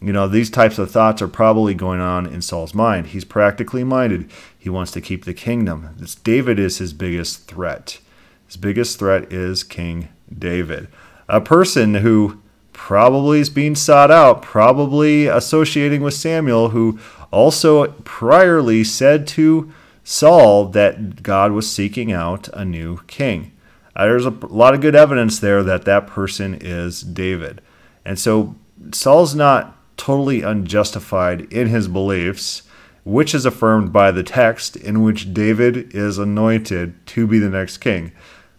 You 0.00 0.12
know, 0.12 0.28
these 0.28 0.48
types 0.48 0.78
of 0.78 0.90
thoughts 0.90 1.20
are 1.20 1.28
probably 1.28 1.74
going 1.74 2.00
on 2.00 2.26
in 2.26 2.40
Saul's 2.40 2.74
mind. 2.74 3.08
He's 3.08 3.24
practically 3.24 3.84
minded. 3.84 4.30
He 4.58 4.70
wants 4.70 4.92
to 4.92 5.00
keep 5.00 5.24
the 5.24 5.34
kingdom. 5.34 5.94
David 6.24 6.58
is 6.58 6.78
his 6.78 6.94
biggest 6.94 7.46
threat. 7.46 7.98
His 8.46 8.56
biggest 8.56 8.98
threat 8.98 9.30
is 9.32 9.62
King 9.62 10.08
David, 10.36 10.88
a 11.28 11.40
person 11.40 11.96
who 11.96 12.40
probably 12.72 13.40
is 13.40 13.50
being 13.50 13.74
sought 13.74 14.10
out, 14.10 14.42
probably 14.42 15.26
associating 15.26 16.00
with 16.00 16.14
Samuel, 16.14 16.70
who 16.70 16.98
also 17.30 17.86
priorly 17.86 18.84
said 18.84 19.26
to 19.28 19.70
Saul 20.02 20.64
that 20.68 21.22
God 21.22 21.52
was 21.52 21.70
seeking 21.70 22.10
out 22.10 22.48
a 22.54 22.64
new 22.64 23.00
king. 23.06 23.52
Uh, 24.00 24.04
there's 24.06 24.24
a 24.24 24.30
lot 24.30 24.72
of 24.72 24.80
good 24.80 24.94
evidence 24.94 25.40
there 25.40 25.62
that 25.62 25.84
that 25.84 26.06
person 26.06 26.56
is 26.58 27.02
David. 27.02 27.60
And 28.02 28.18
so 28.18 28.54
Saul's 28.92 29.34
not 29.34 29.76
totally 29.98 30.40
unjustified 30.40 31.42
in 31.52 31.66
his 31.66 31.86
beliefs, 31.86 32.62
which 33.04 33.34
is 33.34 33.44
affirmed 33.44 33.92
by 33.92 34.10
the 34.10 34.22
text 34.22 34.74
in 34.74 35.02
which 35.02 35.34
David 35.34 35.94
is 35.94 36.16
anointed 36.16 37.06
to 37.08 37.26
be 37.26 37.38
the 37.38 37.50
next 37.50 37.76
king. 37.76 38.12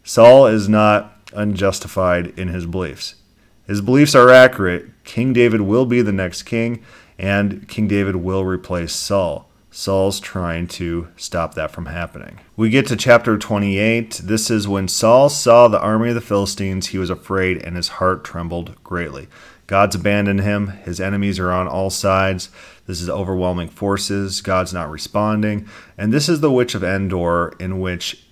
Saul 0.04 0.46
is 0.46 0.70
not 0.70 1.18
unjustified 1.34 2.38
in 2.38 2.50
his 2.50 2.68
beliefs. 2.68 3.16
His 3.66 3.82
beliefs 3.82 4.14
are 4.14 4.30
accurate. 4.30 4.92
King 5.06 5.34
David 5.34 5.62
will 5.62 5.88
be 5.88 6.04
the 6.04 6.12
next 6.12 6.44
king, 6.44 6.84
and 7.18 7.68
King 7.68 7.88
David 7.88 8.18
will 8.18 8.46
replace 8.46 8.94
Saul. 8.94 9.50
Saul's 9.72 10.20
trying 10.20 10.68
to 10.68 11.08
stop 11.18 11.56
that 11.56 11.72
from 11.72 11.88
happening. 11.88 12.42
We 12.62 12.70
get 12.70 12.86
to 12.90 12.96
chapter 12.96 13.40
28. 13.40 14.22
This 14.24 14.52
is 14.52 14.68
when 14.68 14.88
Saul 14.88 15.30
saw 15.30 15.68
the 15.68 15.82
army 15.82 16.10
of 16.10 16.14
the 16.14 16.22
Philistines, 16.22 16.90
he 16.90 17.00
was 17.00 17.10
afraid 17.10 17.58
and 17.58 17.76
his 17.76 17.88
heart 17.88 18.24
trembled 18.24 18.76
greatly. 18.84 19.30
God's 19.66 19.96
abandoned 19.96 20.42
him. 20.42 20.68
His 20.68 21.02
enemies 21.02 21.40
are 21.40 21.52
on 21.52 21.68
all 21.68 21.90
sides. 21.90 22.52
This 22.86 23.02
is 23.02 23.10
overwhelming 23.10 23.70
forces. 23.70 24.42
God's 24.42 24.74
not 24.74 24.92
responding. 24.92 25.68
And 25.98 26.14
this 26.14 26.30
is 26.30 26.42
the 26.42 26.52
witch 26.52 26.76
of 26.76 26.84
Endor, 26.84 27.56
in 27.60 27.80
which 27.80 28.28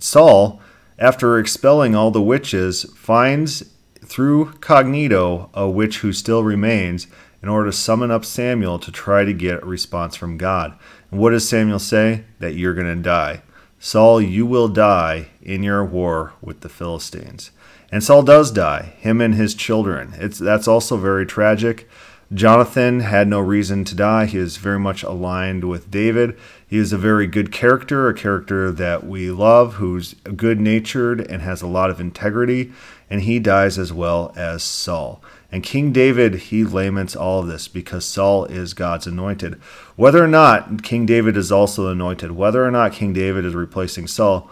Saul, 0.00 0.60
after 0.98 1.38
expelling 1.38 1.94
all 1.94 2.10
the 2.10 2.20
witches, 2.20 2.82
finds 2.96 3.62
through 4.04 4.54
cognito 4.54 5.50
a 5.54 5.70
witch 5.70 5.98
who 5.98 6.12
still 6.12 6.42
remains 6.42 7.06
in 7.44 7.48
order 7.48 7.70
to 7.70 7.76
summon 7.76 8.10
up 8.10 8.24
Samuel 8.24 8.80
to 8.80 8.90
try 8.90 9.24
to 9.24 9.32
get 9.32 9.62
a 9.62 9.66
response 9.66 10.16
from 10.16 10.36
God. 10.36 10.76
And 11.12 11.20
what 11.20 11.30
does 11.30 11.48
Samuel 11.48 11.78
say? 11.78 12.24
That 12.40 12.56
you're 12.56 12.74
going 12.74 12.92
to 12.92 13.00
die. 13.00 13.42
Saul, 13.80 14.20
you 14.20 14.44
will 14.44 14.68
die 14.68 15.28
in 15.40 15.62
your 15.62 15.84
war 15.84 16.32
with 16.42 16.60
the 16.60 16.68
Philistines. 16.68 17.52
And 17.90 18.02
Saul 18.02 18.22
does 18.22 18.50
die, 18.50 18.94
him 18.98 19.20
and 19.20 19.34
his 19.34 19.54
children. 19.54 20.14
It's 20.18 20.38
that's 20.38 20.68
also 20.68 20.96
very 20.96 21.24
tragic. 21.24 21.88
Jonathan 22.34 23.00
had 23.00 23.26
no 23.26 23.40
reason 23.40 23.84
to 23.84 23.94
die. 23.94 24.26
He 24.26 24.36
is 24.36 24.58
very 24.58 24.78
much 24.78 25.02
aligned 25.02 25.64
with 25.64 25.90
David. 25.90 26.38
He 26.66 26.76
is 26.76 26.92
a 26.92 26.98
very 26.98 27.26
good 27.26 27.50
character, 27.50 28.08
a 28.08 28.14
character 28.14 28.70
that 28.70 29.06
we 29.06 29.30
love, 29.30 29.74
who's 29.74 30.12
good 30.36 30.60
natured 30.60 31.20
and 31.20 31.40
has 31.40 31.62
a 31.62 31.66
lot 31.66 31.88
of 31.88 32.00
integrity, 32.00 32.70
and 33.08 33.22
he 33.22 33.38
dies 33.38 33.78
as 33.78 33.94
well 33.94 34.34
as 34.36 34.62
Saul. 34.62 35.22
And 35.50 35.62
King 35.62 35.92
David, 35.92 36.34
he 36.34 36.62
laments 36.62 37.16
all 37.16 37.40
of 37.40 37.46
this 37.46 37.68
because 37.68 38.04
Saul 38.04 38.44
is 38.46 38.74
God's 38.74 39.06
anointed. 39.06 39.54
Whether 39.96 40.22
or 40.22 40.28
not 40.28 40.82
King 40.82 41.06
David 41.06 41.36
is 41.36 41.50
also 41.50 41.88
anointed, 41.88 42.32
whether 42.32 42.64
or 42.64 42.70
not 42.70 42.92
King 42.92 43.14
David 43.14 43.46
is 43.46 43.54
replacing 43.54 44.08
Saul, 44.08 44.50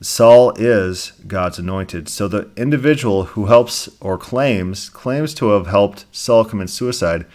Saul 0.00 0.52
is 0.56 1.12
God's 1.26 1.58
anointed. 1.58 2.08
So 2.08 2.28
the 2.28 2.50
individual 2.56 3.24
who 3.24 3.46
helps 3.46 3.90
or 4.00 4.16
claims 4.16 4.88
claims 4.88 5.34
to 5.34 5.50
have 5.50 5.66
helped 5.66 6.06
Saul 6.12 6.44
commit 6.44 6.70
suicide, 6.70 7.26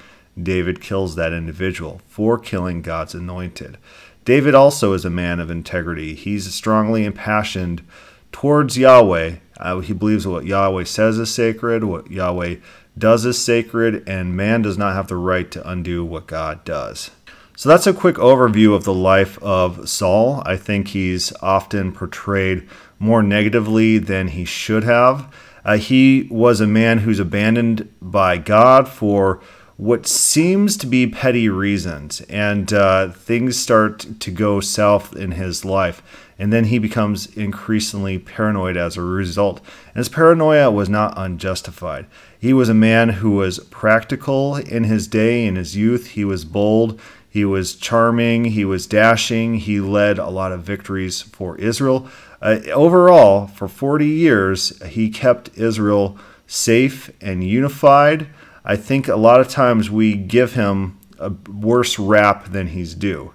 David 0.42 0.82
kills 0.82 1.16
that 1.16 1.34
individual 1.34 2.02
for 2.08 2.40
killing 2.40 2.82
God's 2.82 3.14
anointed. 3.14 3.78
David 4.26 4.56
also 4.56 4.94
is 4.94 5.06
a 5.06 5.10
man 5.10 5.40
of 5.40 5.52
integrity. 5.52 6.16
He's 6.16 6.52
strongly 6.54 7.04
impassioned 7.04 7.84
towards 8.32 8.78
Yahweh. 8.78 9.36
Uh, 9.58 9.80
he 9.80 9.94
believes 9.94 10.26
what 10.26 10.46
Yahweh 10.46 10.86
says 10.86 11.20
is 11.20 11.34
sacred, 11.34 11.84
what 11.84 12.10
Yahweh 12.10 12.56
does 12.98 13.26
is 13.26 13.44
sacred, 13.44 14.08
and 14.08 14.38
man 14.38 14.62
does 14.62 14.78
not 14.78 14.94
have 14.94 15.08
the 15.08 15.16
right 15.16 15.50
to 15.52 15.70
undo 15.70 16.06
what 16.06 16.28
God 16.28 16.64
does. 16.64 17.12
So 17.56 17.70
that's 17.70 17.88
a 17.88 17.94
quick 17.94 18.16
overview 18.16 18.76
of 18.76 18.84
the 18.84 18.94
life 18.94 19.42
of 19.44 19.88
Saul. 19.88 20.42
I 20.46 20.58
think 20.58 20.90
he's 20.90 21.32
often 21.42 21.92
portrayed 21.92 22.68
more 23.00 23.22
negatively 23.22 24.00
than 24.00 24.30
he 24.30 24.46
should 24.46 24.84
have. 24.84 25.34
Uh, 25.64 25.78
he 25.78 26.28
was 26.32 26.60
a 26.60 26.68
man 26.68 27.00
who's 27.00 27.20
abandoned 27.20 27.94
by 28.02 28.38
God 28.38 28.88
for 28.88 29.40
what 29.78 30.06
seems 30.06 30.78
to 30.78 30.88
be 30.88 31.08
petty 31.08 31.50
reasons, 31.50 32.22
and 32.22 32.72
uh, 32.72 33.10
things 33.10 33.58
start 33.58 34.06
to 34.20 34.32
go 34.32 34.60
south 34.60 35.16
in 35.16 35.32
his 35.32 35.66
life. 35.66 36.02
And 36.38 36.52
then 36.52 36.66
he 36.66 36.80
becomes 36.80 37.28
increasingly 37.38 38.20
paranoid 38.20 38.76
as 38.76 38.98
a 38.98 39.02
result. 39.02 39.60
And 39.88 39.98
his 39.98 40.10
paranoia 40.10 40.72
was 40.72 40.90
not 40.90 41.14
unjustified. 41.16 42.08
He 42.38 42.54
was 42.54 42.70
a 42.70 42.74
man 42.74 43.10
who 43.10 43.32
was 43.32 43.60
practical 43.60 44.58
in 44.58 44.84
his 44.84 45.08
day, 45.08 45.46
in 45.46 45.56
his 45.56 45.76
youth. 45.76 46.08
He 46.08 46.26
was 46.26 46.44
bold, 46.44 47.00
he 47.30 47.46
was 47.46 47.76
charming, 47.76 48.46
he 48.46 48.66
was 48.66 48.86
dashing, 48.86 49.56
he 49.56 49.80
led 49.80 50.20
a 50.20 50.30
lot 50.30 50.52
of 50.52 50.62
victories 50.62 51.22
for 51.22 51.58
Israel. 51.58 52.08
Uh, 52.42 52.60
overall, 52.72 53.48
for 53.48 53.68
40 53.68 54.06
years, 54.06 54.78
he 54.86 55.10
kept 55.10 55.50
Israel 55.58 56.18
safe 56.46 57.10
and 57.22 57.44
unified. 57.44 58.28
I 58.66 58.76
think 58.76 59.08
a 59.08 59.16
lot 59.16 59.42
of 59.42 59.50
times 59.50 59.92
we 59.92 60.16
give 60.16 60.54
him 60.54 61.00
a 61.20 61.32
worse 61.52 62.00
rap 62.00 62.46
than 62.46 62.68
he's 62.68 62.96
due. 62.96 63.34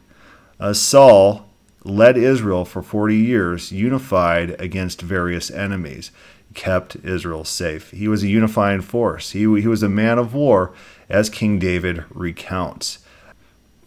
Uh, 0.58 0.72
Saul 0.72 1.48
led 1.84 2.16
Israel 2.16 2.64
for 2.64 2.82
40 2.82 3.16
years, 3.16 3.72
unified 3.72 4.60
against 4.60 5.02
various 5.02 5.50
enemies, 5.50 6.10
kept 6.54 6.96
Israel 6.96 7.44
safe. 7.44 7.90
He 7.90 8.08
was 8.08 8.22
a 8.22 8.28
unifying 8.28 8.80
force. 8.80 9.30
He, 9.30 9.40
he 9.40 9.66
was 9.66 9.82
a 9.82 9.88
man 9.88 10.18
of 10.18 10.34
war, 10.34 10.72
as 11.08 11.30
King 11.30 11.58
David 11.58 12.04
recounts. 12.10 12.98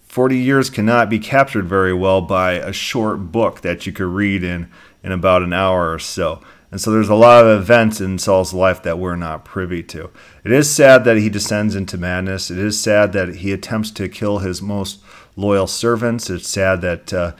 40 0.04 0.38
years 0.38 0.70
cannot 0.70 1.10
be 1.10 1.20
captured 1.20 1.66
very 1.66 1.94
well 1.94 2.22
by 2.22 2.54
a 2.54 2.74
short 2.74 3.32
book 3.32 3.62
that 3.62 3.86
you 3.86 3.94
could 3.94 4.08
read 4.08 4.44
in, 4.44 4.70
in 5.04 5.12
about 5.12 5.42
an 5.42 5.54
hour 5.54 5.92
or 5.92 6.00
so. 6.00 6.42
And 6.72 6.80
so 6.80 6.90
there's 6.90 7.10
a 7.10 7.16
lot 7.16 7.46
of 7.46 7.62
events 7.62 8.00
in 8.00 8.18
Saul's 8.18 8.54
life 8.54 8.82
that 8.84 8.98
we're 8.98 9.18
not 9.18 9.44
privy 9.44 9.84
to. 9.84 10.10
It 10.46 10.54
is 10.54 10.74
sad 10.74 11.04
that 11.04 11.18
he 11.18 11.30
descends 11.30 11.76
into 11.76 11.98
madness. 11.98 12.50
It 12.50 12.58
is 12.58 12.80
sad 12.80 13.12
that 13.12 13.36
he 13.36 13.52
attempts 13.52 13.92
to 13.92 14.08
kill 14.08 14.40
his 14.40 14.62
most 14.62 15.02
loyal 15.36 15.68
servants. 15.68 16.30
It's 16.30 16.48
sad 16.48 16.80
that 16.82 17.14
uh, 17.14 17.34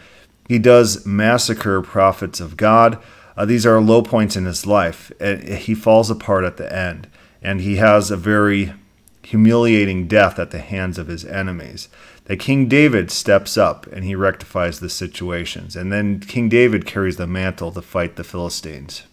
he 0.50 0.60
does 0.60 1.06
massacre 1.06 1.82
prophets 1.82 2.42
of 2.42 2.58
God. 2.58 3.02
Uh, 3.38 3.46
these 3.46 3.66
are 3.66 3.80
low 3.80 4.02
points 4.02 4.36
in 4.36 4.44
his 4.44 4.68
life. 4.68 5.14
He 5.20 5.74
falls 5.74 6.12
apart 6.12 6.44
at 6.44 6.58
the 6.58 6.72
end. 6.72 7.08
And 7.42 7.62
he 7.62 7.78
has 7.78 8.12
a 8.12 8.18
very 8.18 8.74
humiliating 9.24 10.08
death 10.08 10.40
at 10.40 10.52
the 10.52 10.60
hands 10.60 10.98
of 10.98 11.08
his 11.08 11.24
enemies 11.24 11.88
that 12.26 12.38
King 12.38 12.68
David 12.68 13.10
steps 13.10 13.58
up 13.58 13.88
and 13.88 14.04
he 14.04 14.14
rectifies 14.14 14.80
the 14.80 14.90
situations. 14.90 15.76
And 15.76 15.92
then 15.92 16.20
King 16.20 16.50
David 16.50 16.86
carries 16.86 17.18
the 17.18 17.28
mantle 17.28 17.72
to 17.72 17.82
fight 17.82 18.16
the 18.16 18.24
Philistines. 18.24 19.04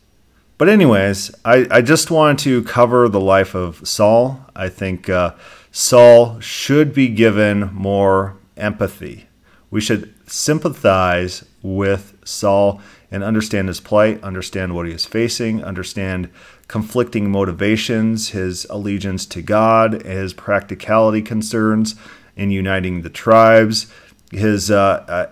But, 0.59 0.69
anyways, 0.69 1.33
I, 1.45 1.67
I 1.71 1.83
just 1.83 2.11
wanted 2.11 2.41
to 2.41 2.65
cover 2.65 3.09
the 3.09 3.21
life 3.21 3.55
of 3.55 3.87
Saul. 3.87 4.45
I 4.57 4.69
think 4.69 5.09
uh, 5.09 5.35
Saul 5.71 6.41
should 6.41 6.93
be 6.93 7.09
given 7.09 7.73
more 7.73 8.37
empathy. 8.57 9.29
We 9.71 9.81
should 9.81 10.13
sympathize 10.29 11.45
with 11.63 12.19
Saul 12.25 12.81
and 13.11 13.23
understand 13.23 13.69
his 13.69 13.81
plight, 13.81 14.23
understand 14.25 14.75
what 14.75 14.87
he 14.87 14.93
is 14.93 15.07
facing, 15.07 15.63
understand 15.63 16.29
conflicting 16.67 17.31
motivations, 17.31 18.31
his 18.31 18.67
allegiance 18.69 19.27
to 19.27 19.41
God, 19.41 20.03
his 20.03 20.35
practicality 20.35 21.23
concerns, 21.23 21.95
in 22.37 22.51
uniting 22.51 23.03
the 23.03 23.11
tribes, 23.11 23.87
his 24.33 24.71
uh, 24.71 25.31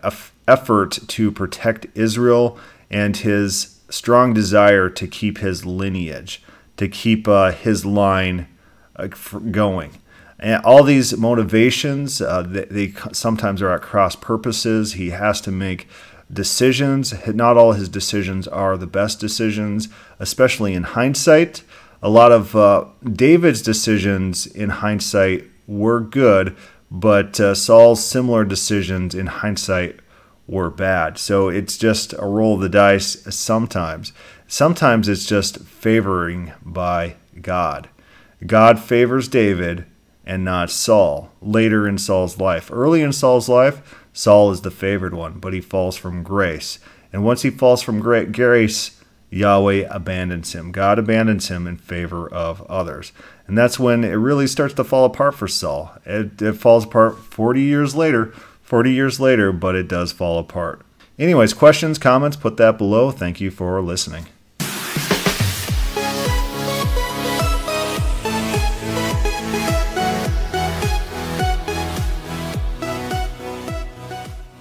effort 0.49 0.99
to 1.09 1.33
protect 1.33 1.87
Israel, 1.95 2.59
and 2.91 3.16
his 3.16 3.76
strong 3.89 4.34
desire 4.34 4.89
to 4.91 5.07
keep 5.07 5.39
his 5.39 5.64
lineage, 5.64 6.43
to 6.76 6.89
keep 6.89 7.28
uh, 7.28 7.53
his 7.53 7.84
line 7.84 8.49
uh, 8.97 9.09
going. 9.51 9.99
And 10.39 10.62
all 10.64 10.82
these 10.82 11.16
motivations, 11.16 12.20
uh, 12.20 12.43
they, 12.43 12.64
they, 12.64 12.93
sometimes 13.12 13.62
are 13.62 13.72
at 13.72 13.82
cross 13.82 14.16
purposes. 14.16 14.95
He 14.95 15.11
has 15.11 15.41
to 15.43 15.51
make 15.51 15.89
decisions. 16.30 17.14
Not 17.26 17.57
all 17.57 17.72
his 17.72 17.89
decisions 17.89 18.47
are 18.49 18.76
the 18.76 18.87
best 18.87 19.18
decisions, 19.18 19.89
especially 20.18 20.74
in 20.74 20.82
hindsight. 20.82 21.62
A 22.03 22.11
lot 22.11 22.32
of 22.32 22.55
uh, 22.55 22.87
David's 23.11 23.62
decisions 23.62 24.47
in 24.47 24.68
hindsight 24.68 25.45
were 25.66 26.01
good, 26.01 26.55
but 26.91 27.41
uh, 27.41 27.55
Saul's 27.55 28.05
similar 28.05 28.45
decisions 28.45 29.14
in 29.14 29.26
hindsight 29.26 30.01
were 30.47 30.71
bad. 30.71 31.19
So 31.19 31.49
it's 31.49 31.77
just 31.77 32.13
a 32.19 32.27
roll 32.27 32.55
of 32.55 32.61
the 32.61 32.69
dice 32.69 33.23
sometimes. 33.35 34.13
Sometimes 34.47 35.09
it's 35.09 35.27
just 35.27 35.59
favoring 35.61 36.53
by 36.63 37.17
God. 37.41 37.89
God 38.47 38.79
favors 38.79 39.29
David 39.29 39.87
and 40.25 40.45
not 40.45 40.71
Saul 40.71 41.31
later 41.41 41.89
in 41.89 41.99
Saul's 41.99 42.39
life. 42.39 42.71
Early 42.71 43.03
in 43.03 43.13
Saul's 43.13 43.49
life, 43.49 44.05
Saul 44.13 44.51
is 44.51 44.61
the 44.61 44.71
favored 44.71 45.15
one, 45.15 45.39
but 45.39 45.53
he 45.53 45.61
falls 45.61 45.97
from 45.97 46.23
grace. 46.23 46.79
And 47.13 47.25
once 47.25 47.43
he 47.43 47.51
falls 47.51 47.83
from 47.83 48.01
grace, 48.01 49.01
Yahweh 49.31 49.87
abandons 49.91 50.53
him. 50.55 50.73
God 50.73 50.99
abandons 50.99 51.49
him 51.49 51.67
in 51.67 51.77
favor 51.77 52.29
of 52.29 52.63
others. 52.63 53.13
And 53.47 53.57
that's 53.57 53.79
when 53.79 54.05
it 54.05 54.15
really 54.15 54.47
starts 54.47 54.75
to 54.75 54.85
fall 54.85 55.05
apart 55.05 55.35
for 55.35 55.49
Saul. 55.49 55.93
It, 56.05 56.41
it 56.41 56.55
falls 56.55 56.85
apart 56.85 57.19
40 57.19 57.61
years 57.61 57.95
later, 57.95 58.33
40 58.67 58.93
years 58.93 59.21
later, 59.21 59.53
but 59.53 59.77
it 59.77 59.87
does 59.87 60.11
fall 60.11 60.41
apart. 60.41 60.83
Anyways, 61.21 61.55
questions, 61.55 61.99
comments, 61.99 62.37
put 62.37 62.57
that 62.57 62.77
below. 62.77 63.12
Thank 63.12 63.41
you 63.41 63.53
for 63.53 63.81
listening. 63.81 64.27